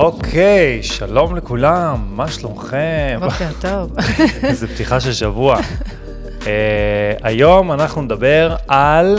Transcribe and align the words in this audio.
אוקיי, 0.00 0.82
שלום 0.82 1.36
לכולם, 1.36 2.04
מה 2.10 2.28
שלומכם? 2.28 3.20
בוקר 3.20 3.48
טוב. 3.68 3.96
איזה 4.42 4.66
פתיחה 4.68 5.00
של 5.00 5.12
שבוע. 5.12 5.56
uh, 6.40 6.44
היום 7.22 7.72
אנחנו 7.72 8.02
נדבר 8.02 8.56
על 8.68 9.18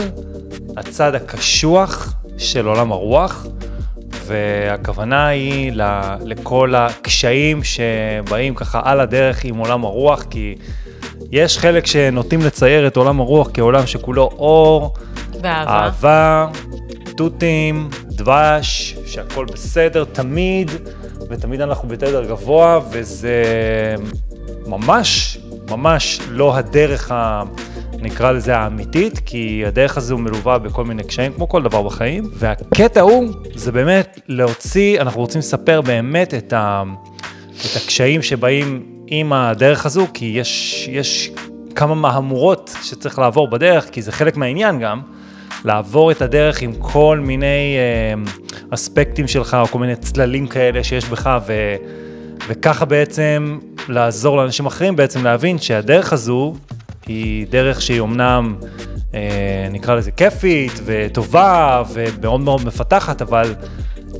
הצד 0.76 1.14
הקשוח 1.14 2.14
של 2.38 2.66
עולם 2.66 2.92
הרוח, 2.92 3.46
והכוונה 4.26 5.26
היא 5.26 5.72
לכל 6.24 6.74
הקשיים 6.74 7.60
שבאים 7.64 8.54
ככה 8.54 8.80
על 8.84 9.00
הדרך 9.00 9.44
עם 9.44 9.56
עולם 9.56 9.84
הרוח, 9.84 10.22
כי 10.22 10.54
יש 11.32 11.58
חלק 11.58 11.86
שנוטים 11.86 12.40
לצייר 12.40 12.86
את 12.86 12.96
עולם 12.96 13.20
הרוח 13.20 13.50
כעולם 13.54 13.86
שכולו 13.86 14.22
אור, 14.22 14.94
ואהבה. 15.42 15.70
אהבה, 15.70 16.46
תותים, 17.16 17.88
דבש, 18.22 18.96
שהכל 19.06 19.44
בסדר 19.44 20.04
תמיד, 20.04 20.70
ותמיד 21.30 21.60
אנחנו 21.60 21.88
בתדר 21.88 22.24
גבוה, 22.24 22.80
וזה 22.90 23.44
ממש, 24.66 25.38
ממש 25.70 26.20
לא 26.28 26.56
הדרך 26.56 27.10
ה... 27.10 27.42
נקרא 28.02 28.32
לזה 28.32 28.56
האמיתית, 28.56 29.18
כי 29.26 29.62
הדרך 29.66 29.96
הזו 29.96 30.18
מלווה 30.18 30.58
בכל 30.58 30.84
מיני 30.84 31.04
קשיים, 31.04 31.32
כמו 31.32 31.48
כל 31.48 31.62
דבר 31.62 31.82
בחיים, 31.82 32.24
והקטע 32.34 33.00
הוא, 33.00 33.28
זה 33.54 33.72
באמת 33.72 34.20
להוציא, 34.28 35.00
אנחנו 35.00 35.20
רוצים 35.20 35.38
לספר 35.38 35.80
באמת 35.80 36.34
את, 36.34 36.52
ה, 36.52 36.82
את 37.50 37.76
הקשיים 37.76 38.22
שבאים 38.22 38.86
עם 39.06 39.32
הדרך 39.32 39.86
הזו, 39.86 40.06
כי 40.14 40.24
יש, 40.24 40.88
יש 40.92 41.30
כמה 41.74 41.94
מהמורות 41.94 42.76
שצריך 42.82 43.18
לעבור 43.18 43.48
בדרך, 43.48 43.90
כי 43.90 44.02
זה 44.02 44.12
חלק 44.12 44.36
מהעניין 44.36 44.78
גם. 44.78 45.00
לעבור 45.64 46.10
את 46.10 46.22
הדרך 46.22 46.62
עם 46.62 46.72
כל 46.78 47.18
מיני 47.22 47.76
אה, 47.78 48.22
אספקטים 48.70 49.28
שלך, 49.28 49.56
או 49.60 49.66
כל 49.66 49.78
מיני 49.78 49.96
צללים 49.96 50.46
כאלה 50.46 50.84
שיש 50.84 51.04
בך, 51.04 51.38
ו, 51.46 51.52
וככה 52.48 52.84
בעצם 52.84 53.58
לעזור 53.88 54.36
לאנשים 54.36 54.66
אחרים 54.66 54.96
בעצם 54.96 55.24
להבין 55.24 55.58
שהדרך 55.58 56.12
הזו 56.12 56.54
היא 57.06 57.46
דרך 57.50 57.82
שהיא 57.82 58.00
אמנם, 58.00 58.54
אה, 59.14 59.68
נקרא 59.70 59.94
לזה 59.94 60.10
כיפית 60.10 60.80
וטובה 60.84 61.82
ומאוד 61.92 62.40
מאוד 62.40 62.64
מפתחת, 62.64 63.22
אבל 63.22 63.54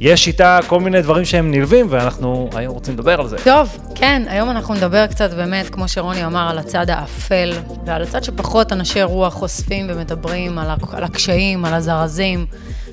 יש 0.02 0.26
איתה 0.26 0.60
כל 0.66 0.80
מיני 0.80 1.02
דברים 1.02 1.24
שהם 1.24 1.50
נלווים, 1.50 1.86
ואנחנו 1.90 2.50
היום 2.54 2.74
רוצים 2.74 2.94
לדבר 2.94 3.20
על 3.20 3.28
זה. 3.28 3.36
טוב, 3.44 3.68
כן, 3.94 4.22
היום 4.26 4.50
אנחנו 4.50 4.74
נדבר 4.74 5.06
קצת 5.06 5.30
באמת, 5.30 5.70
כמו 5.70 5.88
שרוני 5.88 6.24
אמר, 6.24 6.50
על 6.50 6.58
הצד 6.58 6.90
האפל, 6.90 7.52
ועל 7.86 8.02
הצד 8.02 8.24
שפחות 8.24 8.72
אנשי 8.72 9.02
רוח 9.02 9.34
חושפים 9.34 9.86
ומדברים 9.88 10.58
על, 10.58 11.04
הקשיים, 11.04 11.64
על 11.64 11.74
הזרזים, 11.74 12.46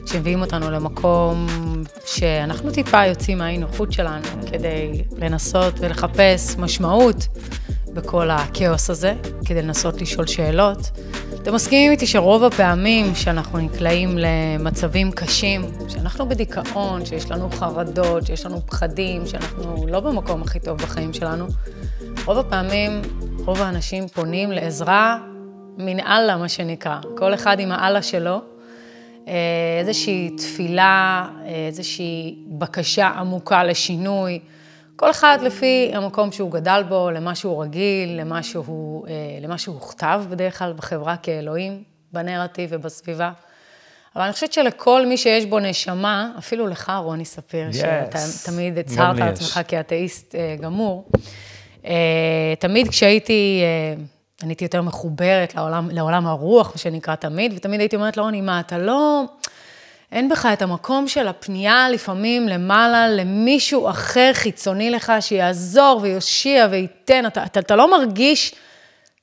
שמביאים 0.06 0.42
אותנו 0.42 0.72
למקום 0.72 1.48
שאנחנו 2.06 2.72
טיפה 2.72 3.06
יוצאים 3.06 3.38
מהאי 3.38 3.58
נוחות 3.58 3.92
שלנו, 3.92 4.28
כדי 4.52 5.04
לנסות 5.18 5.80
ולחפש 5.80 6.56
משמעות 6.58 7.28
בכל 7.94 8.30
הכאוס 8.30 8.90
הזה, 8.90 9.14
כדי 9.46 9.62
לנסות 9.62 10.02
לשאול 10.02 10.28
שאלות. 10.28 10.92
אתם 11.42 11.54
מסכימים 11.54 11.92
איתי 11.92 12.08
שרוב 12.08 12.44
הפעמים 12.44 13.16
שאנחנו 13.16 13.60
נקלעים 13.60 14.18
למצבים 14.18 15.12
קשים, 15.12 15.62
שאנחנו 15.90 16.30
בדיכאון, 16.30 17.06
שיש 17.06 17.32
לנו 17.32 17.50
חרדות, 17.52 18.26
שיש 18.26 18.46
לנו 18.46 18.62
פחדים, 18.66 19.28
שאנחנו 19.28 19.88
לא 19.88 20.00
במקום 20.00 20.42
הכי 20.42 20.60
טוב 20.60 20.78
בחיים 20.78 21.14
שלנו, 21.14 21.48
רוב 22.26 22.38
הפעמים, 22.38 23.02
רוב 23.46 23.62
האנשים 23.62 24.08
פונים 24.08 24.52
לעזרה 24.52 25.18
מן 25.78 26.00
אללה, 26.00 26.38
מה 26.38 26.50
שנקרא. 26.50 26.98
כל 27.18 27.34
אחד 27.34 27.60
עם 27.60 27.72
האללה 27.72 28.02
שלו. 28.02 28.42
אה, 29.28 29.34
איזושהי 29.80 30.30
תפילה, 30.38 31.26
אה, 31.46 31.68
איזושהי 31.68 32.36
בקשה 32.48 33.08
עמוקה 33.08 33.64
לשינוי. 33.64 34.40
כל 35.00 35.12
אחד 35.12 35.38
לפי 35.42 35.92
המקום 35.94 36.32
שהוא 36.32 36.52
גדל 36.52 36.84
בו, 36.90 37.12
למה 37.12 37.36
שהוא 37.36 37.64
רגיל, 37.64 38.20
למה 38.20 38.44
שהוא, 38.44 39.08
אה, 39.08 39.14
למה 39.42 39.58
שהוא 39.58 39.76
הוכתב 39.76 40.24
בדרך 40.30 40.60
כלל 40.60 40.74
בחברה 40.74 41.18
כאלוהים, 41.18 41.84
בנרטיב 42.14 42.70
ובסביבה. 42.74 43.32
אבל 44.16 44.24
אני 44.24 44.34
חושבת 44.34 44.54
שלכל 44.54 45.06
מי 45.06 45.18
שיש 45.18 45.46
בו 45.46 45.60
נשמה, 45.60 46.32
אפילו 46.38 46.68
לך, 46.68 46.92
רוני 47.04 47.26
ספיר, 47.26 47.70
yes. 47.70 47.74
שאתה 47.74 48.20
תמיד 48.46 48.78
הצהרת 48.78 49.22
על 49.22 49.28
עצמך 49.28 49.60
כאתאיסט 49.68 50.36
אה, 50.36 50.56
גמור, 50.62 51.10
אה, 51.86 52.54
תמיד 52.60 52.88
כשהייתי, 52.88 53.62
אני 54.42 54.50
הייתי 54.50 54.64
יותר 54.64 54.82
מחוברת 54.82 55.56
לעולם, 55.56 55.90
לעולם 55.92 56.28
הרוח, 56.28 56.72
מה 56.72 56.78
שנקרא 56.78 57.16
תמיד, 57.16 57.54
ותמיד 57.56 57.80
הייתי 57.80 57.96
אומרת 57.96 58.18
לרוני, 58.18 58.42
מה, 58.42 58.60
אתה 58.60 58.78
לא... 58.78 59.24
אין 60.12 60.30
בך 60.30 60.46
את 60.54 60.62
המקום 60.62 61.08
של 61.08 61.28
הפנייה 61.28 61.90
לפעמים 61.90 62.48
למעלה 62.48 63.08
למישהו 63.08 63.90
אחר 63.90 64.32
חיצוני 64.34 64.90
לך, 64.90 65.14
שיעזור 65.20 66.00
ויושיע 66.02 66.68
וייתן. 66.72 67.26
אתה, 67.26 67.44
אתה, 67.44 67.60
אתה 67.60 67.76
לא 67.76 67.92
מרגיש 67.92 68.56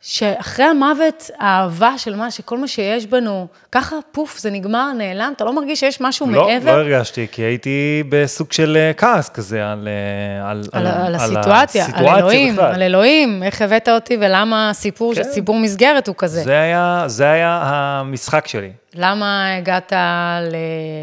שאחרי 0.01 0.65
המוות, 0.65 1.31
האהבה 1.39 1.99
של 1.99 2.17
מה, 2.17 2.31
שכל 2.31 2.59
מה 2.59 2.69
שיש 2.69 3.07
בנו, 3.07 3.47
ככה 3.73 3.97
פוף, 4.13 4.39
זה 4.39 4.51
נגמר, 4.51 4.93
נעלם, 4.93 5.33
אתה 5.37 5.45
לא 5.45 5.53
מרגיש 5.53 5.81
שיש 5.81 6.01
משהו 6.01 6.31
לא, 6.31 6.47
מעבר? 6.47 6.77
לא 6.77 6.81
הרגשתי, 6.81 7.27
כי 7.33 7.43
הייתי 7.43 8.03
בסוג 8.09 8.53
של 8.53 8.77
אה, 8.77 8.93
כעס 8.93 9.29
כזה 9.29 9.73
על, 9.73 9.89
אה, 9.89 10.51
על, 10.51 10.63
על, 10.73 10.87
על, 10.87 11.05
על 11.05 11.15
הסיטואציה, 11.15 11.87
על 11.93 12.09
אלוהים, 12.09 12.53
בכלל. 12.55 12.75
על 12.75 12.83
אלוהים, 12.83 13.43
איך 13.43 13.63
הבאת 13.63 13.89
אותי 13.89 14.17
ולמה 14.21 14.71
הסיפור, 14.71 15.15
כן. 15.15 15.23
סיפור 15.25 15.57
מסגרת 15.57 16.09
הוא 16.09 16.15
כזה. 16.19 16.43
זה 16.43 16.61
היה, 16.61 17.05
זה 17.07 17.31
היה 17.31 17.61
המשחק 17.65 18.47
שלי. 18.47 18.71
למה 18.95 19.57
הגעת 19.57 19.93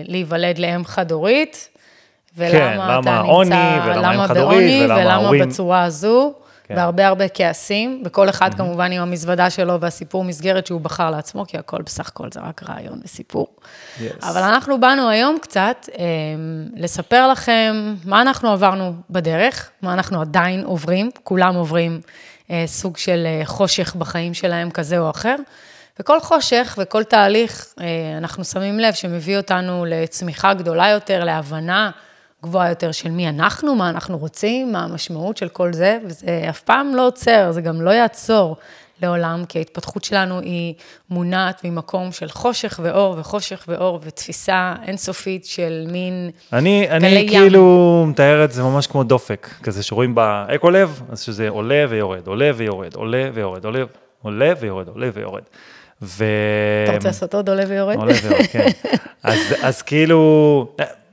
להיוולד 0.08 0.60
לאם 0.60 0.86
חד-הורית? 0.86 1.70
ולמה 2.38 2.52
כן, 2.52 2.74
אתה 2.74 2.98
למה 2.98 3.20
עוני, 3.20 3.56
ולמה 3.86 4.16
אם 4.16 4.28
חד-הורית, 4.28 4.84
ולמה 4.84 5.14
ההורים. 5.14 5.42
ולמה 5.42 5.46
בצורה 5.46 5.84
הזו, 5.84 6.34
כן. 6.74 6.80
והרבה 6.80 7.08
הרבה 7.08 7.28
כעסים, 7.28 8.04
וכל 8.06 8.30
אחד 8.30 8.54
mm-hmm. 8.54 8.58
כמובן 8.58 8.92
עם 8.92 9.02
המזוודה 9.02 9.50
שלו 9.50 9.82
והסיפור 9.82 10.24
מסגרת 10.24 10.68
שהוא 10.68 10.82
בחר 10.82 11.10
לעצמו, 11.12 11.46
כי 11.48 11.58
הכל 11.58 11.82
בסך 11.82 12.08
הכל 12.08 12.28
זה 12.34 12.40
רק 12.40 12.64
רעיון 12.70 13.02
וסיפור. 13.04 13.48
Yes. 13.58 14.02
אבל 14.22 14.42
אנחנו 14.42 14.80
באנו 14.80 15.10
היום 15.10 15.38
קצת 15.42 15.90
אה, 16.00 16.04
לספר 16.76 17.28
לכם 17.28 17.96
מה 18.06 18.22
אנחנו 18.22 18.52
עברנו 18.52 18.94
בדרך, 19.10 19.70
מה 19.82 19.94
אנחנו 19.94 20.22
עדיין 20.22 20.64
עוברים, 20.64 21.10
כולם 21.24 21.56
עוברים 21.56 22.02
אה, 22.52 22.64
סוג 22.68 22.98
של 22.98 23.24
אה, 23.26 23.46
חושך 23.46 23.96
בחיים 23.96 24.34
שלהם 24.34 24.72
כזה 24.72 25.00
או 25.00 25.10
אחר. 25.10 25.36
וכל 26.00 26.20
חושך 26.20 26.78
וכל 26.82 27.04
תהליך, 27.04 27.66
אה, 27.80 27.86
אנחנו 28.18 28.44
שמים 28.44 28.80
לב 28.80 28.94
שמביא 28.94 29.38
אותנו 29.38 29.86
לצמיחה 29.88 30.54
גדולה 30.54 30.90
יותר, 30.90 31.24
להבנה 31.24 31.92
גבוהה 32.44 32.70
יותר 32.70 32.92
של 32.92 33.12
מי 33.12 33.30
אנחנו, 33.30 33.76
מה 33.76 33.90
אנחנו 33.90 34.18
רוצים, 34.18 34.72
מה 34.72 34.84
המשמעות 34.84 35.38
של 35.38 35.50
כל 35.50 35.74
זה, 35.74 35.98
וזה 36.06 36.46
אף 36.50 36.62
פעם 36.62 36.96
לא 36.96 37.08
עוצר, 37.08 37.52
זה 37.52 37.62
גם 37.62 37.82
לא 37.82 37.90
יעצור 37.90 38.58
לעולם, 39.02 39.44
כי 39.50 39.58
ההתפתחות 39.58 40.04
שלנו 40.04 40.40
היא 40.40 40.74
מונעת 41.10 41.62
ממקום 41.64 42.12
של 42.12 42.30
חושך 42.30 42.80
ואור 42.84 43.16
וחושך 43.20 43.66
ואור 43.68 44.00
ותפיסה 44.04 44.74
אינסופית 44.88 45.46
של 45.46 45.88
מין 45.92 46.30
אני, 46.54 46.86
גלי 46.88 46.98
אני 46.98 47.08
ים. 47.08 47.30
כאילו 47.30 48.06
מתאר 48.08 48.46
את 48.46 48.52
זה 48.52 48.64
ממש 48.64 48.88
כמו 48.88 49.04
דופק, 49.04 49.50
כזה 49.64 49.84
שרואים 49.84 50.16
באקו-לב, 50.16 51.02
אז 51.10 51.22
שזה 51.22 51.50
עולה 51.50 51.86
ויורד, 51.90 52.28
עולה 52.28 52.52
ויורד, 52.56 52.96
עולה 52.96 53.30
ויורד, 53.34 53.66
עולה, 53.66 53.84
עולה 54.22 54.54
ויורד, 54.60 54.88
עולה 54.88 55.10
ויורד. 55.14 55.44
ו... 56.02 56.26
אתה 56.84 56.94
רוצה 56.96 57.08
לעשות 57.08 57.36
עוד 57.36 57.50
עולה 57.50 57.64
ויורד? 57.68 57.96
עולה 57.96 58.14
ויורד, 58.24 58.46
כן. 58.52 58.68
אז, 59.24 59.40
אז 59.62 59.82
כאילו, 59.82 60.68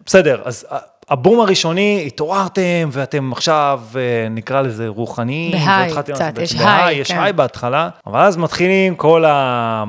בסדר, 0.06 0.42
אז 0.44 0.66
הבום 1.10 1.40
הראשוני, 1.40 2.04
התעוררתם, 2.06 2.88
ואתם 2.92 3.32
עכשיו, 3.32 3.80
אה, 3.96 4.28
נקרא 4.30 4.60
לזה 4.60 4.88
רוחניים. 4.88 5.52
בהיי, 5.52 5.92
קצת, 6.12 6.38
יש 6.38 6.54
היי, 6.58 6.96
יש 6.96 7.12
כן. 7.12 7.18
היי 7.18 7.32
בהתחלה, 7.32 7.88
אבל 8.06 8.20
אז 8.20 8.36
מתחילים 8.36 8.94
כל 8.94 9.24
ה... 9.24 9.84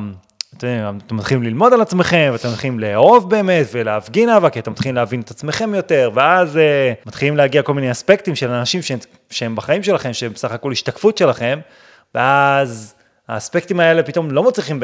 אתם, 0.57 0.97
אתם 1.05 1.15
מתחילים 1.17 1.43
ללמוד 1.43 1.73
על 1.73 1.81
עצמכם, 1.81 2.29
ואתם 2.33 2.49
מתחילים 2.51 2.79
לאהוב 2.79 3.29
באמת, 3.29 3.65
ולהפגין 3.71 4.29
אהבה, 4.29 4.49
כי 4.49 4.59
אתם 4.59 4.71
מתחילים 4.71 4.95
להבין 4.95 5.21
את 5.21 5.31
עצמכם 5.31 5.73
יותר, 5.75 6.11
ואז 6.13 6.55
uh, 6.55 6.59
מתחילים 7.07 7.37
להגיע 7.37 7.61
כל 7.61 7.73
מיני 7.73 7.91
אספקטים 7.91 8.35
של 8.35 8.49
אנשים 8.49 8.81
שהם, 8.81 8.99
שהם 9.29 9.55
בחיים 9.55 9.83
שלכם, 9.83 10.13
שהם 10.13 10.33
בסך 10.33 10.51
הכל 10.51 10.71
השתקפות 10.71 11.17
שלכם, 11.17 11.59
ואז 12.15 12.93
האספקטים 13.31 13.79
האלה 13.79 14.03
פתאום 14.03 14.31
לא 14.31 14.43
מוצלחים 14.43 14.79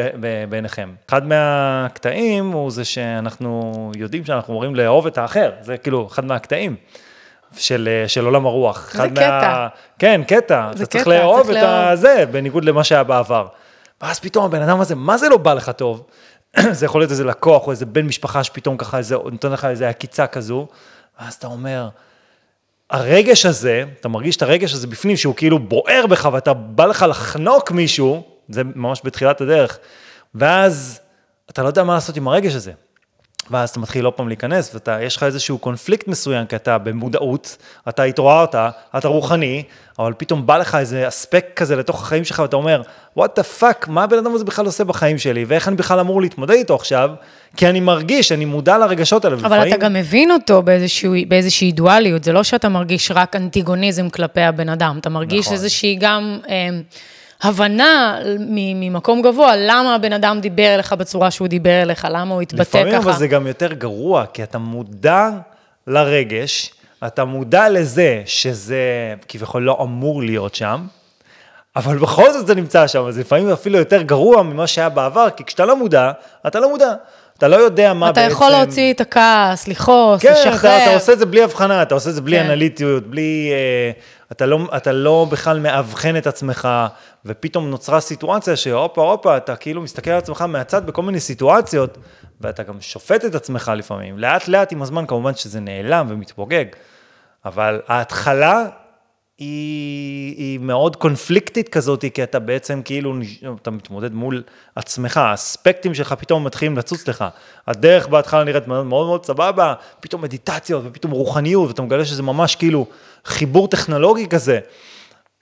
בעיניכם. 0.50 0.94
אחד 1.10 1.28
מהקטעים 1.28 2.52
הוא 2.52 2.72
זה 2.72 2.86
שאנחנו 2.86 3.92
יודעים 3.96 4.26
שאנחנו 4.26 4.54
אמורים 4.54 4.76
לאהוב 4.76 5.08
את 5.08 5.18
האחר, 5.18 5.52
זה 5.62 5.78
כאילו 5.78 6.08
אחד 6.08 6.26
מהקטעים. 6.26 6.76
של, 7.58 8.04
של 8.08 8.26
עולם 8.26 8.46
הרוח. 8.46 8.94
זה 8.94 9.10
קטע. 9.10 9.42
מה... 9.42 9.68
כן, 10.00 10.22
קטע. 10.28 10.70
זה 10.74 10.84
אתה 10.84 10.92
צריך 10.92 11.08
לאהוב 11.08 11.50
את 11.50 11.64
הזה, 11.64 12.26
בניגוד 12.32 12.66
למה 12.66 12.84
שהיה 12.84 13.04
בעבר. 13.04 13.48
ואז 14.02 14.20
פתאום 14.20 14.46
הבן 14.46 14.62
אדם 14.62 14.80
הזה, 14.82 14.96
מה 14.96 15.18
זה 15.18 15.30
לא 15.30 15.38
בא 15.38 15.54
לך 15.54 15.70
טוב? 15.70 16.06
זה 16.72 16.86
יכול 16.86 17.02
להיות 17.02 17.12
איזה 17.12 17.24
לקוח 17.24 17.68
או 17.68 17.72
איזה 17.72 17.86
בן 17.86 18.06
משפחה 18.06 18.44
שפתאום 18.44 18.78
ככה 18.78 18.98
איזה, 18.98 19.16
נותן 19.16 19.52
לך 19.52 19.66
איזה 19.66 19.90
עקיצה 19.90 20.28
כזו, 20.28 20.68
ואז 21.22 21.34
אתה 21.34 21.48
אומר, 21.48 21.90
הרגש 22.90 23.46
הזה, 23.46 23.84
אתה 24.00 24.08
מרגיש 24.08 24.36
את 24.36 24.42
הרגש 24.42 24.74
הזה 24.74 24.88
בפנים, 24.88 25.18
שהוא 25.18 25.36
כאילו 25.36 25.60
בוער 25.60 26.06
בך 26.10 26.30
ואתה 26.34 26.54
בא 26.54 26.86
לך 26.86 27.06
לחנוק 27.10 27.72
מישהו, 27.72 28.37
זה 28.50 28.62
ממש 28.76 29.02
בתחילת 29.04 29.42
הדרך, 29.42 29.80
ואז 30.36 31.00
אתה 31.50 31.64
לא 31.64 31.68
יודע 31.68 31.84
מה 31.84 31.94
לעשות 31.94 32.18
עם 32.18 32.28
הרגש 32.28 32.56
הזה. 32.56 32.72
ואז 33.52 33.70
אתה 33.70 33.80
מתחיל 33.80 34.06
עוד 34.06 34.14
פעם 34.14 34.28
להיכנס, 34.28 34.76
ויש 34.88 35.16
לך 35.16 35.24
איזשהו 35.24 35.58
קונפליקט 35.58 36.08
מסוים, 36.08 36.46
כי 36.46 36.56
אתה 36.56 36.78
במודעות, 36.78 37.58
אתה 37.90 38.04
התעוררת, 38.04 38.56
אתה 38.98 39.08
רוחני, 39.08 39.64
אבל 40.00 40.14
פתאום 40.18 40.46
בא 40.46 40.58
לך 40.58 40.76
איזה 40.76 41.08
אספקט 41.08 41.56
כזה 41.56 41.76
לתוך 41.76 42.02
החיים 42.02 42.24
שלך, 42.24 42.40
ואתה 42.40 42.56
אומר, 42.56 42.82
what 43.18 43.36
the 43.36 43.44
fuck, 43.44 43.88
מה 43.88 44.04
הבן 44.04 44.18
אדם 44.18 44.36
הזה 44.36 44.46
בכלל 44.46 44.66
עושה 44.66 44.84
בחיים 44.84 45.18
שלי, 45.18 45.46
ואיך 45.48 45.68
אני 45.68 45.76
בכלל 45.76 46.00
אמור 46.00 46.22
להתמודד 46.22 46.54
איתו 46.54 46.76
עכשיו, 46.76 47.10
כי 47.58 47.68
אני 47.68 47.80
מרגיש, 47.80 48.32
אני 48.32 48.46
מודע 48.46 48.78
לרגשות 48.78 49.26
האלה. 49.26 49.36
אבל 49.36 49.46
ולפעמים... 49.46 49.74
אתה 49.74 49.78
גם 49.78 49.94
מבין 49.94 50.32
אותו 50.32 50.62
באיזשהו, 50.62 51.14
באיזושהי 51.28 51.72
דואליות, 51.72 52.24
זה 52.24 52.34
לא 52.34 52.44
שאתה 52.44 52.70
מרגיש 52.70 53.12
רק 53.12 53.36
אנטיגוניזם 53.36 54.10
כלפי 54.10 54.42
הבן 54.42 54.70
אדם, 54.70 54.98
אתה 55.02 55.10
מרגיש 55.10 55.46
נכון. 55.46 55.54
איזושהי 55.54 55.96
גם... 56.00 56.40
אה, 56.50 56.70
הבנה 57.42 58.20
ממקום 58.40 59.22
גבוה, 59.22 59.54
למה 59.58 59.96
הבן 59.96 60.14
אדם 60.14 60.40
דיבר 60.42 60.76
אליך 60.76 60.94
בצורה 60.94 61.32
שהוא 61.32 61.48
דיבר 61.48 61.82
אליך, 61.82 62.08
למה 62.12 62.34
הוא 62.34 62.42
התבטא 62.42 62.62
לפעמים, 62.62 62.88
ככה. 62.88 62.98
לפעמים 62.98 63.10
אבל 63.14 63.20
זה 63.20 63.28
גם 63.28 63.48
יותר 63.48 63.74
גרוע, 63.74 64.26
כי 64.34 64.44
אתה 64.44 64.58
מודע 64.58 65.30
לרגש, 65.88 66.74
אתה 67.08 67.26
מודע 67.26 67.70
לזה 67.70 68.22
שזה 68.26 69.14
כביכול 69.28 69.64
לא 69.64 69.78
אמור 69.82 70.24
להיות 70.24 70.56
שם, 70.56 70.88
אבל 71.76 71.98
בכל 71.98 72.34
זאת 72.34 72.48
זה 72.48 72.56
נמצא 72.56 72.88
שם, 72.88 73.06
אז 73.06 73.18
לפעמים 73.18 73.50
אפילו 73.50 73.78
יותר 73.80 74.02
גרוע 74.02 74.44
ממה 74.44 74.68
שהיה 74.68 74.90
בעבר, 74.90 75.30
כי 75.30 75.44
כשאתה 75.44 75.66
לא 75.66 75.76
מודע, 75.76 76.12
אתה 76.48 76.60
לא 76.60 76.70
מודע. 76.70 76.94
אתה 77.38 77.48
לא 77.48 77.56
יודע 77.56 77.94
מה 77.94 78.10
אתה 78.10 78.22
בעצם... 78.22 78.28
אתה 78.28 78.34
יכול 78.34 78.50
להוציא 78.50 78.94
את 78.94 79.02
הכעס, 79.02 79.68
לכעוס, 79.68 80.22
כן, 80.22 80.32
לשחרר. 80.32 80.58
כן, 80.58 80.68
אתה, 80.68 80.84
אתה 80.84 80.94
עושה 80.94 81.14
את 81.14 81.20
זה 81.20 81.26
בלי 81.26 81.44
הבחנה, 81.44 81.82
אתה 81.82 81.96
עושה 81.96 82.10
את 82.10 82.16
זה 82.16 82.22
בלי 82.22 82.38
כן. 82.38 82.46
אנליטיות, 82.46 83.08
בלי... 83.08 83.50
אה, 83.52 83.92
אתה, 84.32 84.46
לא, 84.46 84.60
אתה 84.78 84.92
לא 84.92 85.28
בכלל 85.32 85.60
מאבחן 85.60 86.18
את 86.18 86.28
עצמך, 86.28 86.70
ופתאום 87.26 87.70
נוצרה 87.70 88.00
סיטואציה 88.00 88.56
שהופה, 88.56 89.02
הופה, 89.02 89.38
אתה 89.38 89.56
כאילו 89.56 89.82
מסתכל 89.82 90.12
על 90.12 90.18
עצמך 90.18 90.42
מהצד 90.42 90.86
בכל 90.86 91.02
מיני 91.02 91.20
סיטואציות, 91.20 91.98
ואתה 92.42 92.64
גם 92.64 92.82
שופט 92.82 93.26
את 93.26 93.36
עצמך 93.36 93.72
לפעמים. 93.76 94.20
לאט 94.20 94.48
לאט 94.48 94.72
עם 94.72 94.82
הזמן 94.82 95.06
כמובן 95.06 95.36
שזה 95.36 95.60
נעלם 95.60 96.06
ומתפוגג, 96.10 96.66
אבל 97.46 97.82
ההתחלה 97.88 98.66
היא, 99.38 100.36
היא 100.38 100.60
מאוד 100.60 100.96
קונפליקטית 100.96 101.70
כזאת, 101.70 102.06
כי 102.14 102.24
אתה 102.24 102.40
בעצם 102.40 102.82
כאילו, 102.86 103.14
אתה 103.62 103.72
מתמודד 103.72 104.14
מול 104.14 104.44
עצמך, 104.76 105.18
האספקטים 105.18 105.94
שלך 105.94 106.14
פתאום 106.14 106.44
מתחילים 106.44 106.78
לצוץ 106.78 107.08
לך. 107.08 107.26
הדרך 107.68 108.08
בהתחלה 108.08 108.44
נראית 108.44 108.68
מאוד 108.68 108.86
מאוד, 108.86 109.08
מאוד 109.08 109.26
סבבה, 109.26 109.74
פתאום 110.00 110.22
מדיטציות 110.22 110.84
ופתאום 110.86 111.12
רוחניות, 111.12 111.68
ואתה 111.68 111.82
מגלה 111.82 112.06
שזה 112.06 112.24
ממש 112.24 112.56
כאילו 112.56 112.86
חיבור 113.26 113.68
טכנולוגי 113.68 114.28
כזה. 114.28 114.60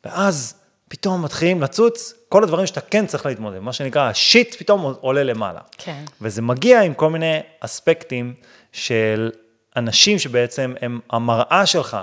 ואז 0.05 0.53
פתאום 0.87 1.21
מתחילים 1.21 1.61
לצוץ 1.61 2.13
כל 2.29 2.43
הדברים 2.43 2.67
שאתה 2.67 2.81
כן 2.81 3.05
צריך 3.05 3.25
להתמודד, 3.25 3.59
מה 3.59 3.73
שנקרא, 3.73 4.09
השיט 4.09 4.55
פתאום 4.55 4.95
עולה 5.01 5.23
למעלה. 5.23 5.59
כן. 5.77 6.03
וזה 6.21 6.41
מגיע 6.41 6.81
עם 6.81 6.93
כל 6.93 7.09
מיני 7.09 7.39
אספקטים 7.59 8.33
של 8.71 9.31
אנשים 9.75 10.19
שבעצם 10.19 10.73
הם 10.81 10.99
המראה 11.09 11.65
שלך. 11.65 11.97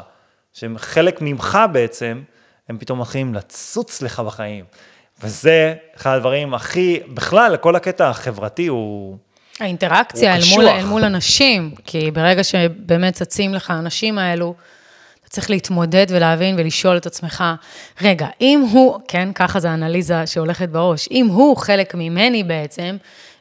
שהם 0.53 0.79
חלק 0.79 1.19
ממך 1.21 1.59
בעצם, 1.73 2.23
הם 2.69 2.79
פתאום 2.79 3.01
מתחילים 3.01 3.35
לצוץ 3.35 4.03
לך 4.03 4.21
בחיים. 4.21 4.65
וזה 5.23 5.75
אחד 5.97 6.17
הדברים 6.17 6.55
הכי, 6.55 7.01
בכלל, 7.09 7.57
כל 7.57 7.77
הקטע 7.77 8.09
החברתי 8.09 8.67
הוא... 8.67 9.17
האינטראקציה 9.61 10.35
הוא 10.35 10.43
אל, 10.43 10.49
מול, 10.55 10.69
אל 10.69 10.85
מול 10.85 11.05
אנשים, 11.05 11.71
כי 11.85 12.11
ברגע 12.11 12.45
שבאמת 12.45 13.15
צצים 13.15 13.55
לך 13.55 13.71
האנשים 13.71 14.19
האלו, 14.19 14.55
אתה 15.21 15.31
צריך 15.31 15.51
להתמודד 15.51 16.07
ולהבין 16.09 16.55
ולשאול 16.59 16.97
את 16.97 17.07
עצמך, 17.07 17.45
רגע, 18.03 18.27
אם 18.41 18.65
הוא, 18.71 18.99
כן, 19.09 19.33
ככה 19.35 19.61
זה 19.61 19.71
האנליזה 19.71 20.27
שהולכת 20.27 20.69
בראש, 20.69 21.09
אם 21.11 21.27
הוא 21.27 21.57
חלק 21.57 21.95
ממני 21.95 22.45
בעצם, 22.45 22.97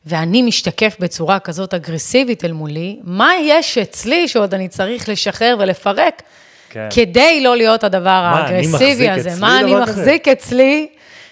ואני 0.05 0.41
משתקף 0.41 0.95
בצורה 0.99 1.39
כזאת 1.39 1.73
אגרסיבית 1.73 2.45
אל 2.45 2.51
מולי, 2.51 2.99
מה 3.03 3.31
יש 3.41 3.77
אצלי 3.77 4.27
שעוד 4.27 4.53
אני 4.53 4.67
צריך 4.67 5.09
לשחרר 5.09 5.55
ולפרק 5.59 6.21
כן. 6.71 6.87
כדי 6.89 7.41
לא 7.43 7.57
להיות 7.57 7.83
הדבר 7.83 8.09
האגרסיבי 8.09 9.09
הזה. 9.09 9.29
מה 9.39 9.59
אני 9.59 9.75
מחזיק 9.75 10.27
אצלי? 10.27 10.87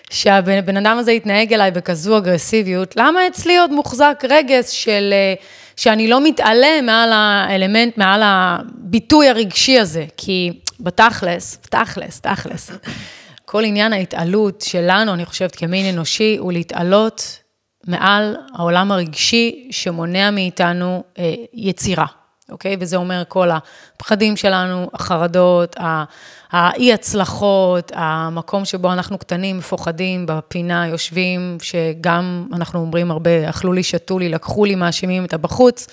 שהבן 0.09 0.77
אדם 0.77 0.97
הזה 0.97 1.11
יתנהג 1.11 1.53
אליי 1.53 1.71
בכזו 1.71 2.17
אגרסיביות, 2.17 2.95
למה 2.95 3.27
אצלי 3.27 3.57
עוד 3.57 3.71
מוחזק 3.71 4.23
רגש 4.29 4.83
של, 4.83 5.09
אה, 5.13 5.33
שאני 5.75 6.07
לא 6.07 6.23
מתעלם 6.23 6.85
מעל 6.85 7.09
האלמנט, 7.13 7.97
מעל 7.97 8.21
הביטוי 8.23 9.29
הרגשי 9.29 9.79
הזה? 9.79 10.05
כי 10.17 10.51
בתכלס, 10.79 11.57
תכלס, 11.57 12.19
תכלס, 12.19 12.71
כל 13.45 13.63
עניין 13.63 13.93
ההתעלות 13.93 14.61
שלנו, 14.61 15.13
אני 15.13 15.25
חושבת, 15.25 15.55
כמין 15.55 15.95
אנושי, 15.95 16.37
הוא 16.39 16.53
להתעלות 16.53 17.39
מעל 17.87 18.35
העולם 18.55 18.91
הרגשי 18.91 19.67
שמונע 19.71 20.31
מאיתנו 20.31 21.03
אה, 21.19 21.33
יצירה. 21.53 22.05
אוקיי? 22.51 22.77
וזה 22.79 22.95
אומר 22.95 23.23
כל 23.27 23.49
הפחדים 23.51 24.37
שלנו, 24.37 24.89
החרדות, 24.93 25.75
האי-הצלחות, 26.51 27.91
המקום 27.95 28.65
שבו 28.65 28.93
אנחנו 28.93 29.17
קטנים, 29.17 29.57
מפוחדים, 29.57 30.25
בפינה 30.25 30.87
יושבים, 30.87 31.57
שגם 31.61 32.47
אנחנו 32.53 32.79
אומרים 32.79 33.11
הרבה, 33.11 33.49
אכלו 33.49 33.73
לי, 33.73 33.83
שתו 33.83 34.19
לי, 34.19 34.29
לקחו 34.29 34.65
לי, 34.65 34.75
מאשימים 34.75 35.25
את 35.25 35.33
הבחוץ. 35.33 35.87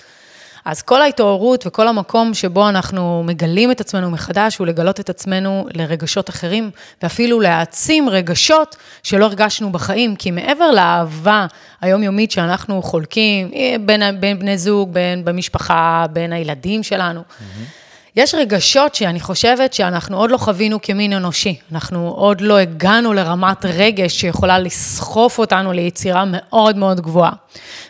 אז 0.67 0.81
כל 0.81 1.01
ההתעוררות 1.01 1.67
וכל 1.67 1.87
המקום 1.87 2.33
שבו 2.33 2.69
אנחנו 2.69 3.23
מגלים 3.25 3.71
את 3.71 3.81
עצמנו 3.81 4.11
מחדש, 4.11 4.57
הוא 4.57 4.67
לגלות 4.67 4.99
את 4.99 5.09
עצמנו 5.09 5.67
לרגשות 5.73 6.29
אחרים, 6.29 6.71
ואפילו 7.03 7.39
להעצים 7.39 8.09
רגשות 8.09 8.75
שלא 9.03 9.25
הרגשנו 9.25 9.71
בחיים, 9.71 10.15
כי 10.15 10.31
מעבר 10.31 10.71
לאהבה 10.71 11.45
היומיומית 11.81 12.31
שאנחנו 12.31 12.81
חולקים, 12.81 13.51
בין, 13.85 14.01
בין 14.19 14.39
בני 14.39 14.57
זוג, 14.57 14.93
בין 14.93 15.25
במשפחה, 15.25 16.05
בין 16.11 16.33
הילדים 16.33 16.83
שלנו, 16.83 17.21
mm-hmm. 17.21 17.86
יש 18.17 18.35
רגשות 18.35 18.95
שאני 18.95 19.19
חושבת 19.19 19.73
שאנחנו 19.73 20.17
עוד 20.17 20.31
לא 20.31 20.37
חווינו 20.37 20.81
כמין 20.81 21.13
אנושי. 21.13 21.55
אנחנו 21.71 22.09
עוד 22.09 22.41
לא 22.41 22.57
הגענו 22.57 23.13
לרמת 23.13 23.65
רגש 23.65 24.19
שיכולה 24.19 24.59
לסחוף 24.59 25.39
אותנו 25.39 25.73
ליצירה 25.73 26.23
מאוד 26.27 26.77
מאוד 26.77 27.01
גבוהה. 27.01 27.31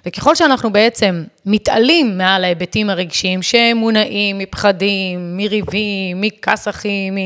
וככל 0.05 0.35
שאנחנו 0.35 0.71
בעצם 0.71 1.23
מתעלים 1.45 2.17
מעל 2.17 2.43
ההיבטים 2.43 2.89
הרגשיים 2.89 3.41
שמונעים 3.41 4.37
מפחדים, 4.37 5.37
מריבים, 5.37 6.21
מכסחים, 6.21 7.15
מ... 7.15 7.17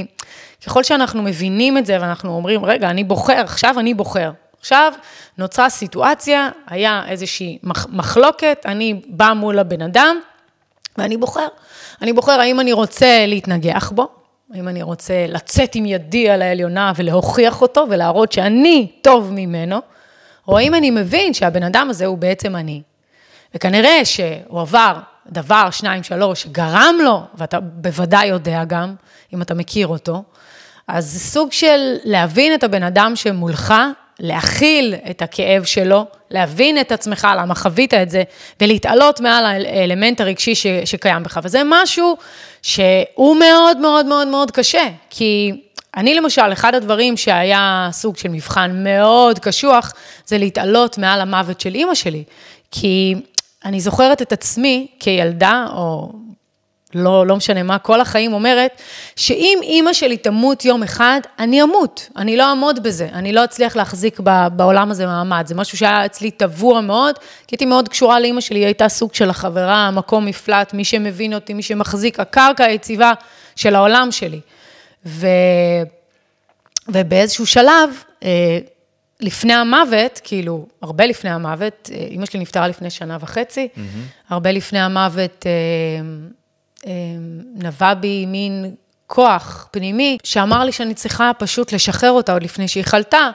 ככל 0.66 0.84
שאנחנו 0.84 1.22
מבינים 1.22 1.78
את 1.78 1.86
זה 1.86 1.98
ואנחנו 2.02 2.36
אומרים, 2.36 2.66
רגע, 2.66 2.90
אני 2.90 3.04
בוחר, 3.04 3.42
עכשיו 3.44 3.80
אני 3.80 3.94
בוחר. 3.94 4.32
עכשיו 4.60 4.94
נוצרה 5.38 5.70
סיטואציה, 5.70 6.50
היה 6.68 7.04
איזושהי 7.08 7.58
מחלוקת, 7.90 8.62
אני 8.66 9.02
באה 9.08 9.34
מול 9.34 9.60
הבן 9.60 9.82
אדם 9.82 10.18
ואני 11.02 11.18
בוחר. 11.18 11.48
אני 12.02 12.14
בוחר 12.14 12.32
האם 12.32 12.60
אני 12.60 12.74
רוצה 12.74 13.26
להתנגח 13.28 13.92
בו, 13.96 14.08
האם 14.54 14.68
אני 14.68 14.82
רוצה 14.82 15.26
לצאת 15.28 15.76
עם 15.76 15.86
ידי 15.86 16.30
על 16.30 16.42
העליונה 16.42 16.92
ולהוכיח 16.96 17.62
אותו 17.62 17.86
ולהראות 17.90 18.32
שאני 18.32 18.92
טוב 19.02 19.32
ממנו, 19.32 19.80
או 20.48 20.58
האם 20.58 20.76
אני 20.76 20.92
מבין 20.92 21.34
שהבן 21.34 21.64
אדם 21.64 21.88
הזה 21.90 22.06
הוא 22.06 22.18
בעצם 22.18 22.56
אני. 22.56 22.82
וכנראה 23.56 24.06
שהוא 24.06 24.62
עבר 24.62 25.00
דבר, 25.30 25.70
שניים, 25.72 26.04
שלוש, 26.04 26.44
שגרם 26.44 26.96
לו, 27.04 27.22
ואתה 27.36 27.60
בוודאי 27.60 28.28
יודע 28.28 28.64
גם, 28.64 28.96
אם 29.34 29.42
אתה 29.42 29.54
מכיר 29.54 29.88
אותו, 29.88 30.24
אז 30.88 31.06
זה 31.06 31.20
סוג 31.20 31.52
של 31.52 31.96
להבין 32.04 32.54
את 32.54 32.64
הבן 32.64 32.84
אדם 32.84 33.16
שמולך, 33.16 33.74
להכיל 34.20 34.96
את 35.10 35.22
הכאב 35.22 35.64
שלו, 35.64 36.06
להבין 36.32 36.80
את 36.80 36.92
עצמך, 36.92 37.28
למה 37.38 37.56
חווית 37.56 37.94
את 37.94 38.10
זה, 38.10 38.24
ולהתעלות 38.62 39.20
מעל 39.20 39.46
האלמנט 39.46 40.22
הרגשי 40.22 40.56
ש, 40.56 40.68
שקיים 40.86 41.24
בך. 41.24 41.40
וזה 41.44 41.62
משהו 41.66 42.18
שהוא 42.62 43.36
מאוד 43.36 43.78
מאוד 43.78 44.06
מאוד 44.06 44.28
מאוד 44.28 44.52
קשה, 44.52 44.84
כי 45.10 45.52
אני 45.96 46.14
למשל, 46.14 46.54
אחד 46.54 46.76
הדברים 46.76 47.18
שהיה 47.18 47.90
סוג 47.92 48.18
של 48.18 48.30
מבחן 48.30 48.84
מאוד 48.84 49.40
קשוח, 49.40 49.94
זה 50.26 50.38
להתעלות 50.38 50.98
מעל 50.98 51.22
המוות 51.22 51.62
של 51.62 51.76
אימא 51.76 51.96
שלי. 51.96 52.24
כי 52.72 53.16
אני 53.66 53.80
זוכרת 53.80 54.22
את 54.22 54.34
עצמי 54.34 54.88
כילדה, 55.00 55.66
או 55.76 56.12
לא, 56.96 57.28
לא 57.28 57.36
משנה 57.36 57.64
מה, 57.64 57.78
כל 57.78 58.02
החיים 58.02 58.34
אומרת, 58.34 58.82
שאם 59.16 59.60
אימא 59.64 59.94
שלי 59.94 60.18
תמות 60.18 60.66
יום 60.66 60.84
אחד, 60.84 61.22
אני 61.40 61.64
אמות, 61.64 62.10
אני 62.18 62.38
לא 62.38 62.44
אעמוד 62.50 62.84
בזה, 62.84 63.08
אני 63.14 63.34
לא 63.34 63.44
אצליח 63.44 63.76
להחזיק 63.76 64.20
ב, 64.24 64.48
בעולם 64.54 64.92
הזה 64.92 65.06
מעמד. 65.06 65.48
זה 65.48 65.56
משהו 65.56 65.78
שהיה 65.78 66.06
אצלי 66.06 66.32
טבוע 66.32 66.82
מאוד, 66.82 67.16
כי 67.48 67.56
הייתי 67.56 67.66
מאוד 67.66 67.90
קשורה 67.90 68.20
לאימא 68.20 68.42
שלי, 68.42 68.60
היא 68.60 68.66
הייתה 68.66 68.90
סוג 68.90 69.14
של 69.14 69.30
החברה, 69.30 69.92
מקום 69.92 70.26
מפלט, 70.26 70.74
מי 70.74 70.84
שמבין 70.84 71.34
אותי, 71.34 71.54
מי 71.54 71.64
שמחזיק, 71.64 72.20
הקרקע 72.20 72.64
היציבה 72.64 73.12
של 73.56 73.76
העולם 73.76 74.12
שלי. 74.12 74.40
ו... 75.06 75.28
ובאיזשהו 76.88 77.46
שלב, 77.46 77.90
אה, 78.24 78.60
לפני 79.20 79.54
המוות, 79.54 80.22
כאילו, 80.24 80.68
הרבה 80.82 81.06
לפני 81.06 81.30
המוות, 81.30 81.90
אה, 81.94 81.98
אימא 81.98 82.26
שלי 82.26 82.40
נפטרה 82.40 82.68
לפני 82.68 82.90
שנה 82.90 83.18
וחצי, 83.22 83.68
mm-hmm. 83.76 83.80
הרבה 84.30 84.52
לפני 84.52 84.80
המוות, 84.80 85.46
אה, 85.46 85.52
נבע 87.56 87.94
בי 87.94 88.26
מין 88.26 88.76
כוח 89.08 89.68
פנימי, 89.72 90.18
שאמר 90.24 90.64
לי 90.64 90.72
שאני 90.72 90.94
צריכה 90.94 91.32
פשוט 91.38 91.74
לשחרר 91.74 92.12
אותה 92.12 92.34
עוד 92.34 92.44
לפני 92.44 92.68
שהיא 92.68 92.84
חלתה, 92.84 93.30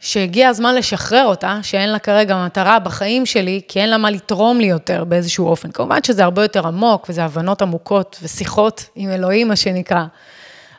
שהגיע 0.00 0.48
הזמן 0.48 0.74
לשחרר 0.74 1.24
אותה, 1.24 1.58
שאין 1.62 1.92
לה 1.92 1.98
כרגע 1.98 2.44
מטרה 2.44 2.78
בחיים 2.78 3.26
שלי, 3.26 3.60
כי 3.68 3.80
אין 3.80 3.90
לה 3.90 3.98
מה 3.98 4.10
לתרום 4.10 4.60
לי 4.60 4.66
יותר 4.66 5.04
באיזשהו 5.04 5.46
אופן. 5.46 5.70
כמובן 5.70 6.02
שזה 6.02 6.24
הרבה 6.24 6.42
יותר 6.42 6.66
עמוק, 6.66 7.06
וזה 7.08 7.24
הבנות 7.24 7.62
עמוקות 7.62 8.18
ושיחות 8.22 8.88
עם 8.94 9.10
אלוהים, 9.10 9.48
מה 9.48 9.56
שנקרא. 9.56 10.04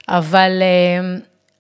אבל 0.09 0.51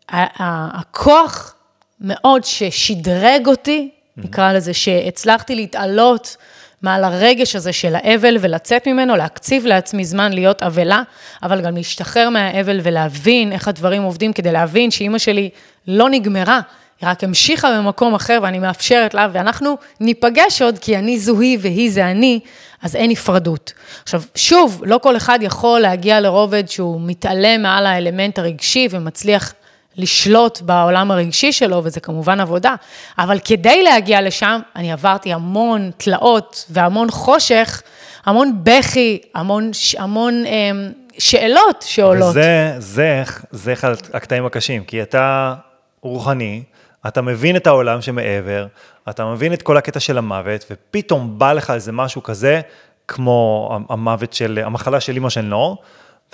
uh, 0.09 0.15
הכוח 0.39 1.55
מאוד 2.01 2.43
ששדרג 2.43 3.47
אותי, 3.47 3.89
נקרא 4.17 4.53
לזה, 4.53 4.73
שהצלחתי 4.73 5.55
להתעלות 5.55 6.37
מעל 6.81 7.03
הרגש 7.03 7.55
הזה 7.55 7.73
של 7.73 7.95
האבל 7.95 8.37
ולצאת 8.41 8.87
ממנו, 8.87 9.15
להקציב 9.15 9.65
לעצמי 9.65 10.05
זמן 10.05 10.33
להיות 10.33 10.63
אבלה, 10.63 11.01
אבל 11.43 11.61
גם 11.61 11.75
להשתחרר 11.75 12.29
מהאבל 12.29 12.79
ולהבין 12.83 13.51
איך 13.51 13.67
הדברים 13.67 14.03
עובדים, 14.03 14.33
כדי 14.33 14.51
להבין 14.51 14.91
שאימא 14.91 15.17
שלי 15.17 15.49
לא 15.87 16.09
נגמרה, 16.09 16.59
היא 17.01 17.09
רק 17.09 17.23
המשיכה 17.23 17.77
במקום 17.77 18.15
אחר 18.15 18.39
ואני 18.41 18.59
מאפשרת 18.59 19.13
לה, 19.13 19.27
ואנחנו 19.31 19.77
ניפגש 19.99 20.61
עוד, 20.61 20.79
כי 20.79 20.97
אני 20.97 21.19
זו 21.19 21.39
היא 21.39 21.57
והיא 21.61 21.91
זה 21.91 22.05
אני, 22.05 22.39
אז 22.81 22.95
אין 22.95 23.11
נפרדות. 23.11 23.73
עכשיו, 24.03 24.21
שוב, 24.35 24.83
לא 24.85 24.97
כל 24.97 25.17
אחד 25.17 25.39
יכול 25.41 25.79
להגיע 25.79 26.19
לרובד 26.19 26.69
שהוא 26.69 27.01
מתעלם 27.01 27.61
מעל 27.61 27.85
האלמנט 27.85 28.39
הרגשי 28.39 28.87
ומצליח 28.91 29.53
לשלוט 29.97 30.61
בעולם 30.61 31.11
הרגשי 31.11 31.51
שלו, 31.51 31.81
וזה 31.83 31.99
כמובן 31.99 32.39
עבודה, 32.39 32.75
אבל 33.17 33.39
כדי 33.45 33.83
להגיע 33.83 34.21
לשם, 34.21 34.59
אני 34.75 34.91
עברתי 34.91 35.33
המון 35.33 35.91
תלאות 35.97 36.65
והמון 36.69 37.11
חושך, 37.11 37.81
המון 38.25 38.59
בכי, 38.63 39.21
המון, 39.35 39.71
המון 39.97 40.45
אה, 40.45 40.71
שאלות 41.17 41.85
שעולות. 41.87 42.29
וזה 42.29 42.75
זה, 42.77 43.23
זה 43.51 43.73
אחד 43.73 43.93
הקטעים 44.13 44.45
הקשים, 44.45 44.83
כי 44.83 45.01
אתה 45.01 45.53
רוחני, 46.01 46.63
אתה 47.07 47.21
מבין 47.21 47.55
את 47.55 47.67
העולם 47.67 48.01
שמעבר, 48.01 48.67
אתה 49.09 49.25
מבין 49.25 49.53
את 49.53 49.61
כל 49.61 49.77
הקטע 49.77 49.99
של 49.99 50.17
המוות, 50.17 50.65
ופתאום 50.71 51.39
בא 51.39 51.53
לך 51.53 51.69
איזה 51.71 51.91
משהו 51.91 52.23
כזה, 52.23 52.61
כמו 53.07 53.69
המוות 53.89 54.33
של, 54.33 54.59
המחלה 54.65 54.99
של 54.99 55.17
אמא 55.17 55.29
של 55.29 55.41
נור, 55.41 55.77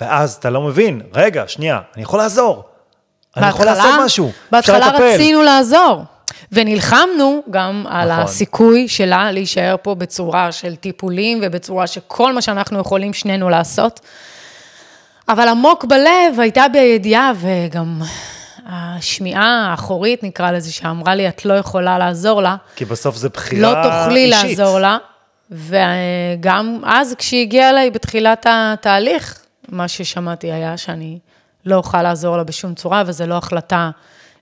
ואז 0.00 0.34
אתה 0.34 0.50
לא 0.50 0.62
מבין, 0.62 1.00
רגע, 1.14 1.44
שנייה, 1.46 1.80
אני 1.94 2.02
יכול 2.02 2.18
לעזור. 2.18 2.73
אני 3.36 3.48
יכול 3.48 3.64
לעשות 3.64 3.90
משהו, 4.04 4.32
בהתחלה 4.50 4.88
רצינו 4.88 5.42
לעזור. 5.42 6.04
ונלחמנו 6.52 7.42
גם 7.50 7.82
נכון. 7.86 7.96
על 7.96 8.10
הסיכוי 8.10 8.88
שלה 8.88 9.32
להישאר 9.32 9.76
פה 9.82 9.94
בצורה 9.94 10.52
של 10.52 10.76
טיפולים 10.76 11.40
ובצורה 11.42 11.86
שכל 11.86 12.32
מה 12.32 12.42
שאנחנו 12.42 12.80
יכולים 12.80 13.12
שנינו 13.12 13.50
לעשות. 13.50 14.00
אבל 15.28 15.48
עמוק 15.48 15.84
בלב 15.84 16.40
הייתה 16.40 16.66
בי 16.72 16.78
הידיעה 16.78 17.32
וגם 17.40 18.00
השמיעה 18.66 19.68
האחורית, 19.70 20.22
נקרא 20.22 20.50
לזה, 20.50 20.72
שאמרה 20.72 21.14
לי, 21.14 21.28
את 21.28 21.44
לא 21.44 21.54
יכולה 21.54 21.98
לעזור 21.98 22.42
לה. 22.42 22.56
כי 22.76 22.84
בסוף 22.84 23.16
זה 23.16 23.28
בחירה 23.28 23.70
אישית. 23.70 23.92
לא 23.92 24.04
תוכלי 24.04 24.24
אישית. 24.24 24.58
לעזור 24.58 24.78
לה. 24.78 24.96
וגם 25.50 26.80
אז, 26.84 27.14
כשהיא 27.18 27.42
הגיעה 27.42 27.70
אליי 27.70 27.90
בתחילת 27.90 28.46
התהליך, 28.48 29.38
מה 29.68 29.88
ששמעתי 29.88 30.52
היה 30.52 30.76
שאני 30.76 31.18
לא 31.66 31.76
אוכל 31.76 32.02
לעזור 32.02 32.36
לה 32.36 32.44
בשום 32.44 32.74
צורה, 32.74 33.02
וזו 33.06 33.26
לא 33.26 33.34
החלטה 33.34 33.90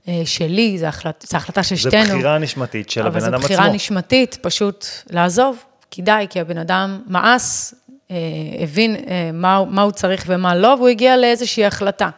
אה, 0.09 0.23
שלי, 0.25 0.79
זו 0.79 0.87
החלט, 0.87 1.25
החלטה 1.35 1.63
של 1.63 1.77
שתינו. 1.77 2.07
זו 2.07 2.15
בחירה 2.15 2.39
נשמתית 2.39 2.91
של 2.91 3.07
הבן 3.07 3.17
אדם 3.17 3.25
עצמו. 3.25 3.37
אבל 3.37 3.43
זו 3.43 3.45
בחירה 3.45 3.69
נשמתית, 3.69 4.39
פשוט 4.43 4.87
לעזוב, 5.11 5.57
כדאי, 5.91 6.27
כי 6.31 6.41
הבן 6.41 6.59
אדם 6.59 7.01
מאס, 7.07 7.75
אה, 8.11 8.17
הבין 8.61 8.97
אה, 8.97 9.31
מה, 9.33 9.65
מה 9.69 9.83
הוא 9.83 9.93
צריך 9.93 10.25
ומה 10.27 10.55
לא, 10.55 10.75
והוא 10.79 10.89
הגיע 10.89 11.17
לאיזושהי 11.17 11.65
החלטה. 11.65 12.09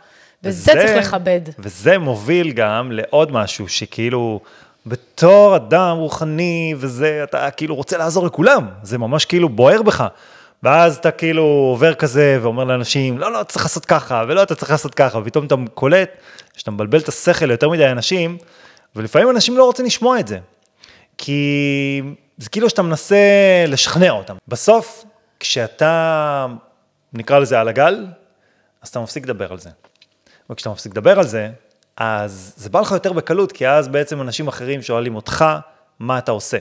וזה, 0.44 0.72
וזה 0.72 0.80
צריך 0.86 1.06
לכבד. 1.06 1.40
וזה 1.58 1.98
מוביל 1.98 2.52
גם 2.52 2.92
לעוד 2.92 3.32
משהו, 3.32 3.68
שכאילו, 3.68 4.40
בתור 4.86 5.56
אדם 5.56 5.96
רוחני, 5.96 6.74
וזה, 6.76 7.20
אתה 7.24 7.50
כאילו 7.50 7.74
רוצה 7.74 7.98
לעזור 7.98 8.26
לכולם, 8.26 8.68
זה 8.82 8.98
ממש 8.98 9.24
כאילו 9.24 9.48
בוער 9.48 9.82
בך. 9.82 10.06
ואז 10.64 10.96
אתה 10.96 11.10
כאילו 11.10 11.42
עובר 11.42 11.94
כזה 11.94 12.38
ואומר 12.42 12.64
לאנשים, 12.64 13.18
לא, 13.18 13.32
לא, 13.32 13.40
אתה 13.40 13.52
צריך 13.52 13.64
לעשות 13.64 13.86
ככה, 13.86 14.24
ולא, 14.28 14.42
אתה 14.42 14.54
צריך 14.54 14.70
לעשות 14.70 14.94
ככה, 14.94 15.18
ופתאום 15.18 15.46
אתה 15.46 15.54
קולט 15.74 16.10
שאתה 16.56 16.70
מבלבל 16.70 16.98
את 16.98 17.08
השכל 17.08 17.46
ליותר 17.46 17.68
מדי 17.68 17.90
אנשים, 17.90 18.38
ולפעמים 18.96 19.30
אנשים 19.30 19.58
לא 19.58 19.64
רוצים 19.64 19.86
לשמוע 19.86 20.20
את 20.20 20.28
זה. 20.28 20.38
כי 21.18 22.02
זה 22.38 22.48
כאילו 22.48 22.70
שאתה 22.70 22.82
מנסה 22.82 23.16
לשכנע 23.68 24.10
אותם. 24.10 24.36
בסוף, 24.48 25.04
כשאתה, 25.40 26.46
נקרא 27.12 27.38
לזה 27.38 27.60
על 27.60 27.68
הגל, 27.68 28.06
אז 28.82 28.88
אתה 28.88 29.00
מפסיק 29.00 29.24
לדבר 29.24 29.52
על 29.52 29.58
זה. 29.58 29.70
וכשאתה 30.50 30.70
מפסיק 30.70 30.92
לדבר 30.92 31.18
על 31.18 31.26
זה, 31.26 31.50
אז 31.96 32.52
זה 32.56 32.70
בא 32.70 32.80
לך 32.80 32.92
יותר 32.92 33.12
בקלות, 33.12 33.52
כי 33.52 33.68
אז 33.68 33.88
בעצם 33.88 34.20
אנשים 34.20 34.48
אחרים 34.48 34.82
שואלים 34.82 35.16
אותך, 35.16 35.44
מה 35.98 36.18
אתה 36.18 36.32
עושה. 36.32 36.58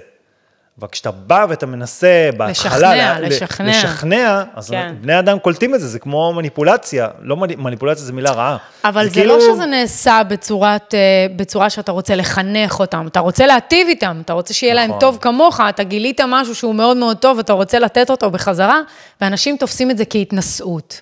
וכשאתה 0.80 1.12
בא 1.12 1.46
ואתה 1.50 1.66
מנסה 1.66 2.30
בהתחלה... 2.38 2.96
לשכנע, 2.96 3.20
לשכנע. 3.20 3.70
לשכנע, 3.70 4.44
אז 4.56 4.70
כן. 4.70 4.96
בני 5.02 5.20
אדם 5.20 5.40
קולטים 5.40 5.76
את 5.76 5.80
זה, 5.80 5.88
זה 5.88 6.00
כמו 6.00 6.34
מניפולציה. 6.34 7.08
לא 7.22 7.38
מניפולציה 7.38 8.06
זה 8.06 8.14
מילה 8.14 8.32
רעה. 8.32 8.58
אבל 8.86 9.04
זה, 9.04 9.10
זה 9.10 9.16
כאילו... 9.16 9.38
לא 9.38 9.54
שזה 9.54 9.66
נעשה 9.66 10.22
בצורת, 10.28 10.94
אה, 10.94 11.00
בצורה 11.36 11.70
שאתה 11.70 11.92
רוצה 11.92 12.16
לחנך 12.16 12.80
אותם, 12.80 13.08
אתה 13.08 13.20
רוצה 13.20 13.46
להטיב 13.46 13.88
איתם, 13.88 14.22
אתה 14.26 14.34
רוצה 14.34 14.54
שיהיה 14.54 14.74
נכון. 14.74 14.90
להם 14.90 15.00
טוב 15.00 15.18
כמוך, 15.22 15.62
אתה 15.70 15.84
גילית 15.84 16.22
משהו 16.28 16.56
שהוא 16.56 16.76
מאוד 16.76 16.98
מאוד 16.98 17.18
טוב, 17.18 17.40
אתה 17.40 17.54
רוצה 17.54 17.80
לתת 17.80 18.10
אותו 18.10 18.32
בחזרה, 18.32 18.80
ואנשים 19.22 19.58
תופסים 19.58 19.92
את 19.92 19.98
זה 19.98 20.06
כהתנשאות. 20.06 21.02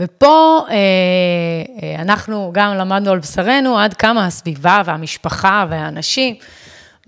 ופה 0.00 0.64
אה, 0.68 0.74
אה, 0.74 2.02
אנחנו 2.02 2.50
גם 2.54 2.74
למדנו 2.74 3.10
על 3.10 3.18
בשרנו 3.18 3.78
עד 3.78 3.94
כמה 3.94 4.26
הסביבה 4.26 4.82
והמשפחה 4.84 5.66
והאנשים 5.70 6.34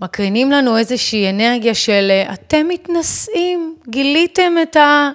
מקרינים 0.01 0.51
לנו 0.51 0.77
איזושהי 0.77 1.29
אנרגיה 1.29 1.73
של 1.73 2.07
אה, 2.11 2.33
אתם 2.33 2.67
מתנשאים, 2.69 3.75
גיליתם 3.89 4.53
את, 4.61 4.75
ה, 4.75 5.09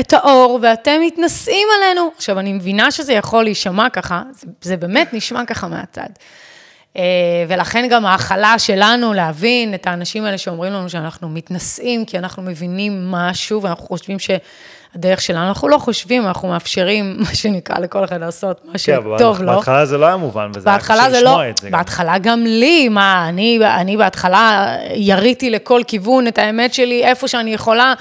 את 0.00 0.12
האור 0.12 0.58
ואתם 0.62 1.00
מתנשאים 1.06 1.68
עלינו. 1.76 2.10
עכשיו, 2.16 2.38
אני 2.38 2.52
מבינה 2.52 2.90
שזה 2.90 3.12
יכול 3.12 3.44
להישמע 3.44 3.90
ככה, 3.90 4.22
זה, 4.32 4.46
זה 4.60 4.76
באמת 4.76 5.14
נשמע 5.14 5.44
ככה 5.44 5.68
מהצד. 5.68 6.08
ולכן 7.48 7.88
גם 7.90 8.06
ההכלה 8.06 8.58
שלנו 8.58 9.12
להבין 9.12 9.74
את 9.74 9.86
האנשים 9.86 10.24
האלה 10.24 10.38
שאומרים 10.38 10.72
לנו 10.72 10.90
שאנחנו 10.90 11.28
מתנשאים, 11.28 12.04
כי 12.04 12.18
אנחנו 12.18 12.42
מבינים 12.42 13.10
משהו 13.10 13.62
ואנחנו 13.62 13.86
חושבים 13.86 14.18
ש... 14.18 14.30
הדרך 14.94 15.20
שלנו, 15.20 15.48
אנחנו 15.48 15.68
לא 15.68 15.78
חושבים, 15.78 16.26
אנחנו 16.26 16.48
מאפשרים, 16.48 17.16
מה 17.28 17.34
שנקרא, 17.34 17.78
לכל 17.78 18.04
אחד 18.04 18.20
לעשות 18.20 18.60
מה 18.64 18.78
שטוב 18.78 19.08
לו. 19.08 19.28
כן, 19.28 19.46
בהתחלה 19.46 19.86
זה 19.86 19.98
לא 19.98 20.06
היה 20.06 20.16
מובן, 20.16 20.50
וזה 20.54 20.68
היה 20.68 20.78
קשה 20.78 21.08
לשמוע 21.08 21.44
לא, 21.44 21.50
את 21.50 21.58
זה. 21.58 21.70
בהתחלה 21.70 22.18
גם 22.18 22.44
לי, 22.44 22.88
מה, 22.88 23.28
אני, 23.28 23.58
אני 23.76 23.96
בהתחלה 23.96 24.76
יריתי 24.94 25.50
לכל 25.50 25.82
כיוון 25.86 26.26
את 26.26 26.38
האמת 26.38 26.74
שלי, 26.74 27.04
איפה 27.04 27.28
שאני 27.28 27.54
יכולה. 27.54 27.94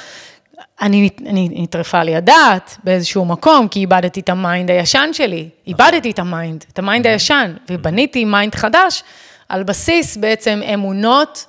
אני, 0.81 1.09
אני 1.27 1.49
נטרפה 1.51 2.03
לי 2.03 2.15
הדעת 2.15 2.77
באיזשהו 2.83 3.25
מקום, 3.25 3.67
כי 3.67 3.79
איבדתי 3.79 4.19
את 4.19 4.29
ה 4.29 4.38
mind 4.38 4.71
הישן 4.71 5.09
שלי. 5.13 5.49
איבדתי 5.67 6.11
את 6.11 6.19
ה 6.19 6.27
mind, 6.27 6.65
את 6.73 6.79
ה 6.79 6.85
mind 6.85 7.07
הישן, 7.07 7.53
ובניתי 7.69 8.25
mind 8.25 8.55
חדש 8.55 9.03
על 9.49 9.63
בסיס 9.63 10.17
בעצם 10.17 10.61
אמונות 10.73 11.45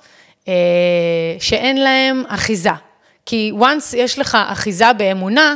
אה, 0.47 0.53
שאין 1.39 1.83
להם 1.83 2.23
אחיזה. 2.27 2.71
כי 3.25 3.51
once 3.59 3.95
יש 3.97 4.19
לך 4.19 4.37
אחיזה 4.47 4.93
באמונה, 4.93 5.55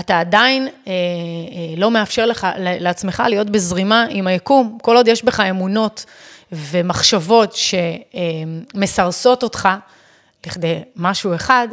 אתה 0.00 0.20
עדיין 0.20 0.68
אה, 0.68 0.72
אה, 0.92 1.74
לא 1.76 1.90
מאפשר 1.90 2.26
לך, 2.26 2.46
לעצמך 2.58 3.22
להיות 3.28 3.50
בזרימה 3.50 4.06
עם 4.10 4.26
היקום. 4.26 4.78
כל 4.82 4.96
עוד 4.96 5.08
יש 5.08 5.24
בך 5.24 5.40
אמונות 5.40 6.04
ומחשבות 6.52 7.56
שמסרסות 8.74 9.42
אותך 9.42 9.68
לכדי 10.46 10.78
משהו 10.96 11.34
אחד, 11.34 11.68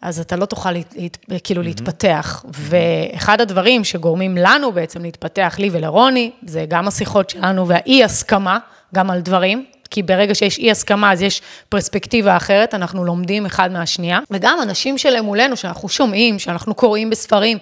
אז 0.00 0.20
אתה 0.20 0.36
לא 0.36 0.44
תוכל 0.44 0.70
להת, 0.70 1.16
כאילו 1.44 1.62
mm-hmm. 1.62 1.64
להתפתח. 1.64 2.44
ואחד 2.48 3.40
הדברים 3.40 3.84
שגורמים 3.84 4.36
לנו 4.36 4.72
בעצם 4.72 5.02
להתפתח, 5.02 5.56
לי 5.58 5.70
ולרוני, 5.72 6.30
זה 6.46 6.64
גם 6.68 6.88
השיחות 6.88 7.30
שלנו 7.30 7.68
והאי 7.68 8.04
הסכמה, 8.04 8.58
גם 8.94 9.10
על 9.10 9.20
דברים. 9.20 9.64
כי 9.90 10.02
ברגע 10.02 10.34
שיש 10.34 10.58
אי 10.58 10.70
הסכמה, 10.70 11.12
אז 11.12 11.22
יש 11.22 11.42
פרספקטיבה 11.68 12.36
אחרת, 12.36 12.74
אנחנו 12.74 13.04
לומדים 13.04 13.46
אחד 13.46 13.72
מהשנייה. 13.72 14.18
וגם 14.30 14.58
אנשים 14.62 14.98
שמולנו, 14.98 15.56
שאנחנו 15.56 15.88
שומעים, 15.88 16.38
שאנחנו 16.38 16.74
קוראים 16.74 17.10
בספרים, 17.10 17.58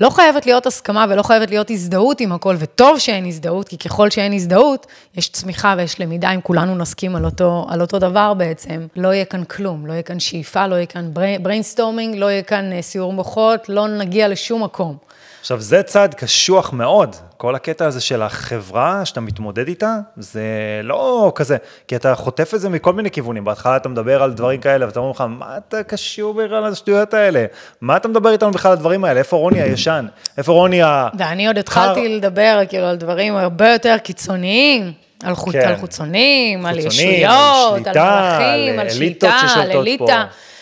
לא 0.00 0.10
חייבת 0.10 0.46
להיות 0.46 0.66
הסכמה 0.66 1.06
ולא 1.08 1.22
חייבת 1.22 1.50
להיות 1.50 1.70
הזדהות 1.70 2.20
עם 2.20 2.32
הכל, 2.32 2.56
וטוב 2.58 2.98
שאין 2.98 3.26
הזדהות, 3.26 3.68
כי 3.68 3.78
ככל 3.78 4.10
שאין 4.10 4.32
הזדהות, 4.32 4.86
יש 5.16 5.28
צמיחה 5.28 5.74
ויש 5.78 6.00
למידה, 6.00 6.30
אם 6.30 6.40
כולנו 6.40 6.76
נסכים 6.76 7.16
על 7.16 7.24
אותו, 7.24 7.66
על 7.68 7.80
אותו 7.80 7.98
דבר 7.98 8.34
בעצם, 8.34 8.86
לא 8.96 9.08
יהיה 9.14 9.24
כאן 9.24 9.44
כלום, 9.44 9.86
לא 9.86 9.92
יהיה 9.92 10.02
כאן 10.02 10.20
שאיפה, 10.20 10.66
לא 10.66 10.74
יהיה 10.74 10.86
כאן 10.86 11.10
brainstorming, 11.42 12.16
לא 12.16 12.26
יהיה 12.26 12.42
כאן 12.42 12.72
אה, 12.72 12.82
סיור 12.82 13.12
מוחות, 13.12 13.68
לא 13.68 13.88
נגיע 13.88 14.28
לשום 14.28 14.64
מקום. 14.64 14.96
עכשיו, 15.40 15.60
זה 15.60 15.82
צעד 15.82 16.14
קשוח 16.14 16.72
מאוד. 16.72 17.16
כל 17.36 17.54
הקטע 17.54 17.86
הזה 17.86 18.00
של 18.00 18.22
החברה 18.22 19.04
שאתה 19.04 19.20
מתמודד 19.20 19.68
איתה, 19.68 19.96
זה 20.16 20.42
לא 20.82 21.32
כזה, 21.34 21.56
כי 21.88 21.96
אתה 21.96 22.14
חוטף 22.14 22.54
את 22.54 22.60
זה 22.60 22.68
מכל 22.68 22.92
מיני 22.92 23.10
כיוונים. 23.10 23.44
בהתחלה 23.44 23.76
אתה 23.76 23.88
מדבר 23.88 24.22
על 24.22 24.32
דברים 24.32 24.60
כאלה, 24.60 24.86
ואתה 24.86 25.00
אומר 25.00 25.10
לך, 25.10 25.24
מה 25.28 25.56
אתה 25.56 25.82
קשור 25.82 26.34
בכלל 26.34 26.68
לשטויות 26.68 27.14
האלה? 27.14 27.44
מה 27.80 27.96
אתה 27.96 28.08
מדבר 28.08 28.32
איתנו 28.32 28.50
בכלל 28.50 28.72
על 28.72 28.78
הדברים 28.78 29.04
האלה? 29.04 29.18
איפה 29.18 29.36
רוני 29.36 29.62
הישן? 29.62 30.06
איפה 30.38 30.52
רוני 30.52 30.82
ה... 30.82 31.08
ואני 31.18 31.46
עוד 31.46 31.58
התחלתי 31.58 32.16
לדבר 32.16 32.60
כאילו 32.68 32.86
על 32.86 32.96
דברים 32.96 33.36
הרבה 33.36 33.72
יותר 33.72 33.96
קיצוניים. 33.98 34.92
על, 35.24 35.34
חוט, 35.34 35.52
כן. 35.54 35.68
על 35.68 35.76
חוצונים, 35.76 36.66
על 36.66 36.82
חוצונים, 36.82 37.10
ישויות, 37.10 37.86
על 37.86 37.98
על 37.98 37.98
שליטה, 37.98 38.36
על 38.36 38.78
על 38.78 38.80
אליטות 38.80 38.90
שליטה, 38.92 39.28
על 39.28 39.48
ששולטות 39.48 39.86
פה. 39.98 40.06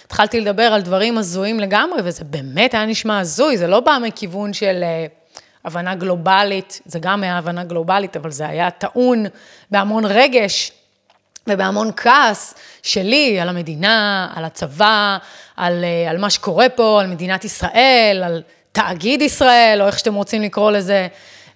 התחלתי 0.09 0.41
לדבר 0.41 0.63
על 0.63 0.83
דברים 0.83 1.19
הזויים 1.19 1.61
לגמרי, 1.61 2.01
וזה 2.05 2.25
באמת 2.25 2.75
היה 2.75 2.87
נשמע 2.87 3.19
הזוי, 3.19 3.57
זה 3.57 3.67
לא 3.67 3.81
בא 3.81 3.99
מכיוון 4.03 4.53
של 4.53 4.81
אה, 4.83 5.07
הבנה 5.65 5.95
גלובלית, 5.95 6.81
זה 6.85 6.99
גם 6.99 7.23
היה 7.23 7.39
הבנה 7.39 7.65
גלובלית, 7.65 8.17
אבל 8.17 8.31
זה 8.31 8.49
היה 8.49 8.71
טעון 8.71 9.27
בהמון 9.71 10.05
רגש 10.05 10.73
ובהמון 11.47 11.91
כעס 11.97 12.55
שלי 12.83 13.41
על 13.41 13.49
המדינה, 13.49 14.29
על 14.35 14.45
הצבא, 14.45 15.19
על, 15.57 15.85
אה, 15.85 16.11
על 16.11 16.19
מה 16.19 16.31
שקורה 16.31 16.69
פה, 16.69 17.01
על 17.01 17.07
מדינת 17.07 17.45
ישראל, 17.45 18.23
על 18.27 18.43
תאגיד 18.73 19.23
ישראל, 19.23 19.79
או 19.83 19.87
איך 19.87 19.99
שאתם 19.99 20.15
רוצים 20.15 20.43
לקרוא 20.43 20.71
לזה. 20.71 21.07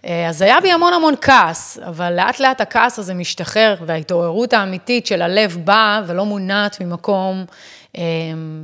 אה, 0.07 0.29
אז 0.29 0.43
היה 0.43 0.61
בי 0.61 0.73
המון 0.73 0.93
המון 0.93 1.15
כעס, 1.21 1.79
אבל 1.87 2.13
לאט 2.13 2.41
לאט 2.41 2.61
הכעס 2.61 2.99
הזה 2.99 3.15
משתחרר, 3.15 3.75
וההתעוררות 3.87 4.53
האמיתית 4.53 5.07
של 5.07 5.23
הלב 5.23 5.57
באה 5.65 6.01
ולא 6.07 6.25
מונעת 6.25 6.81
ממקום 6.81 7.45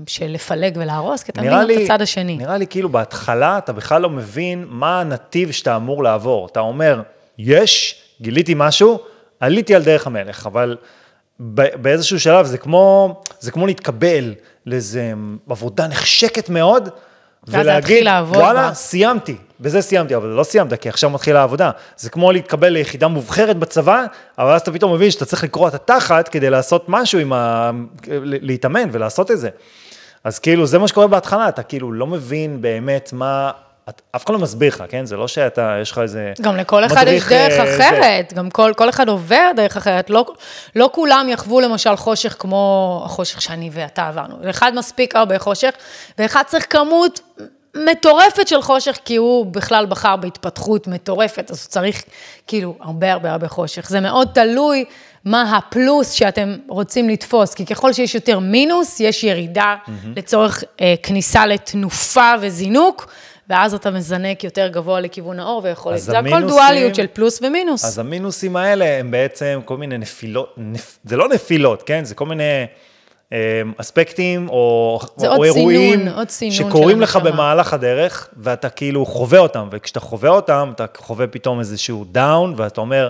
של 0.07 0.27
לפלג 0.27 0.77
ולהרוס, 0.81 1.23
כי 1.23 1.33
אתה 1.33 1.41
מבין 1.41 1.53
גם 1.53 1.71
את 1.71 1.77
הצד 1.85 2.03
השני. 2.03 2.37
נראה 2.37 2.59
לי 2.59 2.67
כאילו 2.67 2.89
בהתחלה 2.89 3.59
אתה 3.59 3.73
בכלל 3.73 4.03
לא 4.03 4.11
מבין 4.11 4.65
מה 4.69 5.01
הנתיב 5.01 5.51
שאתה 5.51 5.77
אמור 5.77 6.03
לעבור. 6.03 6.47
אתה 6.47 6.61
אומר, 6.61 7.03
יש, 7.39 8.03
גיליתי 8.21 8.53
משהו, 8.57 8.99
עליתי 9.41 9.75
על 9.75 9.83
דרך 9.83 10.07
המלך, 10.07 10.47
אבל 10.47 10.77
באיזשהו 11.41 12.21
שלב 12.21 12.47
זה 12.47 12.59
כמו, 12.59 13.21
זה 13.41 13.51
כמו 13.51 13.67
להתקבל 13.67 14.35
לאיזה 14.67 15.13
עבודה 15.51 15.87
נחשקת 15.87 16.49
מאוד, 16.49 16.89
לעבוד 18.03 18.37
וואלה, 18.37 18.69
בה." 18.69 18.75
סיימתי, 18.75 19.37
בזה 19.61 19.83
סיימתי, 19.83 20.17
אבל 20.17 20.29
לא 20.29 20.43
סיימת, 20.43 20.75
כי 20.75 20.89
עכשיו 20.89 21.11
מתחילה 21.11 21.41
העבודה. 21.41 21.71
זה 21.97 22.11
כמו 22.11 22.33
להתקבל 22.33 22.69
ליחידה 22.69 23.09
מובחרת 23.09 23.57
בצבא, 23.57 24.05
אבל 24.39 24.53
אז 24.53 24.61
אתה 24.61 24.73
פתאום 24.73 24.95
מבין 24.95 25.11
שאתה 25.11 25.25
צריך 25.25 25.45
לקרוע 25.45 25.69
את 25.69 25.75
התחת 25.75 26.29
כדי 26.29 26.51
לעשות 26.51 26.85
משהו 26.89 27.19
עם 27.19 27.33
ה... 27.33 27.71
להתאמן 28.23 28.89
ולעשות 28.93 29.31
את 29.31 29.39
זה. 29.39 29.49
אז 30.25 30.39
כאילו, 30.39 30.67
זה 30.67 30.79
מה 30.79 30.89
שקורה 30.89 31.07
בהתחלה, 31.07 31.49
אתה 31.49 31.63
כאילו 31.63 31.93
לא 31.93 32.07
מבין 32.07 32.63
באמת 32.63 33.11
מה... 33.13 33.51
את- 33.89 34.03
אף 34.17 34.25
אחד 34.25 34.35
לא 34.35 34.41
מסביר 34.41 34.69
לך, 34.69 34.85
כן? 34.89 35.07
זה 35.07 35.17
לא 35.17 35.29
שאתה, 35.29 35.77
יש 35.83 35.91
לך 35.91 35.99
איזה... 35.99 36.33
גם 36.41 36.57
לכל 36.57 36.85
אחד 36.85 37.05
יש 37.09 37.25
דרך 37.29 37.33
אה, 37.33 37.77
זה. 37.77 37.89
אחרת, 37.89 38.33
גם 38.33 38.51
כל, 38.51 38.73
כל 38.77 38.89
אחד 38.89 39.09
עובר 39.09 39.51
דרך 39.57 39.77
אחרת. 39.77 40.11
לא, 40.11 40.27
לא 40.77 40.91
כולם 40.93 41.27
יחוו 41.31 41.61
למשל 41.61 41.97
חושך 41.97 42.37
כמו 42.39 43.03
החושך 43.05 43.41
שאני 43.41 43.71
ואתה 43.73 44.09
עברנו. 44.09 44.35
לאחד 44.43 44.73
מספיק 44.75 45.17
הרבה 45.17 45.39
חושך, 45.39 45.71
ואחד 46.19 46.43
צריך 46.47 46.67
כמות 46.71 47.21
מטורפת 47.91 48.49
של 48.49 48.63
חושך, 48.63 48.99
כי 49.05 49.17
הוא 49.17 49.47
בכלל 49.47 49.87
בחר 49.87 50.17
בהתפתחות 50.17 50.87
מטורפת, 50.87 51.51
אז 51.51 51.61
הוא 51.61 51.69
צריך 51.69 52.03
כאילו 52.47 52.75
הרבה 52.81 53.13
הרבה 53.13 53.33
הרבה 53.33 53.49
חושך. 53.49 53.89
זה 53.89 54.01
מאוד 54.01 54.29
תלוי 54.35 54.85
מה 55.25 55.57
הפלוס 55.57 56.11
שאתם 56.11 56.57
רוצים 56.69 57.09
לתפוס, 57.09 57.55
כי 57.55 57.67
ככל 57.67 57.93
שיש 57.93 58.15
יותר 58.15 58.39
מינוס, 58.39 59.01
יש 59.01 59.25
ירידה 59.25 59.77
לצורך 60.17 60.65
אה, 60.81 60.95
כניסה 61.03 61.47
לתנופה 61.47 62.33
וזינוק. 62.41 63.09
ואז 63.49 63.75
אתה 63.75 63.91
מזנק 63.91 64.45
יותר 64.45 64.69
גבוה 64.69 65.01
לכיוון 65.01 65.41
האור 65.41 65.61
ויכול... 65.65 65.97
זה 65.97 66.19
הכל 66.19 66.29
המינוסים- 66.29 66.49
דואליות 66.49 66.95
של 66.95 67.07
פלוס 67.13 67.41
ומינוס. 67.43 67.85
אז 67.85 67.99
המינוסים 67.99 68.57
האלה 68.57 68.99
הם 68.99 69.11
בעצם 69.11 69.61
כל 69.65 69.77
מיני 69.77 69.99
נפילות, 69.99 70.55
נפ, 70.57 70.99
זה 71.05 71.17
לא 71.17 71.29
נפילות, 71.29 71.83
כן? 71.83 72.05
זה 72.05 72.15
כל 72.15 72.27
מיני 72.27 72.67
אה, 73.33 73.63
אספקטים 73.77 74.49
או, 74.49 74.55
או 75.19 75.27
עוד 75.27 75.45
אירועים 75.45 75.99
סינון, 75.99 76.15
עוד 76.15 76.29
שקורים 76.51 77.01
לך. 77.01 77.17
במהלך 77.17 77.73
הדרך, 77.73 78.29
ואתה 78.37 78.69
כאילו 78.69 79.07
חווה 79.07 79.39
אותם, 79.39 79.69
וכשאתה 79.73 80.01
חווה 80.01 80.31
אותם, 80.31 80.71
אתה 80.75 80.85
חווה 80.97 81.27
פתאום 81.27 81.59
איזשהו 81.59 82.05
down, 82.13 82.55
ואתה 82.57 82.81
אומר, 82.81 83.09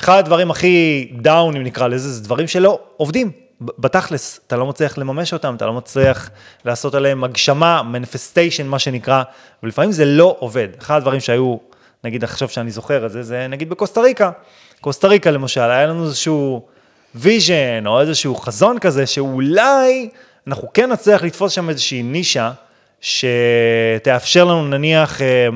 אחד 0.00 0.18
הדברים 0.18 0.50
הכי 0.50 1.08
down, 1.20 1.56
אם 1.56 1.62
נקרא 1.62 1.86
לזה, 1.88 2.08
זה 2.12 2.24
דברים 2.24 2.46
שלא 2.46 2.78
עובדים. 2.96 3.49
בתכלס, 3.60 4.40
אתה 4.46 4.56
לא 4.56 4.66
מצליח 4.66 4.98
לממש 4.98 5.32
אותם, 5.32 5.54
אתה 5.54 5.66
לא 5.66 5.72
מצליח 5.72 6.30
לעשות 6.64 6.94
עליהם 6.94 7.24
הגשמה, 7.24 7.82
manifestation, 7.82 8.66
מה 8.66 8.78
שנקרא, 8.78 9.22
ולפעמים 9.62 9.92
זה 9.92 10.04
לא 10.04 10.36
עובד. 10.38 10.68
אחד 10.78 10.96
הדברים 10.96 11.20
שהיו, 11.20 11.56
נגיד 12.04 12.24
עכשיו 12.24 12.48
שאני 12.48 12.70
זוכר 12.70 13.06
את 13.06 13.10
זה, 13.10 13.22
זה 13.22 13.46
נגיד 13.46 13.70
בקוסטה 13.70 14.00
ריקה. 14.00 14.30
קוסטה 14.80 15.08
ריקה 15.08 15.30
למשל, 15.30 15.60
היה 15.60 15.86
לנו 15.86 16.04
איזשהו 16.04 16.66
vision, 17.14 17.86
או 17.86 18.00
איזשהו 18.00 18.34
חזון 18.34 18.78
כזה, 18.78 19.06
שאולי 19.06 20.08
אנחנו 20.46 20.68
כן 20.74 20.92
נצליח 20.92 21.22
לתפוס 21.22 21.52
שם 21.52 21.68
איזושהי 21.68 22.02
נישה, 22.02 22.52
שתאפשר 23.00 24.44
לנו 24.44 24.68
נניח 24.68 25.22
אה, 25.22 25.48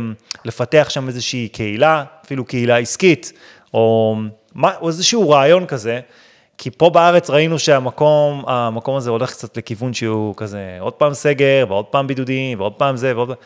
לפתח 0.44 0.86
שם 0.90 1.08
איזושהי 1.08 1.48
קהילה, 1.48 2.04
אפילו 2.24 2.44
קהילה 2.44 2.78
עסקית, 2.78 3.32
או, 3.74 4.16
או 4.80 4.88
איזשהו 4.88 5.30
רעיון 5.30 5.66
כזה, 5.66 6.00
כי 6.58 6.70
פה 6.70 6.90
בארץ 6.90 7.30
ראינו 7.30 7.58
שהמקום, 7.58 8.44
המקום 8.46 8.96
הזה 8.96 9.10
הולך 9.10 9.30
קצת 9.30 9.56
לכיוון 9.56 9.94
שהוא 9.94 10.34
כזה, 10.36 10.76
עוד 10.80 10.92
פעם 10.92 11.14
סגר, 11.14 11.66
ועוד 11.68 11.84
פעם 11.84 12.06
בידודים, 12.06 12.60
ועוד 12.60 12.72
פעם 12.72 12.96
זה, 12.96 13.16
ועוד 13.16 13.28
פעם... 13.28 13.36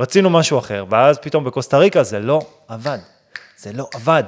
רצינו 0.00 0.30
משהו 0.30 0.58
אחר, 0.58 0.84
ואז 0.90 1.18
פתאום 1.18 1.44
בקוסטה 1.44 1.78
ריקה 1.78 2.02
זה 2.02 2.18
לא 2.18 2.40
עבד, 2.68 2.98
זה 3.56 3.72
לא 3.72 3.88
עבד. 3.94 4.24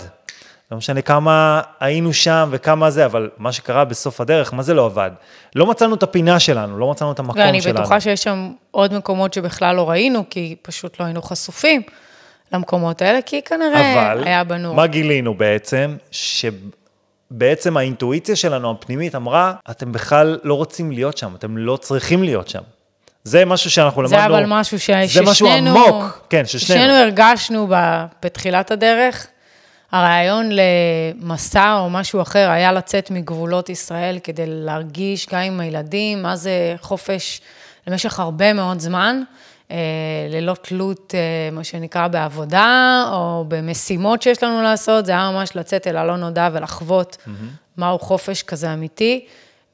לא 0.71 0.77
משנה 0.77 1.03
כמה 1.03 1.61
היינו 1.81 2.13
שם 2.13 2.49
וכמה 2.53 2.91
זה, 2.91 3.05
אבל 3.05 3.31
מה 3.39 3.53
שקרה 3.53 3.85
בסוף 3.85 4.21
הדרך, 4.21 4.55
מה 4.55 4.63
זה 4.63 4.75
לא 4.75 4.87
עבד? 4.87 5.11
לא 5.57 5.67
מצאנו 5.67 5.95
את 5.95 6.03
הפינה 6.03 6.41
שלנו, 6.41 6.79
לא 6.79 6.91
מצאנו 6.91 7.13
את 7.13 7.19
המקום 7.19 7.41
ואני 7.41 7.63
שלנו. 7.63 7.79
בטוחה 7.79 8.01
שיש 8.01 8.23
שם 8.23 8.53
עוד 8.71 8.95
מקומות 8.95 9.35
שבכלל 9.35 9.77
לא 9.77 9.91
ראינו, 9.91 10.25
כי 10.31 10.57
פשוט 10.63 11.01
לא 11.01 11.05
היינו 11.05 11.23
חשופים 11.23 11.83
למקומות 12.53 13.03
האלה, 13.03 13.23
כי 13.23 13.43
כנראה 13.43 14.13
אבל 14.13 14.25
היה 14.27 14.45
בנו. 14.45 14.75
מה 14.75 14.87
גילינו 14.87 15.35
בעצם? 15.35 15.97
שבעצם 17.33 17.77
האינטואיציה 17.77 18.37
שלנו 18.37 18.71
הפנימית 18.71 19.15
אמרה, 19.15 19.53
אתם 19.71 19.93
בכלל 19.93 20.39
לא 20.45 20.55
רוצים 20.55 20.93
להיות 20.93 21.19
שם, 21.19 21.35
אתם 21.35 21.57
לא 21.57 21.77
צריכים 21.77 22.23
להיות 22.23 22.49
שם. 22.49 22.61
זה 23.25 23.45
משהו 23.45 23.71
שאנחנו 23.71 24.09
זה 24.09 24.17
למדנו. 24.17 24.35
אבל 24.35 24.45
משהו 24.47 24.81
ש... 24.81 24.91
זה 25.07 25.23
משהו 25.23 25.47
ששנינו- 25.47 25.71
עמוק, 25.87 26.27
כן, 26.31 26.47
ששנינו. 26.47 26.83
שנינו 26.83 26.99
הרגשנו 26.99 27.67
ב... 27.71 28.05
בתחילת 28.23 28.71
הדרך. 28.71 29.27
הרעיון 29.93 30.51
למסע 30.53 31.77
או 31.79 31.91
משהו 31.91 32.23
אחר 32.23 32.51
היה 32.51 32.73
לצאת 32.73 33.11
מגבולות 33.11 33.69
ישראל 33.69 34.19
כדי 34.25 34.45
להרגיש 34.47 35.27
גם 35.33 35.41
עם 35.41 35.61
הילדים, 35.61 36.23
מה 36.23 36.37
זה 36.37 36.75
חופש 36.81 37.41
למשך 37.87 38.21
הרבה 38.21 38.53
מאוד 38.53 38.81
זמן, 38.81 39.23
ללא 40.31 40.55
תלות, 40.63 41.15
אה, 41.15 41.51
מה 41.53 41.65
שנקרא, 41.65 42.09
בעבודה 42.09 43.05
או 43.13 43.45
במשימות 43.49 44.23
שיש 44.23 44.43
לנו 44.43 44.63
לעשות, 44.63 45.07
זה 45.07 45.13
היה 45.13 45.31
ממש 45.31 45.57
לצאת 45.57 45.87
אל 45.87 45.97
הלא 45.97 46.17
נודע 46.17 46.49
ולחוות 46.53 47.17
מהו 47.77 47.99
חופש 47.99 48.43
כזה 48.43 48.73
אמיתי. 48.73 49.27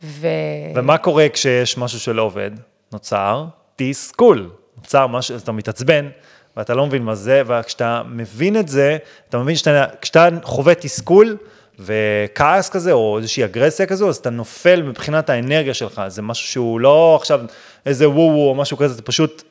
ו... 0.02 0.28
ומה 0.74 0.98
קורה 0.98 1.28
כשיש 1.32 1.78
משהו 1.78 2.00
שלא 2.00 2.22
עובד? 2.22 2.50
נוצר 2.92 3.44
תסכול. 3.76 4.50
נוצר 4.76 5.06
משהו, 5.06 5.37
אתה 5.37 5.52
מתעצבן, 5.52 6.09
ואתה 6.56 6.74
לא 6.74 6.87
מבין 6.87 7.02
מה 7.02 7.14
זה, 7.14 7.42
וכשאתה 7.46 8.02
מבין 8.09 8.56
את 8.56 8.68
זה, 8.68 8.96
אתה 9.28 9.38
מבין 9.38 9.56
שאתה, 9.56 9.85
כשאתה 10.00 10.28
חווה 10.42 10.74
תסכול 10.74 11.37
וכעס 11.78 12.70
כזה, 12.70 12.92
או 12.92 13.18
איזושהי 13.18 13.44
אגרסיה 13.44 13.87
כזו, 13.87 14.09
אז 14.09 14.16
אתה 14.16 14.30
נופל 14.30 14.82
מבחינת 14.82 15.30
האנרגיה 15.30 15.74
שלך. 15.74 16.02
זה 16.09 16.22
משהו 16.22 16.48
שהוא 16.48 16.80
לא 16.80 17.16
עכשיו 17.20 17.40
איזה 17.87 18.09
וואו 18.09 18.48
או 18.48 18.54
משהו 18.54 18.76
כזה, 18.76 18.94
זה 18.94 19.02
פשוט 19.02 19.42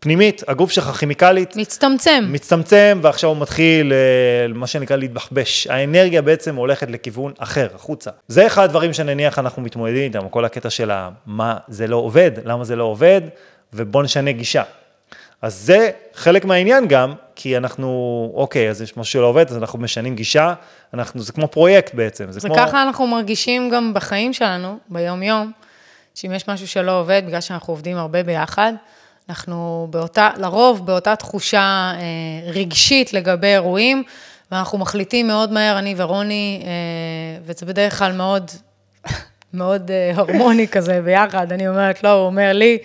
פנימית, 0.00 0.42
הגוף 0.48 0.70
שלך 0.70 0.84
כימיקלית. 0.84 1.56
מצטמצם. 1.56 2.24
מצטמצם, 2.28 3.00
ועכשיו 3.02 3.30
הוא 3.30 3.36
מתחיל, 3.36 3.92
אה, 3.92 4.52
מה 4.54 4.66
שנקרא, 4.66 4.96
להתבחבש. 4.96 5.66
האנרגיה 5.66 6.22
בעצם 6.22 6.56
הולכת 6.56 6.90
לכיוון 6.90 7.32
אחר, 7.38 7.68
החוצה. 7.74 8.10
זה 8.28 8.46
אחד 8.46 8.64
הדברים 8.64 8.92
שנניח 8.92 9.38
אנחנו 9.38 9.62
מתמודדים 9.62 10.02
איתם, 10.02 10.28
כל 10.28 10.44
הקטע 10.44 10.70
של 10.70 10.90
מה 11.26 11.56
זה 11.68 11.86
לא 11.86 11.96
עובד, 11.96 12.30
למה 12.44 12.64
זה 12.64 12.76
לא 12.76 12.84
עובד, 12.84 13.20
ובוא 13.72 14.02
נשנה 14.02 14.32
גישה. 14.32 14.62
אז 15.42 15.54
זה 15.54 15.90
חלק 16.14 16.44
מהעניין 16.44 16.88
גם, 16.88 17.14
כי 17.34 17.56
אנחנו, 17.56 18.32
אוקיי, 18.34 18.70
אז 18.70 18.82
יש 18.82 18.96
משהו 18.96 19.12
שלא 19.12 19.26
עובד, 19.26 19.50
אז 19.50 19.56
אנחנו 19.56 19.78
משנים 19.78 20.14
גישה, 20.14 20.54
אנחנו, 20.94 21.22
זה 21.22 21.32
כמו 21.32 21.48
פרויקט 21.48 21.94
בעצם. 21.94 22.32
זה 22.32 22.40
כמו... 22.40 22.54
וככה 22.54 22.82
אנחנו 22.82 23.06
מרגישים 23.06 23.70
גם 23.70 23.94
בחיים 23.94 24.32
שלנו, 24.32 24.78
ביום-יום, 24.88 25.52
שאם 26.14 26.32
יש 26.32 26.48
משהו 26.48 26.68
שלא 26.68 27.00
עובד, 27.00 27.22
בגלל 27.26 27.40
שאנחנו 27.40 27.72
עובדים 27.72 27.96
הרבה 27.96 28.22
ביחד, 28.22 28.72
אנחנו 29.28 29.86
באותה, 29.90 30.30
לרוב 30.36 30.86
באותה 30.86 31.16
תחושה 31.16 31.92
אה, 31.94 32.50
רגשית 32.52 33.12
לגבי 33.12 33.46
אירועים, 33.46 34.02
ואנחנו 34.52 34.78
מחליטים 34.78 35.26
מאוד 35.26 35.52
מהר, 35.52 35.78
אני 35.78 35.94
ורוני, 35.96 36.62
אה, 36.64 36.70
וזה 37.46 37.66
בדרך 37.66 37.98
כלל 37.98 38.12
מאוד, 38.12 38.50
מאוד 39.54 39.90
אה, 39.90 40.12
הרמוני 40.14 40.68
כזה 40.68 41.00
ביחד, 41.04 41.52
אני 41.52 41.68
אומרת 41.68 42.04
לו, 42.04 42.10
הוא 42.10 42.26
אומר 42.26 42.52
לי, 42.52 42.78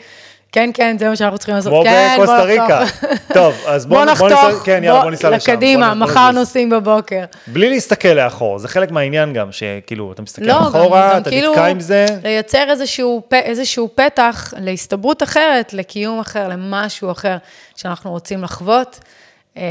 כן, 0.54 0.70
כן, 0.74 0.96
זה 1.00 1.10
מה 1.10 1.16
שאנחנו 1.16 1.38
צריכים 1.38 1.56
לעשות. 1.56 1.72
כמו 1.74 1.84
כן, 1.84 2.14
בוא 2.18 2.26
בקוסטה 2.26 2.44
ריקה. 2.44 2.80
נחתוך." 2.84 3.10
טוב, 3.34 3.54
אז 3.68 3.86
בוא, 3.86 3.98
בוא 3.98 4.06
בוא 4.06 4.12
נחתוך, 4.12 4.32
ניסע, 4.54 4.64
כן, 4.64 4.82
יאללה, 4.84 5.02
בוא 5.02 5.12
ניסע 5.12 5.30
לשם. 5.30 5.52
לקדימה, 5.52 5.88
בוא 5.90 5.96
בוא 5.96 6.06
מחר. 6.14 6.32
נוסעים 6.32 6.70
בבוקר. 6.70 7.24
בלי 7.48 7.70
להסתכל 7.70 8.08
לאחור, 8.08 8.60
זה 8.60 8.68
חלק 8.68 8.92
מהעניין 8.92 9.34
גם, 9.34 9.52
שכאילו, 9.52 10.12
אתה 10.12 10.22
מסתכל 10.22 10.46
לא, 10.46 10.68
אחורה, 10.68 11.12
גם 11.14 11.22
אתה 11.22 11.30
כאילו 11.30 11.52
נתקע 11.52 11.66
עם 11.66 11.80
זה. 11.80 12.06
לייצר 12.24 12.64
איזשהו, 12.70 13.22
פ- 13.28 13.34
איזשהו 13.34 13.90
פתח 13.96 14.54
להסתברות 14.58 15.24
אחרת, 15.24 15.74
לקיום 15.74 16.20
אחר, 16.20 16.48
למשהו 16.48 17.12
אחר 17.12 17.38
שאנחנו 17.76 18.12
רוצים 18.12 18.44
לחוות. 18.44 19.00
אה, 19.58 19.64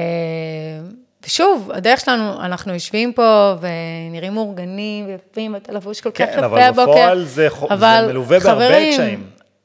ושוב, 1.26 1.70
הדרך 1.74 2.00
שלנו, 2.00 2.42
אנחנו 2.44 2.74
יושבים 2.74 3.12
פה 3.12 3.54
ונראים 3.60 4.34
מאורגנים 4.34 5.06
ויפים, 5.06 5.54
ואתה 5.54 5.72
לבוש 5.72 6.00
כל 6.00 6.10
כך 6.10 6.16
כן, 6.18 6.24
יפה 6.36 6.46
אבל 6.46 6.60
הבוקר. 6.60 6.90
בפועל 6.92 7.24
זה 7.24 7.46
חו- 7.50 7.66
זה 7.68 7.74
אבל 7.74 8.04
מלווה 8.08 8.38
בהרבה 8.40 8.64
חברים, 8.66 8.92
קשיים. 8.92 9.22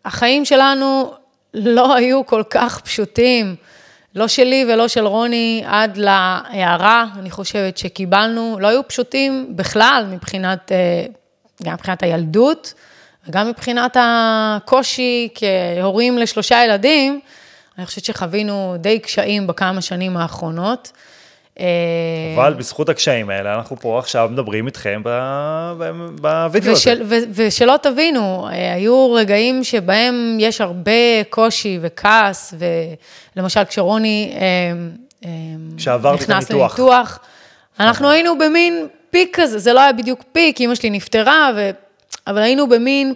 החיים 0.08 0.46
שלנו 0.46 1.14
לא 1.54 1.96
היו 1.96 2.26
כל 2.26 2.44
כך 2.50 2.80
פשוטים. 2.80 3.56
לא 4.16 4.28
שלי 4.28 4.66
ולא 4.70 4.88
של 4.88 5.08
רוני, 5.08 5.64
עד 5.66 5.98
להערה, 5.98 7.06
אני 7.20 7.32
חושבת 7.32 7.78
שקיבלנו, 7.78 8.58
לא 8.60 8.68
היו 8.68 8.88
פשוטים 8.88 9.54
בכלל 9.56 10.06
מבחינת, 10.12 10.72
אה, 10.72 11.06
גם 11.64 11.74
מבחינת 11.74 12.04
הילדות, 12.04 12.74
וגם 13.28 13.48
מבחינת 13.48 13.98
הקושי 14.00 15.30
כהורים 15.36 16.18
לשלושה 16.18 16.64
ילדים, 16.64 17.20
אני 17.78 17.86
חושבת 17.86 18.06
שחווינו 18.06 18.76
די 18.80 19.00
קשיים 19.00 19.48
בכמה 19.48 19.82
שנים 19.82 20.18
האחרונות. 20.18 20.92
אה, 21.60 21.66
אבל 22.36 22.54
בזכות 22.54 22.90
הקשיים 22.90 23.30
האלה, 23.30 23.56
אנחנו 23.56 23.76
פה 23.80 24.00
עכשיו 24.00 24.30
מדברים 24.32 24.68
איתכם 24.68 25.02
בווידאו 26.22 26.72
הזה. 26.72 26.94
ו, 27.06 27.16
ושלא 27.34 27.76
תבינו, 27.82 28.48
אה, 28.52 28.74
היו 28.74 29.14
רגעים 29.14 29.64
שבהם 29.64 30.38
יש 30.40 30.62
הרבה 30.62 31.24
קושי 31.30 31.80
וכעס, 31.82 32.54
ולמשל 33.36 33.66
כשרוני 33.66 34.34
אה, 34.36 35.30
נכנס. 36.14 36.52
לניתוח, 36.52 37.20
אנחנו 37.80 38.10
היינו 38.10 38.38
במין 38.38 38.88
פיק 39.10 39.40
כזה, 39.40 39.60
זה 39.60 39.74
לא 39.74 39.80
היה 39.80 39.94
בדיוק 39.94 40.24
פיק, 40.32 40.62
אמא 40.62 40.76
שלי 40.76 40.90
נפטרה, 40.90 41.52
ו... 41.56 41.70
אבל 42.28 42.42
היינו 42.42 42.70
במין 42.70 43.14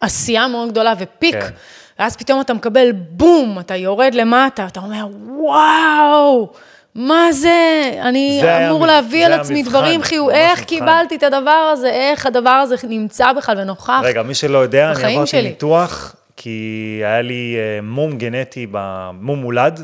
עשייה 0.00 0.48
מאוד 0.48 0.70
גדולה 0.70 0.94
ופיק. 0.98 1.34
כן. 1.34 1.50
ואז 1.98 2.16
פתאום 2.16 2.40
אתה 2.40 2.54
מקבל 2.54 2.92
בום, 2.92 3.58
אתה 3.60 3.76
יורד 3.76 4.14
למטה, 4.14 4.66
אתה 4.66 4.80
אומר, 4.80 5.06
וואו, 5.26 6.52
מה 6.94 7.32
זה? 7.32 7.90
אני 8.02 8.38
זה 8.42 8.68
אמור 8.68 8.86
להביא 8.86 9.26
על 9.26 9.32
עצמי 9.32 9.58
המבחן, 9.58 9.70
דברים 9.70 10.02
חיוב, 10.02 10.30
איך 10.30 10.58
מבחן. 10.58 10.64
קיבלתי 10.64 11.16
את 11.16 11.22
הדבר 11.22 11.70
הזה, 11.72 11.90
איך 11.90 12.26
הדבר 12.26 12.50
הזה 12.50 12.76
נמצא 12.88 13.32
בכלל 13.32 13.58
ונוכח. 13.58 14.00
רגע, 14.04 14.22
מי 14.22 14.34
שלא 14.34 14.58
יודע, 14.58 14.92
אני 14.92 15.14
עברתי 15.14 15.30
שלי. 15.30 15.42
ניתוח, 15.42 16.16
כי 16.36 17.00
היה 17.04 17.22
לי 17.22 17.56
אה, 17.56 17.80
מום 17.82 18.18
גנטי, 18.18 18.66
מום 19.12 19.38
מולד, 19.38 19.80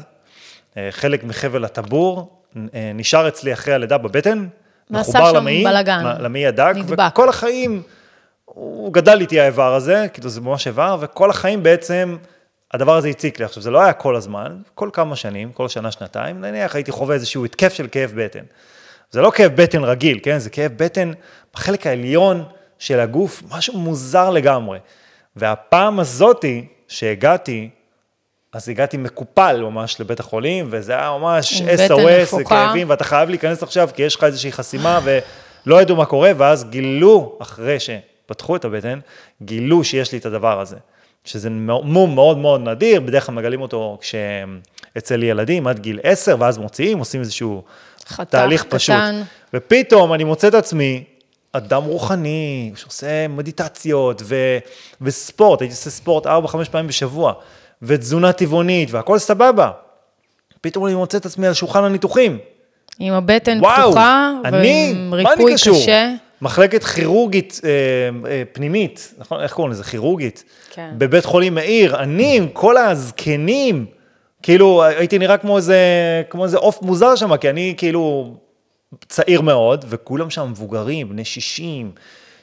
אה, 0.77 0.89
חלק 0.91 1.25
מחבל 1.25 1.65
הטבור, 1.65 2.31
אה, 2.75 2.93
נשאר 2.95 3.29
אצלי 3.29 3.53
אחרי 3.53 3.75
הלידה 3.75 3.99
בבטן, 3.99 4.47
מחובר 4.91 5.33
למעי, 5.33 5.65
למעי 6.19 6.47
הדק, 6.47 6.73
נדבק. 6.77 7.09
וכל 7.13 7.29
החיים, 7.29 7.83
הוא 8.45 8.93
גדל 8.93 9.21
איתי 9.21 9.41
האיבר 9.41 9.75
הזה, 9.75 10.07
כאילו 10.13 10.29
זה 10.29 10.41
ממש 10.41 10.67
איבר, 10.67 10.97
וכל 11.01 11.31
החיים 11.31 11.63
בעצם, 11.63 12.17
הדבר 12.75 12.97
הזה 12.97 13.09
הציק 13.09 13.39
לי. 13.39 13.45
עכשיו, 13.45 13.63
זה 13.63 13.71
לא 13.71 13.81
היה 13.81 13.93
כל 13.93 14.17
הזמן, 14.17 14.57
כל 14.75 14.91
כמה 14.93 15.17
שנים, 15.17 15.53
כל 15.53 15.69
שנה, 15.69 15.91
שנתיים, 15.91 16.41
נניח 16.41 16.75
הייתי 16.75 16.93
חווה 16.93 17.15
איזשהו 17.15 17.45
התקף 17.45 17.73
של 17.73 17.89
כאב 17.93 18.13
בטן. 18.17 18.45
זה 19.11 19.21
לא 19.21 19.31
כאב 19.31 19.53
בטן 19.55 19.85
רגיל, 19.85 20.19
כן? 20.23 20.39
זה 20.39 20.51
כאב 20.51 20.73
בטן 20.77 21.13
בחלק 21.55 21.87
העליון 21.87 22.45
של 22.79 23.01
הגוף, 23.01 23.43
משהו 23.51 23.79
מוזר 23.79 24.31
לגמרי. 24.31 24.79
והפעם 25.37 26.01
הזאתי 26.01 26.67
שהגעתי, 26.89 27.71
אז 28.53 28.69
הגעתי 28.69 28.97
מקופל 28.97 29.61
ממש 29.63 30.01
לבית 30.01 30.21
החולים, 30.21 30.67
וזה 30.71 30.93
היה 30.93 31.11
ממש 31.11 31.63
SOS, 31.63 32.23
נפוחה. 32.23 32.67
כאבים, 32.67 32.91
ואתה 32.91 33.05
חייב 33.05 33.29
להיכנס 33.29 33.63
עכשיו, 33.63 33.89
כי 33.95 34.03
יש 34.03 34.17
לך 34.17 34.25
איזושהי 34.25 34.53
חסימה, 34.53 35.01
ולא 35.05 35.83
ידעו 35.83 35.97
מה 35.97 36.07
קורה, 36.07 36.31
ואז 36.37 36.65
גילו, 36.65 37.39
אחרי 37.43 37.77
שפתחו 37.81 38.57
את 38.57 38.65
הבטן, 38.65 38.99
גילו 39.43 39.85
שיש 39.85 40.13
לי 40.13 40.19
את 40.19 40.27
הדבר 40.27 40.61
הזה. 40.61 40.77
שזה 41.25 41.51
מום 41.83 42.15
מאוד 42.15 42.39
מאוד 42.39 42.69
נדיר, 42.69 43.01
בדרך 43.01 43.27
כלל 43.27 43.35
מגלים 43.35 43.61
אותו 43.61 43.99
כשאצל 44.01 45.23
ילדים 45.23 45.67
עד 45.67 45.79
גיל 45.79 46.01
10, 46.03 46.37
ואז 46.39 46.59
מוציאים, 46.59 46.99
עושים 46.99 47.21
איזשהו 47.21 47.63
חתך 48.09 48.31
תהליך 48.31 48.65
קטן. 48.65 48.77
פשוט. 48.77 48.95
ופתאום 49.55 50.15
אני 50.15 50.25
מוצא 50.25 50.49
את 50.49 50.55
עצמי 50.55 51.05
אדם 51.53 51.83
רוחני, 51.85 52.73
שעושה 52.77 53.29
מדיטציות 53.29 54.23
ו- 54.25 54.59
וספורט, 55.01 55.61
הייתי 55.61 55.75
עושה 55.75 55.91
ספורט 55.91 56.27
4-5 56.27 56.31
פעמים 56.71 56.87
בשבוע, 56.87 57.33
ותזונה 57.83 58.33
טבעונית, 58.33 58.91
והכל 58.91 59.19
סבבה. 59.19 59.71
פתאום 60.61 60.87
אני 60.87 60.95
מוצא 60.95 61.19
את 61.19 61.27
עצמי 61.27 61.47
על 61.47 61.55
שולחן 61.55 61.85
הניתוחים. 61.85 62.39
עם 62.99 63.15
הבטן 63.15 63.59
וואו, 63.61 63.83
פתוחה, 63.83 64.31
אני, 64.45 64.93
ועם 64.95 65.15
ריפוי? 65.15 65.55
קשה. 65.55 66.09
מחלקת 66.43 66.85
כירורגית 66.85 67.61
אה, 67.65 67.71
אה, 68.31 68.43
פנימית, 68.53 69.15
נכון? 69.19 69.41
איך 69.41 69.53
קוראים 69.53 69.73
לזה? 69.73 69.85
כירורגית. 69.85 70.45
כן. 70.71 70.91
בבית 70.99 71.25
חולים 71.25 71.55
מאיר, 71.55 71.97
אני 71.97 72.37
עם 72.37 72.49
כל 72.53 72.77
הזקנים, 72.77 73.87
כאילו 74.43 74.85
הייתי 74.85 75.19
נראה 75.19 75.37
כמו 75.37 75.57
איזה, 75.57 75.79
כמו 76.31 76.45
איזה 76.45 76.59
עוף 76.59 76.83
מוזר 76.83 77.17
שם, 77.17 77.37
כי 77.37 77.51
אני 77.51 77.75
כאילו 77.77 78.35
צעיר 79.09 79.41
מאוד, 79.41 79.85
וכולם 79.89 80.31
שם 80.31 80.49
מבוגרים, 80.51 81.09
בני 81.09 81.25
60, 81.25 81.91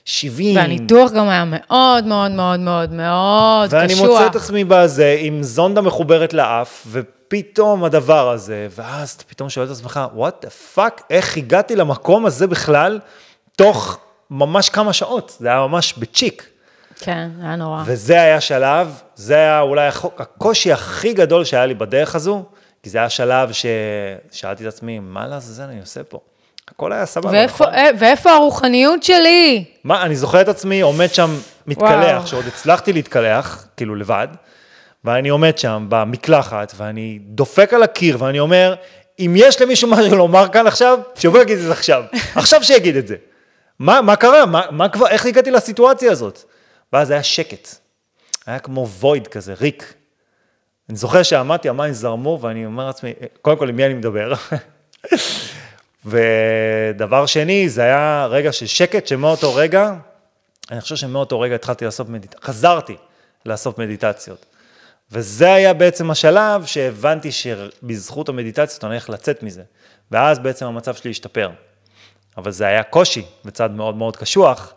70. 0.06 0.56
והניתוח 0.56 1.12
גם 1.12 1.30
היה 1.30 1.44
מאוד 1.48 2.06
מאוד 2.06 2.32
מאוד 2.32 2.60
מאוד 2.60 2.92
מאוד 2.92 3.74
ואני 3.74 3.94
קשוח. 3.94 4.08
מוצא 4.08 4.28
את 4.28 4.36
עצמי 4.36 4.64
בזה, 4.64 5.18
עם 5.20 5.44
זונדה 5.44 5.82
מחוברת 5.82 6.34
לאף, 6.34 6.88
ופתאום 6.92 7.84
הדבר 7.84 8.30
הזה, 8.30 8.68
ואז 8.76 9.12
אתה 9.12 9.24
פתאום 9.24 9.50
שואל 9.50 9.66
את 9.66 9.72
עצמך, 9.72 10.00
what 10.18 10.46
the 10.46 10.78
fuck, 10.78 11.02
איך 11.10 11.38
הגעתי 11.38 11.76
למקום 11.76 12.26
הזה 12.26 12.48
בכלל, 12.48 13.00
תוך 13.56 14.00
ממש 14.30 14.70
כמה 14.70 14.94
שעות, 14.94 15.36
זה 15.40 15.48
היה 15.48 15.60
ממש 15.60 15.94
בצ'יק. 15.98 16.50
כן, 17.00 17.30
היה 17.42 17.56
נורא. 17.56 17.84
וזה 17.86 18.22
היה 18.22 18.42
שלב, 18.42 19.02
זה 19.16 19.36
היה 19.36 19.62
אולי 19.62 19.88
הקושי 20.18 20.72
הכי 20.72 21.14
גדול 21.14 21.44
שהיה 21.44 21.66
לי 21.66 21.74
בדרך 21.74 22.16
הזו, 22.16 22.44
כי 22.84 22.90
זה 22.90 22.98
היה 22.98 23.10
שלב 23.10 23.50
ששאלתי 23.52 24.64
את 24.64 24.74
עצמי, 24.74 25.00
מה 25.00 25.28
לעזאזל 25.28 25.64
אני 25.64 25.80
עושה 25.80 26.04
פה? 26.04 26.20
הכל 26.68 26.94
היה 26.94 27.06
סבבה, 27.06 27.32
ואיפה, 27.32 27.64
נכון? 27.64 27.76
אה, 27.76 27.90
ואיפה 28.00 28.32
הרוחניות 28.32 29.04
שלי? 29.04 29.66
מה, 29.84 30.04
אני 30.04 30.16
זוכר 30.16 30.42
את 30.42 30.48
עצמי 30.48 30.82
עומד 30.82 31.14
שם 31.14 31.30
מתקלח, 31.68 32.18
וואו. 32.18 32.28
שעוד 32.28 32.48
הצלחתי 32.48 32.94
להתקלח, 32.94 33.68
כאילו 33.78 33.96
לבד, 33.96 34.28
ואני 35.06 35.30
עומד 35.30 35.58
שם 35.58 35.86
במקלחת, 35.90 36.74
ואני 36.78 37.20
דופק 37.22 37.74
על 37.74 37.84
הקיר, 37.84 38.18
ואני 38.20 38.40
אומר, 38.40 38.76
אם 39.20 39.34
יש 39.38 39.62
למישהו 39.62 39.90
משהו 39.90 40.16
לומר 40.16 40.48
כאן 40.48 40.68
עכשיו, 40.68 41.00
שיבוא 41.16 41.40
יגיד 41.40 41.58
את 41.58 41.64
זה 41.64 41.72
עכשיו. 41.72 42.04
עכשיו 42.36 42.64
שיגיד 42.64 42.96
את 42.96 43.08
זה. 43.08 43.16
מה, 43.80 44.02
מה 44.02 44.16
קרה? 44.16 44.46
מה, 44.46 44.62
מה 44.72 44.90
כבר, 44.90 45.08
איך 45.08 45.26
הגעתי 45.26 45.52
לסיטואציה 45.52 46.12
הזאת? 46.12 46.44
ואז 46.94 47.12
היה 47.12 47.24
שקט. 47.24 47.68
היה 48.46 48.60
כמו 48.60 48.88
וויד 48.88 49.28
כזה, 49.28 49.54
ריק. 49.54 49.94
אני 50.90 50.98
זוכר 50.98 51.24
שעמדתי, 51.24 51.70
המים 51.70 51.94
זרמו, 51.94 52.40
ואני 52.42 52.66
אומר 52.66 52.88
לעצמי, 52.88 53.14
קודם 53.42 53.58
כל, 53.58 53.70
עם 53.70 53.76
מי 53.76 53.86
אני 53.86 53.94
מדבר? 53.94 54.34
ודבר 56.06 57.26
שני, 57.26 57.70
זה 57.70 57.82
היה 57.82 58.28
רגע 58.30 58.52
של 58.52 58.66
שקט, 58.66 59.08
שמאותו 59.08 59.56
רגע, 59.56 59.94
אני 60.72 60.82
חושב 60.82 60.96
שמאותו 60.96 61.40
רגע 61.40 61.56
התחלתי 61.56 61.86
לעשות 61.86 62.10
מדיטציות, 62.10 62.44
חזרתי 62.44 62.96
לעשות 63.46 63.80
מדיטציות. 63.80 64.46
וזה 65.12 65.54
היה 65.54 65.74
בעצם 65.74 66.12
השלב 66.12 66.66
שהבנתי 66.66 67.32
שבזכות 67.32 68.30
המדיטציות 68.30 68.84
אני 68.84 68.92
הולך 68.92 69.10
לצאת 69.10 69.44
מזה. 69.44 69.64
ואז 70.12 70.40
בעצם 70.40 70.66
המצב 70.66 70.96
שלי 70.96 71.12
השתפר. 71.12 71.50
אבל 72.38 72.52
זה 72.52 72.68
היה 72.68 72.84
קושי, 72.84 73.26
בצד 73.46 73.72
מאוד 73.72 73.96
מאוד 73.96 74.18
קשוח, 74.18 74.74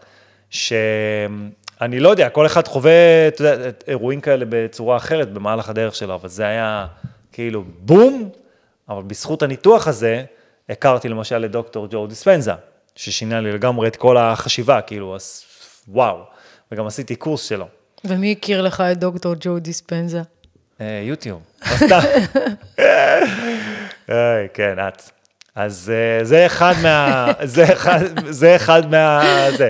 שאני 0.51 2.01
לא 2.01 2.09
יודע, 2.09 2.29
כל 2.29 2.47
אחד 2.47 2.69
חווה, 2.69 3.29
אתה 3.29 3.45
יודע, 3.45 3.71
אירועים 3.89 4.21
כאלה 4.21 4.45
בצורה 4.49 4.97
אחרת 4.97 5.33
במהלך 5.33 5.69
הדרך 5.69 5.95
שלו, 5.95 6.15
אבל 6.15 6.29
זה 6.29 6.47
היה 6.47 6.87
כאילו 7.33 7.65
בום, 7.79 8.31
אבל 8.89 9.03
בזכות 9.03 9.43
הניתוח 9.43 9.89
הזה, 9.89 10.25
הכרתי 10.69 11.09
למשל 11.09 11.45
את 11.45 11.51
דוקטור 11.51 11.87
ג'ו 11.91 12.07
דיספנזה, 12.07 12.53
ששינה 12.97 13.41
לי 13.41 13.53
לגמרי 13.53 13.89
את 13.89 13.97
כל 13.97 14.17
החשיבה, 14.17 14.81
כאילו, 14.81 15.17
אז 15.17 15.45
וואו, 15.89 16.19
וגם 16.73 16.87
עשיתי 16.87 17.17
קורס 17.17 17.43
שלו. 17.43 17.67
ומי 18.05 18.33
הכיר 18.33 18.63
לך 18.63 18.81
את 18.81 18.99
דוקטור 18.99 19.35
ג'ו 19.41 19.59
דיספנזה? 19.59 20.23
אה, 20.81 21.03
יוטיוב, 21.05 21.43
סתם. 21.77 22.01
איי, 24.09 24.49
כן, 24.55 24.77
את. 24.89 25.18
אז 25.59 25.93
אה, 25.95 26.25
זה 26.25 26.47
אחד 26.47 26.75
מה... 26.83 27.27
זה 27.45 27.73
אחד, 27.73 28.01
זה 28.31 28.57
אחד 28.57 28.91
מה... 28.91 29.23
זה. 29.57 29.69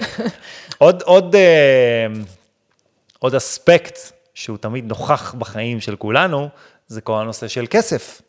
עוד, 0.79 1.03
עוד, 1.03 1.37
אה, 1.37 2.07
עוד 3.19 3.35
אספקט 3.35 3.99
שהוא 4.35 4.59
תמיד 4.59 4.89
נוכח 4.89 5.35
בחיים 5.39 5.81
של 5.81 5.97
כולנו, 5.97 6.49
זה 6.87 7.01
כל 7.01 7.21
הנושא 7.21 7.49
של 7.49 7.67
כסף. 7.71 8.23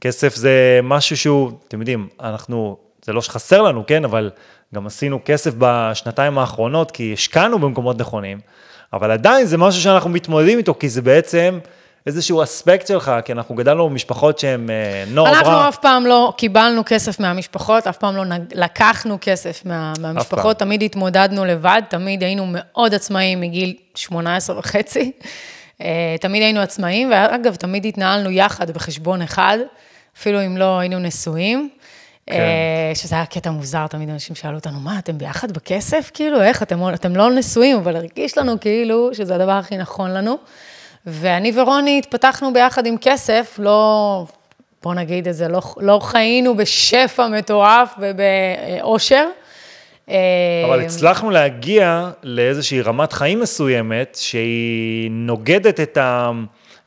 כסף 0.00 0.34
זה 0.34 0.80
משהו 0.82 1.16
שהוא, 1.16 1.52
אתם 1.68 1.80
יודעים, 1.80 2.08
אנחנו, 2.20 2.76
זה 3.04 3.12
לא 3.12 3.22
שחסר 3.22 3.62
לנו, 3.62 3.86
כן, 3.86 4.04
אבל 4.04 4.30
גם 4.74 4.86
עשינו 4.86 5.20
כסף 5.24 5.54
בשנתיים 5.58 6.38
האחרונות, 6.38 6.90
כי 6.90 7.12
השקענו 7.12 7.58
במקומות 7.58 8.00
נכונים, 8.00 8.40
אבל 8.92 9.10
עדיין 9.10 9.46
זה 9.46 9.58
משהו 9.58 9.82
שאנחנו 9.82 10.10
מתמודדים 10.10 10.58
איתו, 10.58 10.74
כי 10.74 10.88
זה 10.88 11.02
בעצם 11.02 11.58
איזשהו 12.06 12.42
אספקט 12.42 12.86
שלך, 12.86 13.12
כי 13.24 13.32
אנחנו 13.32 13.54
גדלנו 13.54 13.88
במשפחות 13.88 14.38
שהן 14.38 14.70
אה, 14.70 15.04
נוער 15.08 15.32
אנחנו 15.32 15.52
ברא. 15.52 15.68
אף 15.68 15.78
פעם 15.78 16.06
לא 16.06 16.32
קיבלנו 16.36 16.82
כסף 16.86 17.20
מהמשפחות, 17.20 17.86
אף 17.86 17.96
פעם 17.96 18.16
לא 18.16 18.22
לקחנו 18.54 19.18
כסף 19.20 19.62
מה. 19.64 19.92
מהמשפחות, 20.00 20.58
תמיד 20.58 20.82
התמודדנו 20.82 21.44
לבד, 21.44 21.82
תמיד 21.88 22.22
היינו 22.22 22.46
מאוד 22.48 22.94
עצמאיים 22.94 23.40
מגיל 23.40 23.74
18 23.94 24.58
וחצי. 24.58 25.12
אה, 25.82 26.16
תמיד 26.20 26.42
היינו 26.42 26.60
עצמאים, 26.60 27.10
ואגב, 27.12 27.54
תמיד 27.54 27.86
התנהלנו 27.86 28.30
יחד 28.30 28.70
בחשבון 28.70 29.22
אחד, 29.22 29.58
אפילו 30.18 30.46
אם 30.46 30.56
לא 30.56 30.78
היינו 30.78 30.98
נשואים. 30.98 31.68
כן. 32.26 32.34
שזה 32.94 33.14
היה 33.14 33.26
קטע 33.26 33.50
מוזר, 33.50 33.86
תמיד 33.86 34.08
אנשים 34.08 34.36
שאלו 34.36 34.54
אותנו, 34.54 34.80
מה, 34.80 34.98
אתם 34.98 35.18
ביחד 35.18 35.52
בכסף? 35.52 36.10
כאילו, 36.14 36.42
איך, 36.42 36.62
אתם, 36.62 36.94
אתם 36.94 37.16
לא 37.16 37.30
נשואים, 37.30 37.76
אבל 37.76 37.96
הרגיש 37.96 38.38
לנו 38.38 38.60
כאילו 38.60 39.14
שזה 39.14 39.34
הדבר 39.34 39.52
הכי 39.52 39.76
נכון 39.76 40.10
לנו. 40.10 40.38
ואני 41.06 41.52
ורוני 41.54 41.98
התפתחנו 41.98 42.52
ביחד 42.52 42.86
עם 42.86 42.96
כסף, 43.00 43.56
לא, 43.58 44.24
בוא 44.82 44.94
נגיד 44.94 45.28
את 45.28 45.34
זה, 45.34 45.48
לא, 45.48 45.62
לא 45.76 45.98
חיינו 46.02 46.56
בשפע 46.56 47.28
מטורף 47.28 47.94
ובאושר. 47.98 49.26
אבל 50.64 50.80
הצלחנו 50.80 51.30
להגיע 51.30 52.10
לאיזושהי 52.22 52.80
רמת 52.80 53.12
חיים 53.12 53.40
מסוימת, 53.40 54.18
שהיא 54.20 55.10
נוגדת 55.10 55.80
את, 55.80 55.96
ה, 55.96 56.30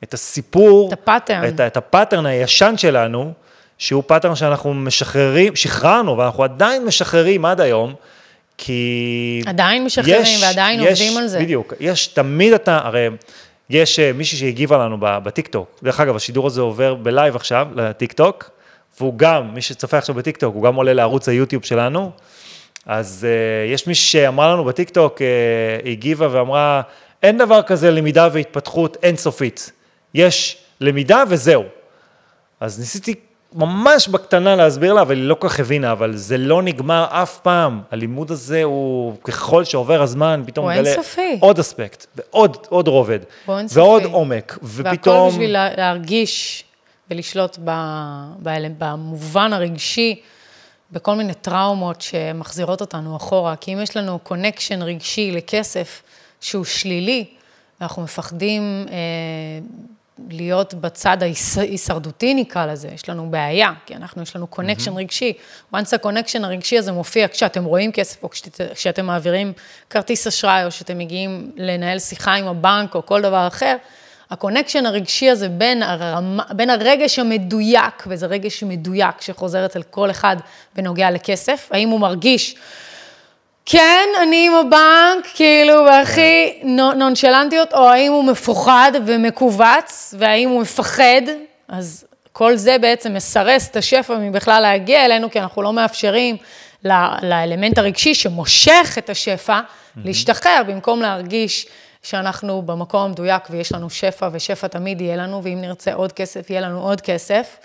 את 0.03 0.13
הסיפור, 0.13 0.87
את 0.87 0.93
ה 0.93 0.99
pattern, 0.99 1.47
את, 1.47 1.59
את 1.59 1.77
ה 1.77 1.83
pattern 1.83 2.25
הישן 2.25 2.73
שלנו, 2.77 3.33
שהוא 3.77 4.03
pattern 4.07 4.35
שאנחנו 4.35 4.73
משחררים, 4.73 5.55
שחררנו, 5.55 6.17
ואנחנו 6.17 6.43
עדיין 6.43 6.85
משחררים 6.85 7.45
עד 7.45 7.61
היום, 7.61 7.93
כי... 8.57 9.41
עדיין 9.45 9.85
משחררים 9.85 10.21
יש, 10.21 10.43
ועדיין 10.43 10.79
יש, 10.79 10.87
עובדים 10.87 11.17
על 11.17 11.27
זה. 11.27 11.39
בדיוק, 11.39 11.73
יש 11.79 12.07
תמיד 12.07 12.53
אתה, 12.53 12.79
הרי 12.83 13.07
יש 13.69 13.99
אה, 13.99 14.13
מישהי 14.13 14.37
שהגיבה 14.37 14.77
לנו 14.77 14.97
בטיקטוק, 14.99 15.79
דרך 15.83 15.99
אגב, 15.99 16.15
השידור 16.15 16.47
הזה 16.47 16.61
עובר 16.61 16.95
ב 16.95 17.03
live 17.03 17.35
עכשיו 17.35 17.67
לטיקטוק, 17.75 18.49
והוא 18.99 19.13
גם, 19.17 19.53
מי 19.53 19.61
שצופה 19.61 19.97
עכשיו 19.97 20.15
בטיקטוק, 20.15 20.55
הוא 20.55 20.63
גם 20.63 20.75
עולה 20.75 20.93
לערוץ 20.93 21.29
היוטיוב 21.29 21.65
שלנו, 21.65 22.11
אז 22.85 23.27
uh, 23.27 23.73
יש 23.73 23.87
מישהי 23.87 24.21
שאמרה 24.21 24.53
לנו 24.53 24.63
בטיקטוק, 24.63 25.17
uh, 25.17 25.87
הגיבה 25.87 26.27
ואמרה, 26.31 26.81
אין 27.23 27.37
דבר 27.37 27.61
כזה 27.61 27.91
למידה 27.91 28.27
והתפתחות 28.31 28.97
אינסופית, 29.03 29.71
יש 30.13 30.57
למידה 30.81 31.23
וזהו. 31.29 31.63
אז 32.59 32.79
ניסיתי 32.79 33.15
ממש 33.55 34.07
בקטנה 34.07 34.55
להסביר 34.55 34.93
לה, 34.93 35.01
אבל 35.01 35.15
היא 35.15 35.23
לא 35.23 35.35
כל 35.35 35.49
כך 35.49 35.59
הבינה, 35.59 35.91
אבל 35.91 36.15
זה 36.15 36.37
לא 36.37 36.61
נגמר 36.61 37.05
אף 37.09 37.39
פעם. 37.39 37.81
הלימוד 37.91 38.31
הזה 38.31 38.63
הוא, 38.63 39.15
ככל 39.23 39.63
שעובר 39.63 40.01
הזמן, 40.01 40.43
פתאום 40.45 40.69
מגלה 40.69 40.93
עוד 41.39 41.59
אספקט, 41.59 42.05
ועוד 42.15 42.57
עוד 42.69 42.87
רובד, 42.87 43.19
ועוד 43.47 44.03
עומק, 44.03 44.57
ופתאום... 44.63 45.15
והכל 45.15 45.29
בשביל 45.31 45.51
להרגיש 45.77 46.63
ולשלוט 47.11 47.57
ב, 47.63 47.71
ב, 48.43 48.49
במובן 48.77 49.53
הרגשי, 49.53 50.21
בכל 50.91 51.15
מיני 51.15 51.33
טראומות 51.33 52.01
שמחזירות 52.01 52.81
אותנו 52.81 53.15
אחורה. 53.15 53.55
כי 53.55 53.73
אם 53.73 53.81
יש 53.81 53.97
לנו 53.97 54.19
connection 54.19 54.81
רגשי 54.81 55.31
לכסף 55.31 56.03
שהוא 56.41 56.65
שלילי, 56.65 57.25
ואנחנו 57.81 58.01
מפחדים... 58.03 58.85
אה, 58.89 58.95
להיות 60.29 60.73
בצד 60.73 61.17
ההישרדותי 61.57 62.33
נקרא 62.33 62.65
לזה, 62.65 62.87
יש 62.93 63.09
לנו 63.09 63.31
בעיה, 63.31 63.71
כי 63.85 63.95
אנחנו, 63.95 64.21
יש 64.21 64.35
לנו 64.35 64.47
connection 64.47 64.91
mm-hmm. 64.91 64.97
רגשי. 64.97 65.33
once 65.73 65.95
ה 65.95 66.00
connection 66.00 66.43
הרגשי 66.45 66.77
הזה 66.77 66.91
מופיע 66.91 67.27
כשאתם 67.27 67.63
רואים 67.63 67.91
כסף, 67.91 68.23
או 68.23 68.29
כשאתם 68.73 69.05
מעבירים 69.05 69.53
כרטיס 69.89 70.27
אשראי, 70.27 70.65
או 70.65 70.71
שאתם 70.71 70.97
מגיעים 70.97 71.51
לנהל 71.55 71.99
שיחה 71.99 72.33
עם 72.33 72.47
הבנק, 72.47 72.95
או 72.95 73.05
כל 73.05 73.21
דבר 73.21 73.47
אחר, 73.47 73.75
ה 74.31 74.36
connection 74.36 74.85
הרגשי 74.85 75.29
הזה 75.29 75.49
בין, 75.49 75.83
הרמה, 75.83 76.43
בין 76.51 76.69
הרגש 76.69 77.19
המדויק, 77.19 78.03
וזה 78.07 78.25
רגש 78.25 78.63
מדויק 78.63 79.21
שחוזר 79.21 79.65
אצל 79.65 79.83
כל 79.83 80.11
אחד 80.11 80.35
בנוגע 80.75 81.11
לכסף, 81.11 81.69
האם 81.71 81.89
הוא 81.89 81.99
מרגיש 81.99 82.55
כן, 83.65 84.07
אני 84.23 84.47
עם 84.47 84.53
הבנק, 84.53 85.27
כאילו, 85.33 85.85
והכי 85.85 86.59
נונשלנטיות, 86.95 87.73
או 87.73 87.89
האם 87.89 88.11
הוא 88.11 88.23
מפוחד 88.23 88.91
ומכווץ, 89.05 90.13
והאם 90.17 90.49
הוא 90.49 90.61
מפחד, 90.61 91.21
אז 91.67 92.05
כל 92.31 92.55
זה 92.55 92.77
בעצם 92.77 93.13
מסרס 93.13 93.69
את 93.69 93.75
השפע 93.75 94.17
מבכלל 94.17 94.61
להגיע 94.61 95.05
אלינו, 95.05 95.31
כי 95.31 95.39
אנחנו 95.39 95.61
לא 95.61 95.73
מאפשרים 95.73 96.37
לאלמנט 97.21 97.77
הרגשי 97.77 98.13
שמושך 98.13 98.95
את 98.97 99.09
השפע, 99.09 99.59
להשתחרר, 100.05 100.61
במקום 100.67 101.01
להרגיש 101.01 101.67
שאנחנו 102.03 102.61
במקום 102.61 103.01
המדויק 103.01 103.43
ויש 103.49 103.71
לנו 103.71 103.89
שפע, 103.89 104.29
ושפע 104.31 104.67
תמיד 104.67 105.01
יהיה 105.01 105.15
לנו, 105.15 105.43
ואם 105.43 105.61
נרצה 105.61 105.93
עוד 105.93 106.11
כסף, 106.11 106.49
יהיה 106.49 106.61
לנו 106.61 106.81
עוד 106.81 107.01
כסף. 107.01 107.57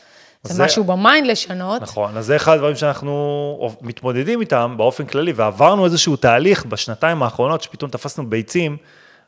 זה, 0.42 0.55
זה 0.55 0.64
משהו 0.64 0.85
ב 0.84 0.93
mind 0.93 1.26
לשנות. 1.26 1.83
נכון, 1.83 2.16
אז 2.16 2.26
זה 2.26 2.37
אחד 2.37 2.55
הדברים 2.55 2.76
שאנחנו 2.76 3.74
מתמודדים 3.81 4.40
איתם 4.40 4.74
באופן 4.76 5.07
כללי, 5.07 5.33
ועברנו 5.33 5.85
איזשהו 5.85 6.16
תהליך 6.16 6.64
בשנתיים 6.64 7.22
האחרונות, 7.22 7.62
שפתאום 7.62 7.90
תפסנו 7.90 8.31
ביצים, 8.31 8.76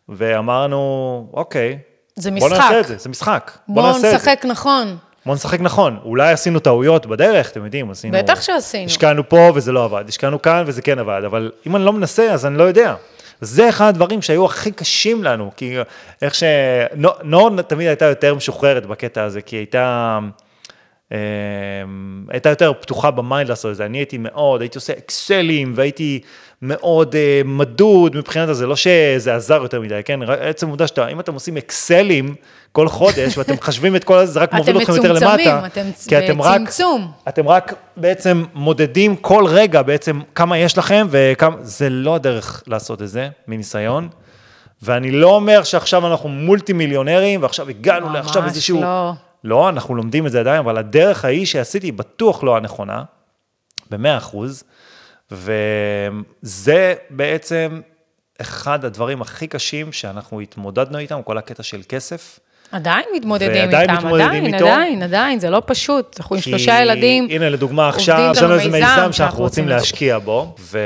ואמרנו, 0.08 1.30
אוקיי, 1.34 1.78
זה 2.16 2.30
בוא 2.30 2.48
משחק. 2.48 2.60
נעשה 2.60 2.80
את 2.80 2.86
זה, 2.86 2.96
זה 2.98 3.08
משחק. 3.08 3.50
בוא, 3.68 3.82
בוא 3.82 3.92
נעשה 3.92 4.14
נשחק 4.16 4.44
נכון. 4.48 4.96
בוא 5.26 5.34
נשחק 5.34 5.60
נכון. 5.60 5.98
אולי 6.04 6.32
עשינו 6.32 6.58
טעויות 6.58 7.06
בדרך, 7.06 7.50
אתם 7.50 7.64
יודעים, 7.64 7.90
עשינו... 7.90 8.18
בטח 8.18 8.42
שעשינו. 8.42 8.86
השקענו 8.86 9.28
פה 9.28 9.50
וזה 9.54 9.72
לא 9.72 9.84
עבד, 9.84 10.04
השקענו 10.08 10.42
כאן 10.42 10.64
וזה 10.66 10.82
כן 10.82 10.98
עבד, 10.98 11.22
אבל 11.26 11.50
אם 11.66 11.76
אני 11.76 11.84
לא 11.84 11.92
מנסה, 11.92 12.32
אז 12.32 12.46
אני 12.46 12.58
לא 12.58 12.62
יודע. 12.62 12.94
זה 13.40 13.68
אחד 13.68 13.88
הדברים 13.88 14.22
שהיו 14.22 14.44
הכי 14.44 14.72
קשים 14.72 15.24
לנו, 15.24 15.50
כי 15.56 15.76
איך 16.22 16.34
ש... 16.34 16.42
נור 17.24 17.62
תמיד 17.62 17.86
הייתה 17.86 18.04
יותר 18.04 18.34
משוחררת 18.34 18.86
בקטע 18.86 19.22
הזה, 19.22 19.40
כי 19.42 19.56
היא 19.56 19.60
הייתה... 19.60 20.18
אמ, 21.12 21.16
הייתה 22.28 22.48
יותר 22.48 22.72
פתוחה 22.80 23.10
ב 23.10 23.18
mind 23.18 23.48
לעשות 23.48 23.70
את 23.70 23.76
זה, 23.76 23.86
אני 23.86 23.98
הייתי 23.98 24.18
מאוד, 24.18 24.60
הייתי 24.60 24.78
עושה 24.78 24.92
אקסלים 24.92 25.72
והייתי 25.76 26.20
מאוד 26.62 27.14
אה, 27.14 27.46
מדוד 27.46 28.16
מבחינת 28.16 28.48
הזה, 28.48 28.66
לא 28.66 28.76
שזה 28.76 29.34
עזר 29.34 29.62
יותר 29.62 29.80
מדי, 29.80 30.00
כן? 30.04 30.20
עצם 30.22 30.66
העובדה 30.66 30.86
שאתה, 30.86 31.08
אם 31.08 31.20
אתם 31.20 31.34
עושים 31.34 31.56
אקסלים 31.56 32.34
כל 32.72 32.88
חודש 32.88 33.38
ואתם 33.38 33.54
מחשבים 33.60 33.96
את 33.96 34.04
כל 34.04 34.18
זה, 34.18 34.26
זה 34.26 34.40
רק 34.40 34.52
מוביל 34.52 34.78
אתכם 34.78 34.92
יותר 34.92 35.12
למטה. 35.12 35.66
אתם 35.66 35.88
מצומצמים, 35.88 36.24
אתם 36.24 36.38
בצמצום. 36.38 37.10
אתם 37.28 37.48
רק 37.48 37.74
בעצם 37.96 38.44
מודדים 38.54 39.16
כל 39.16 39.44
רגע 39.48 39.82
בעצם 39.82 40.20
כמה 40.34 40.58
יש 40.58 40.78
לכם 40.78 41.06
וכמה, 41.10 41.56
זה 41.60 41.90
לא 41.90 42.14
הדרך 42.14 42.62
לעשות 42.66 43.02
את 43.02 43.08
זה, 43.08 43.28
מניסיון. 43.48 44.08
ואני 44.82 45.10
לא 45.10 45.34
אומר 45.34 45.62
שעכשיו 45.62 46.06
אנחנו 46.06 46.28
מולטי 46.28 46.72
מיליונרים 46.72 47.42
ועכשיו 47.42 47.68
הגענו 47.68 48.12
לעכשיו 48.12 48.44
איזשהו... 48.44 48.76
ממש 48.76 48.84
לא. 48.84 49.12
לא, 49.44 49.68
אנחנו 49.68 49.94
לומדים 49.94 50.26
את 50.26 50.32
זה 50.32 50.40
עדיין, 50.40 50.58
אבל 50.58 50.78
הדרך 50.78 51.24
ההיא 51.24 51.46
שעשיתי 51.46 51.92
בטוח 51.92 52.44
לא 52.44 52.56
הנכונה, 52.56 53.02
במאה 53.90 54.16
אחוז, 54.16 54.64
וזה 55.30 56.94
בעצם 57.10 57.80
אחד 58.40 58.84
הדברים 58.84 59.22
הכי 59.22 59.46
קשים 59.46 59.92
שאנחנו 59.92 60.40
התמודדנו 60.40 60.98
איתם, 60.98 61.20
כל 61.24 61.38
הקטע 61.38 61.62
של 61.62 61.80
כסף. 61.88 62.40
עדיין 62.72 63.04
מתמודדים 63.14 63.50
איתם, 63.50 63.96
עדיין, 63.96 64.54
עדיין, 64.54 65.02
עדיין, 65.02 65.40
זה 65.40 65.50
לא 65.50 65.62
פשוט. 65.66 66.16
אנחנו 66.20 66.36
עם 66.36 66.42
שלושה 66.42 66.82
ילדים, 66.82 67.28
הנה, 67.30 67.48
לדוגמה, 67.48 67.88
עכשיו, 67.88 68.30
יש 68.32 68.42
לנו 68.42 68.54
איזה 68.54 68.68
מיזם 68.68 69.12
שאנחנו 69.12 69.38
רוצים 69.38 69.68
להשקיע 69.68 70.18
בו. 70.18 70.54
ו... 70.60 70.78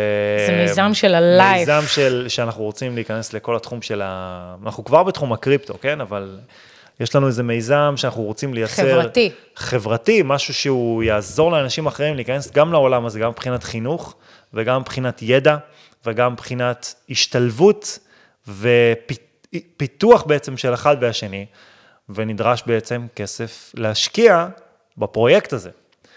זה 0.47 0.57
מיזם 0.63 0.95
של 0.95 1.15
הלייף. 1.15 1.69
מיזם 1.69 1.83
של, 1.89 2.25
שאנחנו 2.29 2.65
רוצים 2.65 2.95
להיכנס 2.95 3.33
לכל 3.33 3.57
התחום 3.57 3.83
של 3.83 4.03
ה... 4.05 4.55
אנחנו 4.65 4.85
כבר 4.85 5.03
בתחום 5.03 5.33
הקריפטו, 5.33 5.75
כן? 5.81 6.01
אבל 6.01 6.39
יש 7.01 7.17
לנו 7.17 7.27
איזה 7.27 7.43
מיזם 7.43 7.95
שאנחנו 7.97 8.23
רוצים 8.23 8.55
לייצר... 8.55 8.83
חברתי. 8.83 9.31
חברתי, 9.57 10.23
משהו 10.25 10.55
שהוא 10.55 11.03
יעזור 11.03 11.53
לאנשים 11.53 11.87
אחרים 11.87 12.15
להיכנס 12.15 12.51
גם 12.51 12.73
לעולם 12.73 13.07
הזה, 13.07 13.19
גם 13.19 13.31
מבחינת 13.31 13.65
חינוך, 13.65 14.15
וגם 14.55 14.81
מבחינת 14.81 15.23
ידע, 15.23 15.57
וגם 16.07 16.33
מבחינת 16.33 16.95
השתלבות 17.11 17.99
ופיתוח 18.49 20.23
בעצם 20.23 20.57
של 20.57 20.75
אחד 20.75 20.97
והשני, 21.01 21.47
ונדרש 22.09 22.63
בעצם 22.67 23.07
כסף 23.17 23.73
להשקיע 23.75 24.47
בפרויקט 24.99 25.53
הזה. 25.53 25.71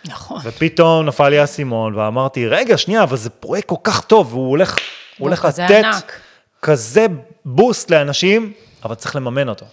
נכון. 0.06 0.40
ופתאום 0.44 1.06
נפל 1.06 1.30
לי 1.30 1.40
האסימון, 1.40 1.96
ואמרתי, 1.96 2.48
רגע, 2.48 2.78
שנייה, 2.78 3.04
אבל 3.04 3.18
זה 3.18 3.30
פרויקט 3.30 3.68
כל 3.68 3.76
כך 3.84 4.02
טוב, 4.02 4.34
והוא 4.34 4.50
הולך, 4.50 4.76
הולך 5.18 5.46
לתת 5.46 5.60
ענק. 5.60 6.20
כזה 6.62 7.06
בוסט 7.46 7.92
לאנשים, 7.92 8.54
אבל 8.84 8.96
צריך 8.96 9.16
לממן 9.16 9.50
אותו. 9.50 9.66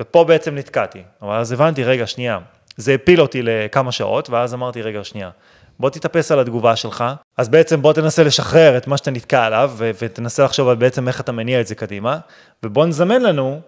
ופה 0.00 0.24
בעצם 0.24 0.54
נתקעתי. 0.54 1.02
אבל 1.22 1.34
אז 1.34 1.52
הבנתי, 1.52 1.84
רגע, 1.84 2.06
שנייה, 2.06 2.38
זה 2.76 2.94
הפיל 2.94 3.20
אותי 3.20 3.42
לכמה 3.42 3.92
שעות, 3.92 4.30
ואז 4.30 4.54
אמרתי, 4.54 4.82
רגע, 4.82 5.04
שנייה, 5.04 5.30
בוא 5.80 5.90
תתאפס 5.90 6.32
על 6.32 6.40
התגובה 6.40 6.76
שלך, 6.76 7.04
אז 7.38 7.48
בעצם 7.48 7.82
בוא 7.82 7.92
תנסה 7.92 8.22
לשחרר 8.22 8.76
את 8.76 8.86
מה 8.86 8.96
שאתה 8.96 9.10
נתקע 9.10 9.44
עליו, 9.44 9.70
ו- 9.76 9.90
ותנסה 10.02 10.44
לחשוב 10.44 10.68
על 10.68 10.76
בעצם 10.76 11.08
איך 11.08 11.20
אתה 11.20 11.32
מניע 11.32 11.60
את 11.60 11.66
זה 11.66 11.74
קדימה, 11.74 12.18
ובוא 12.62 12.86
נזמן 12.86 13.22
לנו 13.22 13.60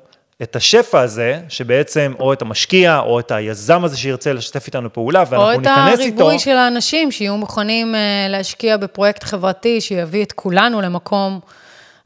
את 0.42 0.56
השפע 0.56 1.00
הזה, 1.00 1.40
שבעצם, 1.48 2.12
או 2.20 2.32
את 2.32 2.42
המשקיע, 2.42 2.98
או 2.98 3.20
את 3.20 3.30
היזם 3.30 3.84
הזה 3.84 3.96
שירצה 3.96 4.32
לשתף 4.32 4.66
איתנו 4.66 4.92
פעולה, 4.92 5.24
ואנחנו 5.30 5.60
ניכנס 5.60 6.00
איתו. 6.00 6.04
או 6.04 6.08
את 6.08 6.20
הריבוי 6.20 6.38
של 6.38 6.56
האנשים 6.56 7.10
שיהיו 7.10 7.36
מוכנים 7.36 7.94
uh, 7.94 7.98
להשקיע 8.30 8.76
בפרויקט 8.76 9.24
חברתי, 9.24 9.80
שיביא 9.80 10.24
את 10.24 10.32
כולנו 10.32 10.80
למקום 10.80 11.40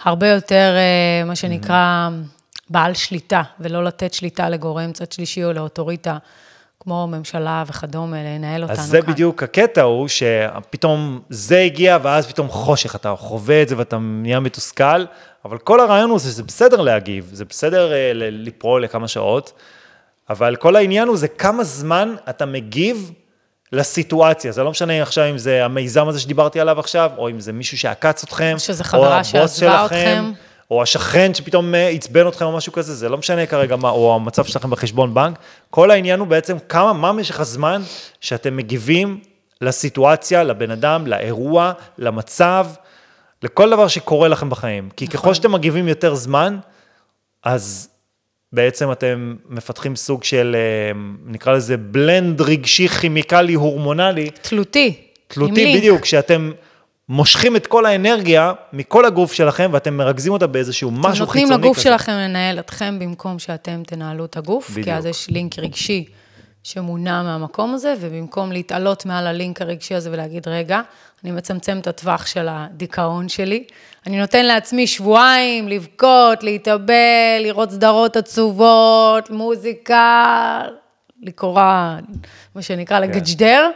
הרבה 0.04 0.28
יותר, 0.28 0.74
uh, 1.22 1.28
מה 1.28 1.36
שנקרא... 1.36 2.08
Mm-hmm. 2.10 2.35
בעל 2.70 2.94
שליטה, 2.94 3.42
ולא 3.60 3.84
לתת 3.84 4.14
שליטה 4.14 4.48
לגורם 4.48 4.92
צד 4.92 5.12
שלישי 5.12 5.44
או 5.44 5.52
לאוטוריטה, 5.52 6.18
כמו 6.80 7.06
ממשלה 7.06 7.64
וכדומה, 7.66 8.16
לנהל 8.22 8.62
אותנו 8.62 8.76
כאן. 8.76 8.84
אז 8.84 8.90
זה 8.90 9.02
כאן. 9.02 9.12
בדיוק 9.12 9.42
הקטע 9.42 9.82
הוא, 9.82 10.08
שפתאום 10.08 11.20
זה 11.30 11.58
הגיע, 11.58 11.98
ואז 12.02 12.26
פתאום 12.26 12.48
חושך, 12.48 12.94
אתה 12.96 13.14
חווה 13.16 13.62
את 13.62 13.68
זה 13.68 13.78
ואתה 13.78 13.98
נהיה 13.98 14.40
מתוסכל, 14.40 15.04
אבל 15.44 15.58
כל 15.58 15.80
הרעיון 15.80 16.10
הוא 16.10 16.18
שזה 16.18 16.42
בסדר 16.42 16.80
להגיב, 16.80 17.30
זה 17.32 17.44
בסדר 17.44 17.90
uh, 17.90 17.92
ליפול 18.14 18.84
לכמה 18.84 19.08
שעות, 19.08 19.52
אבל 20.30 20.56
כל 20.56 20.76
העניין 20.76 21.08
הוא 21.08 21.16
זה 21.16 21.28
כמה 21.28 21.64
זמן 21.64 22.14
אתה 22.30 22.46
מגיב 22.46 23.12
לסיטואציה. 23.72 24.52
זה 24.52 24.62
לא 24.62 24.70
משנה 24.70 25.02
עכשיו 25.02 25.30
אם 25.30 25.38
זה 25.38 25.64
המיזם 25.64 26.08
הזה 26.08 26.20
שדיברתי 26.20 26.60
עליו 26.60 26.80
עכשיו, 26.80 27.10
או 27.16 27.30
אם 27.30 27.40
זה 27.40 27.52
מישהו 27.52 27.78
שעקץ 27.78 28.24
אתכם, 28.24 28.52
או 28.54 28.58
שזה 28.58 28.84
חברה 28.84 29.24
שעזבה 29.24 29.84
אתכם. 29.84 30.32
או 30.70 30.82
השכן 30.82 31.34
שפתאום 31.34 31.74
אה, 31.74 31.88
עצבן 31.88 32.28
אתכם 32.28 32.44
או 32.44 32.56
משהו 32.56 32.72
כזה, 32.72 32.94
זה 32.94 33.08
לא 33.08 33.18
משנה 33.18 33.46
כרגע 33.46 33.76
מה, 33.76 33.90
או 33.90 34.14
המצב 34.14 34.44
שלכם 34.44 34.70
בחשבון 34.70 35.14
בנק. 35.14 35.38
כל 35.70 35.90
העניין 35.90 36.20
הוא 36.20 36.28
בעצם 36.28 36.56
כמה, 36.68 36.92
מה 36.92 37.12
משך 37.12 37.40
הזמן 37.40 37.82
שאתם 38.20 38.56
מגיבים 38.56 39.20
לסיטואציה, 39.60 40.44
לבן 40.44 40.70
אדם, 40.70 41.06
לאירוע, 41.06 41.72
למצב, 41.98 42.66
לכל 43.42 43.70
דבר 43.70 43.88
שקורה 43.88 44.28
לכם 44.28 44.50
בחיים. 44.50 44.88
כי 44.96 45.04
נכון. 45.04 45.20
ככל 45.20 45.34
שאתם 45.34 45.52
מגיבים 45.52 45.88
יותר 45.88 46.14
זמן, 46.14 46.58
אז 47.44 47.88
בעצם 48.52 48.92
אתם 48.92 49.36
מפתחים 49.48 49.96
סוג 49.96 50.24
של, 50.24 50.56
אה, 50.58 51.00
נקרא 51.26 51.52
לזה 51.52 51.76
בלנד 51.76 52.40
רגשי, 52.40 52.88
כימיקלי, 52.88 53.54
הורמונלי. 53.54 54.30
תלותי. 54.30 54.94
תלותי, 55.28 55.76
בדיוק, 55.76 56.04
שאתם 56.04 56.50
מושכים 57.08 57.56
את 57.56 57.66
כל 57.66 57.86
האנרגיה 57.86 58.52
מכל 58.72 59.04
הגוף 59.04 59.32
שלכם, 59.32 59.70
ואתם 59.72 59.96
מרכזים 59.96 60.32
אותה 60.32 60.46
באיזשהו 60.46 60.90
משהו 60.90 61.26
חיצוני 61.26 61.44
כזה. 61.44 61.54
נותנים 61.54 61.64
לגוף 61.64 61.78
שלכם 61.78 62.12
לנהל 62.12 62.58
אתכם 62.58 62.98
במקום 62.98 63.38
שאתם 63.38 63.82
תנהלו 63.86 64.24
את 64.24 64.36
הגוף, 64.36 64.70
בדיוק. 64.70 64.84
כי 64.84 64.92
אז 64.92 65.06
יש 65.06 65.28
לינק 65.30 65.58
רגשי 65.58 66.04
שמונע 66.62 67.22
מהמקום 67.22 67.74
הזה, 67.74 67.94
ובמקום 68.00 68.52
להתעלות 68.52 69.06
מעל 69.06 69.26
הלינק 69.26 69.62
הרגשי 69.62 69.94
הזה 69.94 70.10
ולהגיד, 70.12 70.48
רגע, 70.48 70.80
אני 71.24 71.32
מצמצם 71.32 71.78
את 71.78 71.86
הטווח 71.86 72.26
של 72.26 72.46
הדיכאון 72.50 73.28
שלי, 73.28 73.64
אני 74.06 74.20
נותן 74.20 74.46
לעצמי 74.46 74.86
שבועיים 74.86 75.68
לבכות, 75.68 76.42
להתאבל, 76.42 77.40
לראות 77.40 77.70
סדרות 77.70 78.16
עצובות, 78.16 79.30
מוזיקה, 79.30 80.62
לקרוא, 81.22 81.60
מה 82.54 82.62
שנקרא, 82.62 83.00
כן. 83.00 83.02
לגג'דר. 83.02 83.70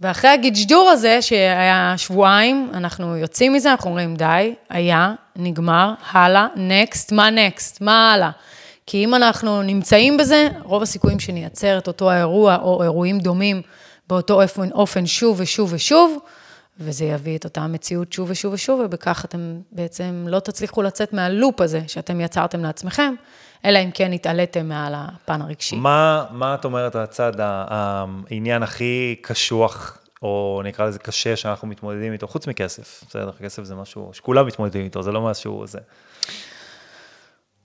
ואחרי 0.00 0.30
הגג'דור 0.30 0.90
הזה, 0.90 1.22
שהיה 1.22 1.94
שבועיים, 1.96 2.70
אנחנו 2.74 3.16
יוצאים 3.16 3.52
מזה, 3.52 3.70
אנחנו 3.70 3.90
אומרים, 3.90 4.16
די, 4.16 4.54
היה, 4.70 5.14
נגמר, 5.36 5.92
הלאה, 6.10 6.46
נקסט, 6.56 7.12
מה 7.12 7.30
נקסט, 7.30 7.80
מה 7.80 8.12
הלאה? 8.12 8.30
כי 8.86 9.04
אם 9.04 9.14
אנחנו 9.14 9.62
נמצאים 9.62 10.16
בזה, 10.16 10.48
רוב 10.62 10.82
הסיכויים 10.82 11.20
שנייצר 11.20 11.78
את 11.78 11.86
אותו 11.86 12.10
האירוע 12.10 12.56
או 12.56 12.82
אירועים 12.82 13.18
דומים 13.18 13.62
באותו 14.08 14.42
אופן, 14.42 14.72
אופן 14.72 15.06
שוב 15.06 15.40
ושוב 15.40 15.72
ושוב, 15.72 16.18
וזה 16.80 17.04
יביא 17.04 17.38
את 17.38 17.44
אותה 17.44 17.66
מציאות 17.66 18.12
שוב 18.12 18.30
ושוב 18.30 18.52
ושוב, 18.52 18.80
ובכך 18.84 19.24
אתם 19.24 19.60
בעצם 19.72 20.26
לא 20.28 20.40
תצליחו 20.40 20.82
לצאת 20.82 21.12
מהלופ 21.12 21.60
הזה 21.60 21.80
שאתם 21.86 22.20
יצרתם 22.20 22.62
לעצמכם, 22.62 23.14
אלא 23.64 23.78
אם 23.78 23.90
כן 23.94 24.12
התעליתם 24.12 24.68
מעל 24.68 24.94
הפן 24.96 25.42
הרגשי. 25.42 25.76
מה, 25.76 26.24
מה 26.30 26.54
את 26.54 26.64
אומרת 26.64 26.96
הצד, 26.96 27.32
העניין 27.38 28.62
הכי 28.62 29.16
קשוח, 29.22 29.98
או 30.22 30.62
נקרא 30.64 30.86
לזה 30.86 30.98
קשה, 30.98 31.36
שאנחנו 31.36 31.68
מתמודדים 31.68 32.12
איתו, 32.12 32.28
חוץ 32.28 32.46
מכסף, 32.46 33.04
בסדר, 33.08 33.30
כסף 33.40 33.64
זה 33.64 33.74
משהו 33.74 34.10
שכולם 34.12 34.46
מתמודדים 34.46 34.84
איתו, 34.84 35.02
זה 35.02 35.12
לא 35.12 35.22
משהו, 35.22 35.66
זה... 35.66 35.78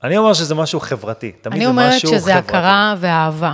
אני 0.04 0.18
אומר 0.18 0.34
שזה 0.34 0.56
משהו 0.56 0.80
חברתי, 0.80 1.32
תמיד 1.32 1.64
זה 1.64 1.72
משהו 1.72 1.74
חברתי. 1.74 2.08
אני 2.08 2.10
אומרת 2.10 2.22
שזה 2.22 2.36
הכרה 2.36 2.96
ואהבה. 3.00 3.54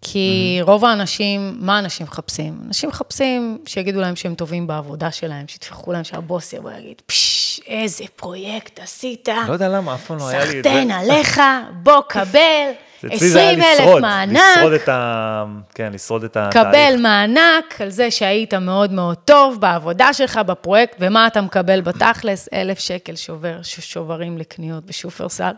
כי 0.00 0.58
mm-hmm. 0.60 0.64
רוב 0.64 0.84
האנשים, 0.84 1.56
מה 1.60 1.78
אנשים 1.78 2.06
מחפשים? 2.06 2.58
אנשים 2.66 2.88
מחפשים 2.88 3.58
שיגידו 3.66 4.00
להם 4.00 4.16
שהם 4.16 4.34
טובים 4.34 4.66
בעבודה 4.66 5.10
שלהם, 5.10 5.48
שיטפחו 5.48 5.92
להם 5.92 6.04
שהבוס 6.04 6.52
יבוא 6.52 6.70
ויגיד, 6.70 7.02
פשש, 7.06 7.60
איזה 7.66 8.04
פרויקט 8.16 8.80
עשית. 8.80 9.28
לא 9.48 9.52
יודע 9.52 9.68
למה, 9.68 9.94
אף 9.94 10.06
פעם 10.06 10.18
לא 10.18 10.28
היה 10.28 10.44
לי 10.44 10.44
את 10.44 10.64
זה. 10.64 10.70
סחטיין 10.70 10.90
עליך, 10.90 11.40
בוא, 11.82 12.00
קבל. 12.08 12.70
20 13.10 13.62
אלף 13.62 14.00
מענק. 14.00 14.56
לשרוד 14.56 14.72
את 14.72 14.88
ה... 14.88 15.44
כן, 15.74 15.92
לשרוד 15.92 16.24
את 16.24 16.36
התהליך. 16.36 16.68
קבל 16.68 16.96
מענק 16.98 17.80
על 17.80 17.90
זה 17.90 18.10
שהיית 18.10 18.54
מאוד 18.54 18.92
מאוד 18.92 19.16
טוב 19.16 19.60
בעבודה 19.60 20.12
שלך, 20.12 20.40
בפרויקט, 20.46 20.96
ומה 21.00 21.26
אתה 21.26 21.40
מקבל 21.40 21.80
בתכלס? 21.80 22.48
אלף 22.52 22.78
שקל 22.78 23.16
שובר, 23.16 23.58
שוברים 23.62 24.38
לקניות 24.38 24.84
בשופרסל. 24.84 25.52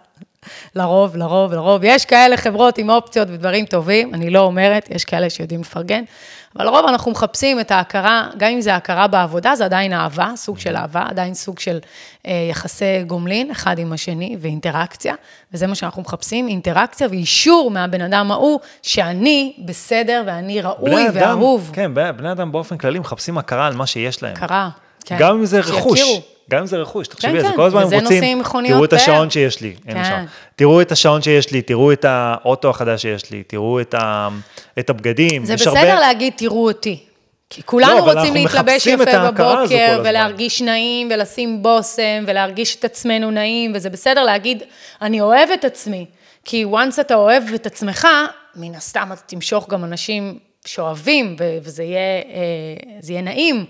לרוב, 0.74 1.16
לרוב, 1.16 1.52
לרוב. 1.52 1.80
יש 1.84 2.04
כאלה 2.04 2.36
חברות 2.36 2.78
עם 2.78 2.90
אופציות 2.90 3.28
ודברים 3.30 3.66
טובים, 3.66 4.14
אני 4.14 4.30
לא 4.30 4.40
אומרת, 4.40 4.88
יש 4.90 5.04
כאלה 5.04 5.30
שיודעים 5.30 5.60
לפרגן, 5.60 6.04
אבל 6.56 6.64
לרוב 6.64 6.86
אנחנו 6.86 7.10
מחפשים 7.10 7.60
את 7.60 7.70
ההכרה, 7.70 8.28
גם 8.36 8.50
אם 8.50 8.60
זה 8.60 8.74
הכרה 8.74 9.06
בעבודה, 9.06 9.56
זה 9.56 9.64
עדיין 9.64 9.92
אהבה, 9.92 10.30
סוג 10.36 10.58
של 10.58 10.76
אהבה, 10.76 11.04
עדיין 11.08 11.34
סוג 11.34 11.58
של 11.58 11.78
אה, 12.26 12.48
יחסי 12.50 13.02
גומלין, 13.06 13.50
אחד 13.50 13.78
עם 13.78 13.92
השני, 13.92 14.36
ואינטראקציה, 14.40 15.14
וזה 15.52 15.66
מה 15.66 15.74
שאנחנו 15.74 16.02
מחפשים, 16.02 16.48
אינטראקציה 16.48 17.08
ואישור 17.10 17.70
מהבן 17.70 18.00
אדם 18.00 18.30
ההוא, 18.30 18.60
שאני 18.82 19.56
בסדר 19.64 20.22
ואני 20.26 20.60
ראוי 20.60 21.06
ואהוב. 21.14 21.70
כן, 21.72 21.94
בני 21.94 22.32
אדם 22.32 22.52
באופן 22.52 22.78
כללי 22.78 22.98
מחפשים 22.98 23.38
הכרה 23.38 23.66
על 23.66 23.74
מה 23.74 23.86
שיש 23.86 24.22
להם. 24.22 24.36
הכרה, 24.36 24.68
כן. 25.04 25.16
גם 25.18 25.36
אם 25.38 25.44
זה 25.44 25.60
רכוש. 25.60 25.98
שיכירו. 25.98 26.37
גם 26.50 26.60
אם 26.60 26.66
זה 26.66 26.76
רכוש, 26.76 27.08
תחשבי 27.08 27.30
על 27.30 27.42
כן, 27.42 27.48
זה, 27.48 27.56
כל 27.56 27.62
הזמן 27.62 27.82
הם 27.82 28.04
רוצים, 28.04 28.42
תראו 28.66 28.84
את 28.84 28.92
השעון 28.92 29.30
שיש 29.30 29.60
לי, 29.60 29.74
אין 29.88 30.04
שעון, 30.04 30.26
תראו 30.56 30.80
את 30.80 30.92
השעון 30.92 31.22
שיש 31.22 31.52
לי, 31.52 31.62
תראו 31.62 31.92
את 31.92 32.04
האוטו 32.08 32.70
החדש 32.70 33.02
שיש 33.02 33.30
לי, 33.30 33.42
תראו 33.42 33.80
את, 33.80 33.94
ה, 33.94 34.28
את 34.78 34.90
הבגדים. 34.90 35.44
זה 35.44 35.54
בסדר 35.54 35.78
הרבה... 35.78 36.00
להגיד, 36.00 36.32
תראו 36.36 36.68
אותי. 36.68 36.98
כי 37.50 37.62
כולנו 37.62 38.06
לא, 38.06 38.12
רוצים 38.12 38.34
להתלבש 38.34 38.86
יפה 38.86 39.30
בבוקר, 39.30 40.02
ולהרגיש 40.04 40.62
נעים, 40.62 41.08
ולשים 41.14 41.62
בושם, 41.62 42.24
ולהרגיש 42.26 42.76
את 42.76 42.84
עצמנו 42.84 43.30
נעים, 43.30 43.72
וזה 43.74 43.90
בסדר 43.90 44.24
להגיד, 44.24 44.62
אני 45.02 45.20
אוהב 45.20 45.48
את 45.50 45.64
עצמי. 45.64 46.06
כי 46.44 46.64
once 46.64 47.00
אתה 47.00 47.14
אוהב 47.14 47.42
את 47.54 47.66
עצמך, 47.66 48.08
מן 48.56 48.74
הסתם 48.74 49.08
אתה 49.12 49.20
תמשוך 49.26 49.68
גם 49.68 49.84
אנשים 49.84 50.38
שאוהבים, 50.64 51.36
וזה 51.62 51.82
יהיה, 51.82 51.98
אה, 51.98 53.00
יהיה 53.08 53.22
נעים. 53.22 53.64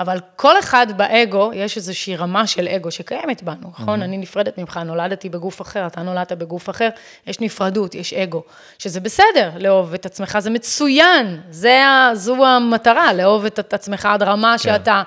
אבל 0.00 0.18
כל 0.36 0.58
אחד 0.58 0.86
באגו, 0.96 1.50
יש 1.54 1.76
איזושהי 1.76 2.16
רמה 2.16 2.46
של 2.46 2.68
אגו 2.68 2.90
שקיימת 2.90 3.42
בנו, 3.42 3.68
נכון? 3.70 4.00
Mm-hmm. 4.00 4.04
אני 4.04 4.18
נפרדת 4.18 4.58
ממך, 4.58 4.80
נולדתי 4.84 5.28
בגוף 5.28 5.62
אחר, 5.62 5.86
אתה 5.86 6.02
נולדת 6.02 6.32
בגוף 6.32 6.70
אחר, 6.70 6.88
יש 7.26 7.40
נפרדות, 7.40 7.94
יש 7.94 8.12
אגו, 8.12 8.42
שזה 8.78 9.00
בסדר, 9.00 9.50
לאהוב 9.58 9.94
את 9.94 10.06
עצמך, 10.06 10.38
זה 10.38 10.50
מצוין, 10.50 11.40
זה, 11.50 11.80
זו 12.14 12.46
המטרה, 12.46 13.12
לאהוב 13.12 13.44
את 13.44 13.74
עצמך 13.74 14.06
עד 14.06 14.22
רמה 14.22 14.52
כן. 14.52 14.58
שאתה... 14.58 15.02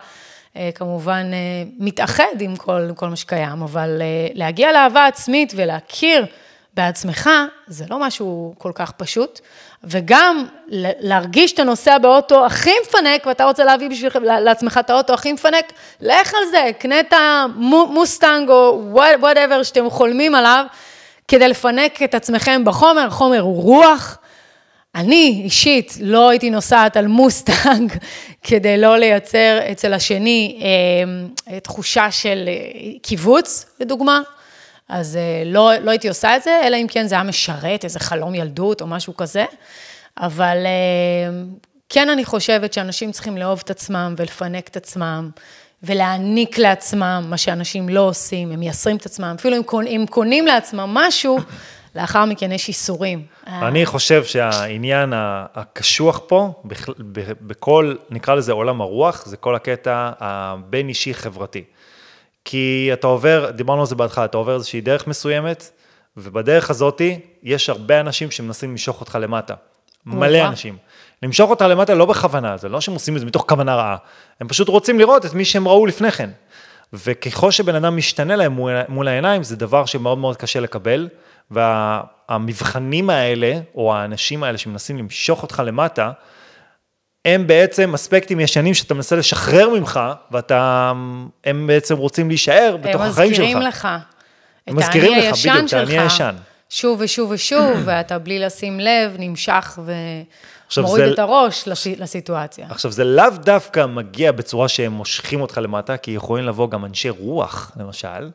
אה, 0.58 0.70
כמובן 0.76 1.32
אה, 1.34 1.64
מתאחד 1.80 2.40
עם 2.40 2.56
כל, 2.56 2.90
כל 2.96 3.10
מה 3.10 3.16
שקיים, 3.16 3.62
אבל 3.62 4.02
אה, 4.02 4.28
להגיע 4.34 4.72
לאהבה 4.72 5.06
עצמית 5.06 5.54
ולהכיר 5.56 6.26
בעצמך, 6.74 7.30
זה 7.68 7.86
לא 7.90 8.00
משהו 8.00 8.54
כל 8.58 8.72
כך 8.76 8.92
פשוט. 8.92 9.40
וגם 9.84 10.46
להרגיש 11.00 11.52
שאתה 11.52 11.64
נוסע 11.64 11.98
באוטו 11.98 12.46
הכי 12.46 12.72
מפנק, 12.84 13.26
ואתה 13.26 13.46
רוצה 13.46 13.64
להביא 13.64 13.90
בשביל 13.90 14.12
לעצמך 14.24 14.80
את 14.86 14.90
האוטו 14.90 15.14
הכי 15.14 15.34
מפנק, 15.34 15.74
לך 16.02 16.34
על 16.34 16.50
זה, 16.52 16.72
קנה 16.80 17.00
את 17.00 17.14
המוסטנג 17.14 18.50
או 18.50 18.82
whatever 19.20 19.64
שאתם 19.64 19.90
חולמים 19.90 20.36
עליו, 20.36 20.66
כדי 21.28 21.48
לפנק 21.48 22.04
את 22.04 22.16
עצמכם 22.16 22.66
בחומר, 22.66 23.10
חומר 23.10 23.40
הוא 23.40 23.64
רוח. 23.64 24.18
אני 24.96 25.42
אישית 25.44 25.94
לא 26.02 26.30
הייתי 26.30 26.50
נוסעת 26.50 26.98
על 26.98 27.08
מוסטנג 27.08 27.94
כדי 28.48 28.78
לא 28.78 28.98
לייצר 28.98 29.60
אצל 29.72 29.94
השני 29.94 30.62
אה, 31.52 31.60
תחושה 31.60 32.12
של 32.12 32.44
אה, 32.48 32.54
קיבוץ, 33.02 33.66
לדוגמה. 33.80 34.22
אז 34.90 35.16
אה, 35.16 35.44
לא, 35.46 35.72
לא 35.82 35.92
הייתי 35.92 36.08
עושה 36.08 36.36
את 36.36 36.44
זה, 36.44 36.62
אלא 36.64 36.78
אם 36.78 36.86
כן 36.90 37.08
זה 37.08 37.16
היה 37.16 37.24
משרת, 37.24 37.84
איזה 37.84 38.00
חלום 38.00 38.36
ילדות 38.36 38.82
או 38.82 38.88
משהו 38.88 39.18
כזה. 39.18 39.46
אבל 40.18 40.58
אה, 40.66 41.44
כן, 41.90 42.10
אני 42.10 42.26
חושבת 42.26 42.74
שאנשים 42.74 43.12
צריכים 43.12 43.38
לאהוב 43.38 43.62
את 43.64 43.70
עצמם 43.70 44.16
ולפנק 44.18 44.68
את 44.68 44.78
עצמם. 44.78 45.30
ולהעניק 45.84 46.58
לעצמם 46.58 47.26
מה 47.30 47.38
שאנשים 47.38 47.90
לא 47.90 48.00
עושים, 48.00 48.52
הם 48.52 48.60
מייסרים 48.60 48.96
את 48.96 49.06
עצמם, 49.06 49.36
אפילו 49.40 49.58
אם, 49.58 49.64
קונים, 49.64 50.02
אם 50.02 50.08
קונים 50.08 50.48
לעצמם 50.48 50.90
משהו, 50.94 51.40
לאחר 51.96 52.26
מכן 52.26 52.52
יש 52.52 52.68
איסורים. 52.68 53.26
אני 53.48 53.86
חושב 53.86 54.24
שהעניין 54.24 55.14
הקשוח 55.56 56.22
פה, 56.28 56.54
בכל, 57.42 57.96
נקרא 58.10 58.36
לזה 58.36 58.52
עולם 58.52 58.82
הרוח, 58.82 59.26
זה 59.26 59.38
כל 59.38 59.56
הקטע 59.56 60.12
הבין-אישי 60.20 61.14
חברתי. 61.14 61.64
כי 62.46 62.90
אתה 62.94 63.08
עובר, 63.08 63.52
דיברנו 63.52 63.82
על 63.82 63.88
זה 63.88 63.96
בהתחלה, 63.96 64.26
אתה 64.26 64.38
עובר 64.38 64.56
איזושהי 64.56 64.82
דרך 64.82 65.08
מסוימת, 65.08 65.70
ובדרך 66.18 66.70
הזאתי 66.70 67.20
יש 67.44 67.70
הרבה 67.70 68.00
אנשים 68.00 68.32
שמנסים 68.32 68.72
למשוך 68.72 69.00
אותך 69.02 69.18
למטה. 69.22 69.54
מלא 70.06 70.48
אנשים. 70.48 70.78
למשוך 71.24 71.50
אותך 71.50 71.66
למטה 71.70 71.94
לא 71.94 72.06
בכוונה, 72.06 72.58
זה 72.58 72.70
לא 72.70 72.82
שהם 72.82 72.94
עושים 72.94 73.16
את 73.16 73.20
זה 73.20 73.26
מתוך 73.26 73.46
כוונה 73.50 73.76
רעה, 73.76 73.98
הם 74.40 74.48
פשוט 74.48 74.68
רוצים 74.68 75.00
לראות 75.00 75.26
את 75.26 75.34
מי 75.34 75.46
שהם 75.46 75.68
ראו 75.68 75.86
לפני 75.86 76.12
כן. 76.12 76.30
וככל 76.94 77.52
שבן 77.52 77.76
אדם 77.76 77.98
משתנה 77.98 78.36
להם 78.36 78.52
מול, 78.52 78.72
מול 78.90 79.08
העיניים, 79.08 79.44
זה 79.44 79.56
דבר 79.56 79.86
שמאוד 79.86 80.18
מאוד 80.18 80.38
קשה 80.38 80.60
לקבל, 80.60 81.10
והמבחנים 81.52 83.10
האלה, 83.10 83.60
או 83.76 83.96
האנשים 83.96 84.44
האלה 84.44 84.58
שמנסים 84.58 84.98
למשוך 84.98 85.44
אותך 85.44 85.62
למטה, 85.66 86.12
הם 87.26 87.48
בעצם 87.48 87.94
אספקטים 87.94 88.40
ישנים 88.40 88.74
שאתה 88.74 88.94
מנסה 88.94 89.16
לשחרר 89.16 89.70
ממך, 89.70 90.00
ואתה, 90.32 90.92
הם 91.44 91.68
בעצם 91.68 91.98
רוצים 91.98 92.28
להישאר 92.28 92.78
בתוך 92.82 93.02
החיים 93.02 93.34
שלך. 93.34 93.88
הם 94.68 94.76
מזכירים 94.76 95.12
לך 95.12 95.18
את 95.18 95.24
האני 95.24 95.30
הישן 95.30 95.68
שלך. 95.68 95.90
האני 95.90 96.00
הישן. 96.00 96.36
שוב 96.70 97.02
ושוב 97.02 97.32
ושוב, 97.32 97.78
ואתה 97.86 98.20
בלי 98.20 98.40
לשים 98.40 98.80
לב, 98.80 99.16
נמשך 99.20 99.80
ו... 99.86 99.94
עכשיו, 100.68 100.84
מוריד 100.84 101.06
זה- 101.06 101.14
את 101.14 101.20
הראש 101.20 101.68
לס... 101.68 101.88
לסיטואציה. 101.88 102.68
עכשיו, 102.70 102.92
זה 102.92 103.04
לאו 103.04 103.30
דווקא 103.30 103.86
מגיע 103.86 104.32
בצורה 104.32 104.68
שהם 104.68 104.92
מושכים 104.92 105.42
אותך 105.42 105.58
למטה, 105.58 105.98
כי 105.98 106.12
יכולים 106.12 106.46
לבוא 106.46 106.70
גם 106.70 106.86
אנשי 106.86 107.10
רוח, 107.10 107.72
למשל, 107.78 108.30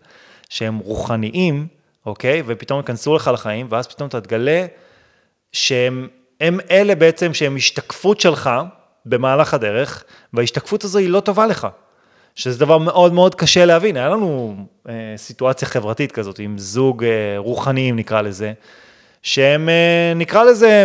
שהם 0.49 0.79
רוחניים, 0.79 1.67
אוקיי? 2.07 2.43
ופתאום 2.47 2.81
ייכנסו 2.81 3.17
לך 3.17 3.31
לחיים, 3.35 3.67
ואז 3.71 3.87
פתאום 3.87 4.09
אתה 4.09 4.21
תגלה 4.21 4.67
שהם 5.53 6.09
הם 6.41 6.59
אלה 6.71 6.95
בעצם 6.95 7.35
שהם 7.35 7.57
השתקפות 7.57 8.21
שלך 8.21 8.51
במהלך 9.07 9.55
הדרך, 9.55 10.05
וההשתקפות 10.33 10.85
הזו 10.85 10.99
היא 10.99 11.09
לא 11.09 11.21
טובה 11.21 11.47
לך. 11.47 11.67
שזה 12.35 12.59
דבר 12.59 12.79
מאוד 12.79 13.13
מאוד 13.13 13.35
קשה 13.35 13.65
להבין. 13.65 13.97
היה 13.97 14.09
לנו 14.09 14.57
אה, 14.89 14.93
סיטואציה 15.17 15.69
חברתית 15.69 16.13
כזאת 16.13 16.39
עם 16.39 16.59
זוג 16.59 17.05
אה, 17.05 17.11
רוחניים, 17.37 17.97
נקרא 17.97 18.21
לזה, 18.21 18.53
שהם, 19.23 19.69
אה, 19.69 20.13
נקרא 20.17 20.45
לזה, 20.45 20.85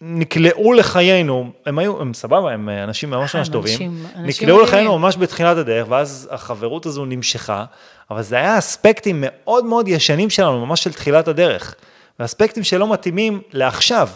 נקלעו 0.00 0.72
לחיינו, 0.72 1.50
הם 1.66 1.78
היו, 1.78 2.00
הם 2.00 2.14
סבבה, 2.14 2.52
הם 2.52 2.68
אה, 2.68 2.84
אנשים 2.84 3.10
ממש 3.10 3.36
ממש 3.36 3.48
הם 3.48 3.52
טובים, 3.52 4.04
נקלעו. 4.16 4.62
לחיינו 4.62 4.98
ממש 4.98 5.16
בתחילת 5.16 5.56
הדרך, 5.56 5.86
ואז 5.90 6.28
החברות 6.30 6.86
הזו 6.86 7.04
נמשכה, 7.04 7.64
אבל 8.10 8.22
זה 8.22 8.36
היה 8.36 8.58
אספקטים 8.58 9.24
מאוד 9.26 9.64
מאוד 9.64 9.88
ישנים 9.88 10.30
שלנו, 10.30 10.66
ממש 10.66 10.84
של 10.84 10.92
תחילת 10.92 11.28
הדרך, 11.28 11.74
ואספקטים 12.20 12.64
שלא 12.64 12.92
מתאימים 12.92 13.40
לעכשיו. 13.52 14.08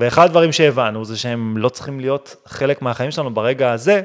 ואחד 0.00 0.24
הדברים 0.24 0.52
שהבנו 0.52 1.04
זה 1.04 1.18
שהם 1.18 1.58
לא 1.58 1.68
צריכים 1.68 2.00
להיות 2.00 2.36
חלק 2.46 2.82
מהחיים 2.82 3.10
שלנו 3.10 3.34
ברגע 3.34 3.72
הזה, 3.72 4.02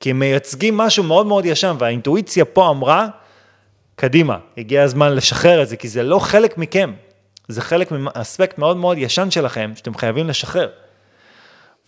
כי 0.00 0.10
הם 0.10 0.18
מייצגים 0.18 0.76
משהו 0.76 1.04
מאוד 1.04 1.26
מאוד 1.26 1.46
ישן, 1.46 1.76
והאינטואיציה 1.78 2.44
פה 2.44 2.70
אמרה, 2.70 3.06
קדימה, 3.96 4.38
הגיע 4.58 4.82
הזמן 4.82 5.12
לשחרר 5.12 5.62
את 5.62 5.68
זה, 5.68 5.76
כי 5.76 5.88
זה 5.88 6.02
לא 6.02 6.18
חלק 6.18 6.58
מכם, 6.58 6.92
זה 7.48 7.62
חלק 7.62 7.90
מאספקט 7.90 8.58
מאוד 8.58 8.76
מאוד 8.76 8.98
ישן 8.98 9.30
שלכם, 9.30 9.72
שאתם 9.74 9.94
חייבים 9.94 10.28
לשחרר. 10.28 10.68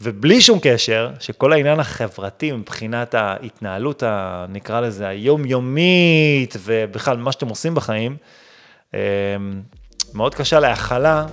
ובלי 0.01 0.41
שום 0.41 0.59
קשר, 0.63 1.11
שכל 1.21 1.53
העניין 1.53 1.81
החברתי 1.81 2.53
מבחינת 2.53 3.15
ההתנהלות, 3.15 4.03
ה, 4.03 4.47
נקרא 4.49 4.81
לזה, 4.81 5.09
היומיומית, 5.09 6.57
ובכלל 6.59 7.17
מה 7.17 7.33
שאתם 7.33 7.49
עושים 7.49 7.75
בחיים, 7.75 8.17
אה, 8.95 9.01
מאוד 10.15 10.35
קשה 10.35 10.61
להכלה, 10.61 11.27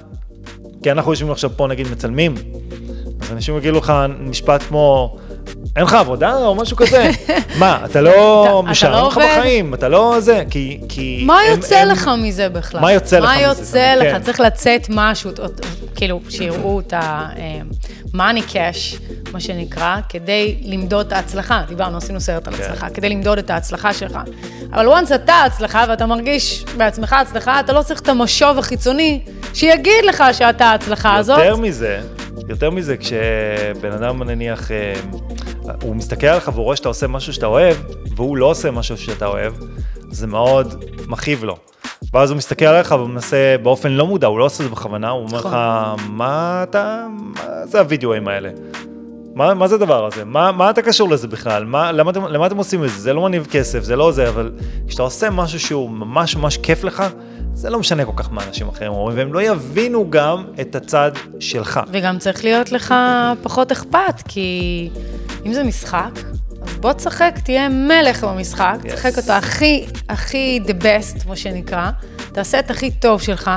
כי 0.84 0.92
אנחנו 0.92 1.12
יושבים 1.12 1.32
עכשיו 1.32 1.50
פה, 1.56 1.68
נגיד, 1.68 1.88
מצלמים, 1.92 2.36
אז 3.22 3.32
אנשים 3.32 3.58
יגידו 3.58 3.78
לך 3.78 3.94
משפט 4.20 4.64
כמו, 4.64 5.16
אין 5.76 5.84
לך 5.86 5.94
עבודה 5.94 6.36
או 6.38 6.56
משהו 6.56 6.78
כזה? 6.78 7.10
מה, 7.60 7.80
אתה 7.86 8.02
לא 8.02 8.64
משעמם 8.68 8.94
לא 8.94 9.08
לך? 9.08 9.18
בחיים, 9.18 9.74
אתה 9.74 9.90
לא 9.90 10.16
זה, 10.20 10.44
כי... 10.50 10.80
כי 10.90 11.24
מה 11.26 11.40
הם- 11.40 11.52
יוצא 11.58 11.76
הם- 11.76 11.88
לך 11.88 12.10
מזה 12.24 12.50
בכלל? 12.50 12.82
מה 12.82 12.92
יוצא 12.94 13.20
לך 13.20 13.26
מה 13.26 13.36
מזה? 13.36 13.44
יוצא 13.44 13.96
כן. 14.02 14.16
לך? 14.16 14.24
צריך 14.24 14.40
לצאת 14.40 14.88
משהו, 14.90 15.32
כאילו, 15.96 16.20
שיראו 16.30 16.80
את 16.80 16.94
ה-money 18.14 18.52
cash, 18.52 19.02
מה 19.34 19.40
שנקרא, 19.40 19.98
כדי 20.10 20.58
למדוד 20.64 21.06
את 21.06 21.12
ההצלחה. 21.14 21.64
דיברנו, 21.68 21.98
עשינו 21.98 22.22
סרט 22.22 22.48
על 22.48 22.56
כן. 22.56 22.64
הצלחה, 22.64 22.90
כדי 22.90 23.10
למדוד 23.10 23.38
את 23.38 23.50
ההצלחה 23.50 23.94
שלך. 23.94 24.18
אבל 24.72 24.88
once 24.88 25.16
אתה 25.16 25.44
הצלחה 25.46 25.86
ואתה 25.90 26.06
מרגיש 26.06 26.66
בעצמך 26.78 27.14
הצלחה, 27.14 27.60
אתה 27.60 27.74
לא 27.74 27.82
צריך 27.82 28.02
את 28.02 28.10
המשוב 28.10 28.58
החיצוני 28.58 29.22
שיגיד 29.54 30.06
לך 30.06 30.24
שאתה 30.34 30.66
ההצלחה 30.66 31.16
הזאת. 31.16 31.40
יותר 31.40 31.56
מזה, 31.56 32.02
יותר 32.50 32.70
מזה, 32.70 32.98
כשבן 32.98 33.92
אדם 33.92 34.24
נניח, 34.24 34.72
אה, 34.72 34.94
הוא 35.82 35.96
מסתכל 35.96 36.28
עליך 36.28 36.48
והוא 36.54 36.64
רואה 36.64 36.76
שאתה 36.76 36.88
עושה 36.90 37.08
משהו 37.08 37.34
שאתה 37.34 37.46
אוהב, 37.46 37.78
והוא 38.16 38.38
לא 38.38 38.46
עושה 38.46 38.72
משהו 38.72 38.98
שאתה 38.98 39.26
אוהב, 39.26 39.54
זה 40.10 40.28
מאוד 40.28 40.86
מכאיב 41.08 41.44
לו. 41.44 41.58
ואז 42.14 42.30
הוא 42.30 42.38
מסתכל 42.38 42.66
עליך 42.66 42.92
והוא 42.92 43.10
מנסה 43.10 43.56
באופן 43.64 43.92
לא 43.92 44.08
מודע, 44.08 44.28
הוא 44.28 44.40
לא 44.40 44.46
עושה 44.46 44.64
את 44.64 44.70
זה 44.70 44.76
בכוונה, 44.76 45.10
הוא 45.10 45.28
אומר 45.28 45.38
נכון. 45.38 45.52
לך, 45.52 45.58
מה 46.10 46.64
אתה, 46.70 47.08
מה 47.36 47.66
זה 47.66 47.80
הווידאוים 47.80 48.28
האלה? 48.28 48.50
מה, 49.36 49.54
מה 49.54 49.68
זה 49.68 49.76
הדבר 49.76 50.06
הזה? 50.06 50.26
מה, 50.26 50.52
מה 50.52 50.70
אתה 50.70 50.82
קשור 50.82 51.10
לזה 51.10 51.28
בכלל? 51.28 51.66
מה, 51.66 51.92
למה, 51.92 52.12
אתם, 52.12 52.26
למה 52.26 52.48
אתם 52.48 52.58
עושים 52.58 52.84
את 52.84 52.90
זה? 52.90 53.00
זה 53.00 53.14
לא 53.14 53.22
מניב 53.22 53.48
כסף, 53.52 53.84
זה 53.84 53.96
לא 53.96 54.12
זה, 54.12 54.30
אבל 54.30 54.52
כשאתה 54.88 55.04
עושה 55.04 55.30
משהו 55.30 55.60
שהוא 55.60 55.90
ממש 55.90 56.36
ממש 56.36 56.58
כיף 56.58 56.84
לך, 56.84 57.04
זה 57.54 57.70
לא 57.70 57.80
משנה 57.80 58.06
כל 58.06 58.12
כך 58.16 58.32
מה 58.32 58.44
אנשים 58.48 58.68
אחרים 58.68 58.92
אומרים, 58.92 59.18
והם 59.18 59.34
לא 59.34 59.42
יבינו 59.42 60.10
גם 60.10 60.44
את 60.62 60.76
הצד 60.76 61.12
שלך. 61.40 61.80
וגם 61.92 62.18
צריך 62.18 62.44
להיות 62.44 62.72
לך 62.72 62.94
פחות 63.44 63.72
אכפת, 63.72 64.22
כי 64.28 64.90
אם 65.46 65.54
זה 65.54 65.64
משחק, 65.64 66.20
בוא 66.80 66.94
תשחק, 66.94 67.40
תהיה 67.44 67.70
מלך 67.70 68.24
במשחק, 68.24 68.76
Yes. 68.84 68.94
תשחק 68.94 69.18
אותו 69.18 69.32
הכי, 69.34 69.86
הכי 70.10 70.60
the 70.66 70.84
best, 70.84 71.28
מה 71.28 71.36
שנקרא, 71.36 71.90
תעשה 72.32 72.60
את 72.60 72.72
הכי 72.72 72.92
טוב 72.92 73.22
שלך, 73.22 73.52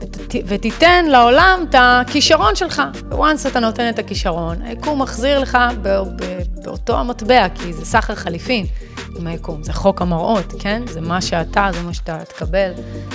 ות, 0.00 0.16
ותיתן 0.46 1.04
לעולם 1.08 1.64
את 1.70 1.74
הכישרון 1.78 2.56
שלך. 2.56 2.82
once 3.12 3.48
אתה 3.48 3.60
נותן 3.60 3.88
את 3.88 3.98
הכישרון, 3.98 4.62
היקום 4.62 5.02
מחזיר 5.02 5.38
לך 5.38 5.58
ב, 5.82 5.88
ב, 5.88 6.38
באותו 6.64 6.98
המטבע, 6.98 7.46
כי 7.54 7.72
זה 7.72 7.84
סחר 7.84 8.14
חליפין 8.14 8.66
עם 9.18 9.26
היקום, 9.26 9.62
זה 9.62 9.72
חוק 9.72 10.02
המראות, 10.02 10.52
כן? 10.58 10.82
זה 10.86 11.00
מה 11.00 11.20
שאתה, 11.20 11.68
זה 11.72 11.82
מה 11.82 11.94
שאתה 11.94 12.18
תקבל. 12.28 12.70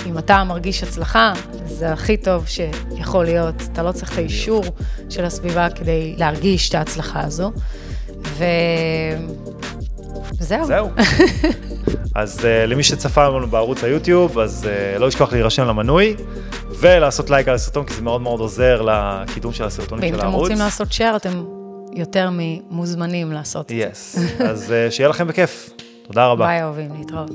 אם 0.06 0.18
אתה 0.18 0.44
מרגיש 0.44 0.82
הצלחה, 0.82 1.32
זה 1.66 1.92
הכי 1.92 2.16
טוב 2.16 2.46
שיכול 2.46 3.24
להיות. 3.24 3.54
אתה 3.72 3.82
לא 3.82 3.92
צריך 3.92 4.12
את 4.12 4.18
האישור 4.18 4.64
של 5.10 5.24
הסביבה 5.24 5.70
כדי 5.70 6.14
להרגיש 6.18 6.68
את 6.68 6.74
ההצלחה 6.74 7.20
הזו. 7.20 7.52
ו... 8.36 8.44
וזהו. 10.40 10.66
זהו. 10.66 10.88
אז 12.14 12.38
uh, 12.38 12.66
למי 12.66 12.82
שצפה 12.82 13.30
בנו 13.30 13.46
בערוץ 13.46 13.84
היוטיוב, 13.84 14.38
אז 14.38 14.68
uh, 14.96 14.98
לא 14.98 15.06
לשכוח 15.06 15.32
להירשם 15.32 15.66
למנוי, 15.66 16.16
ולעשות 16.80 17.30
לייק 17.30 17.48
על 17.48 17.54
הסרטון, 17.54 17.86
כי 17.86 17.94
זה 17.94 18.02
מאוד 18.02 18.20
מאוד 18.20 18.40
עוזר 18.40 18.82
לקידום 18.82 19.52
של 19.52 19.64
הסרטונים 19.64 20.04
ואם 20.04 20.12
של 20.12 20.18
אתם 20.18 20.26
הערוץ. 20.26 20.40
רוצים 20.40 20.58
לעשות 20.58 20.88
share, 20.88 21.16
אתם 21.16 21.44
יותר 21.92 22.28
ממוזמנים 22.32 23.32
לעשות 23.32 23.72
את 23.72 23.76
זה. 23.76 23.82
יס. 23.82 24.18
אז 24.40 24.74
uh, 24.88 24.92
שיהיה 24.92 25.08
לכם 25.08 25.26
בכיף. 25.26 25.70
תודה 26.06 26.26
רבה. 26.26 26.46
ביי 26.46 26.62
אהובים, 26.62 26.90
להתראות. 26.98 27.30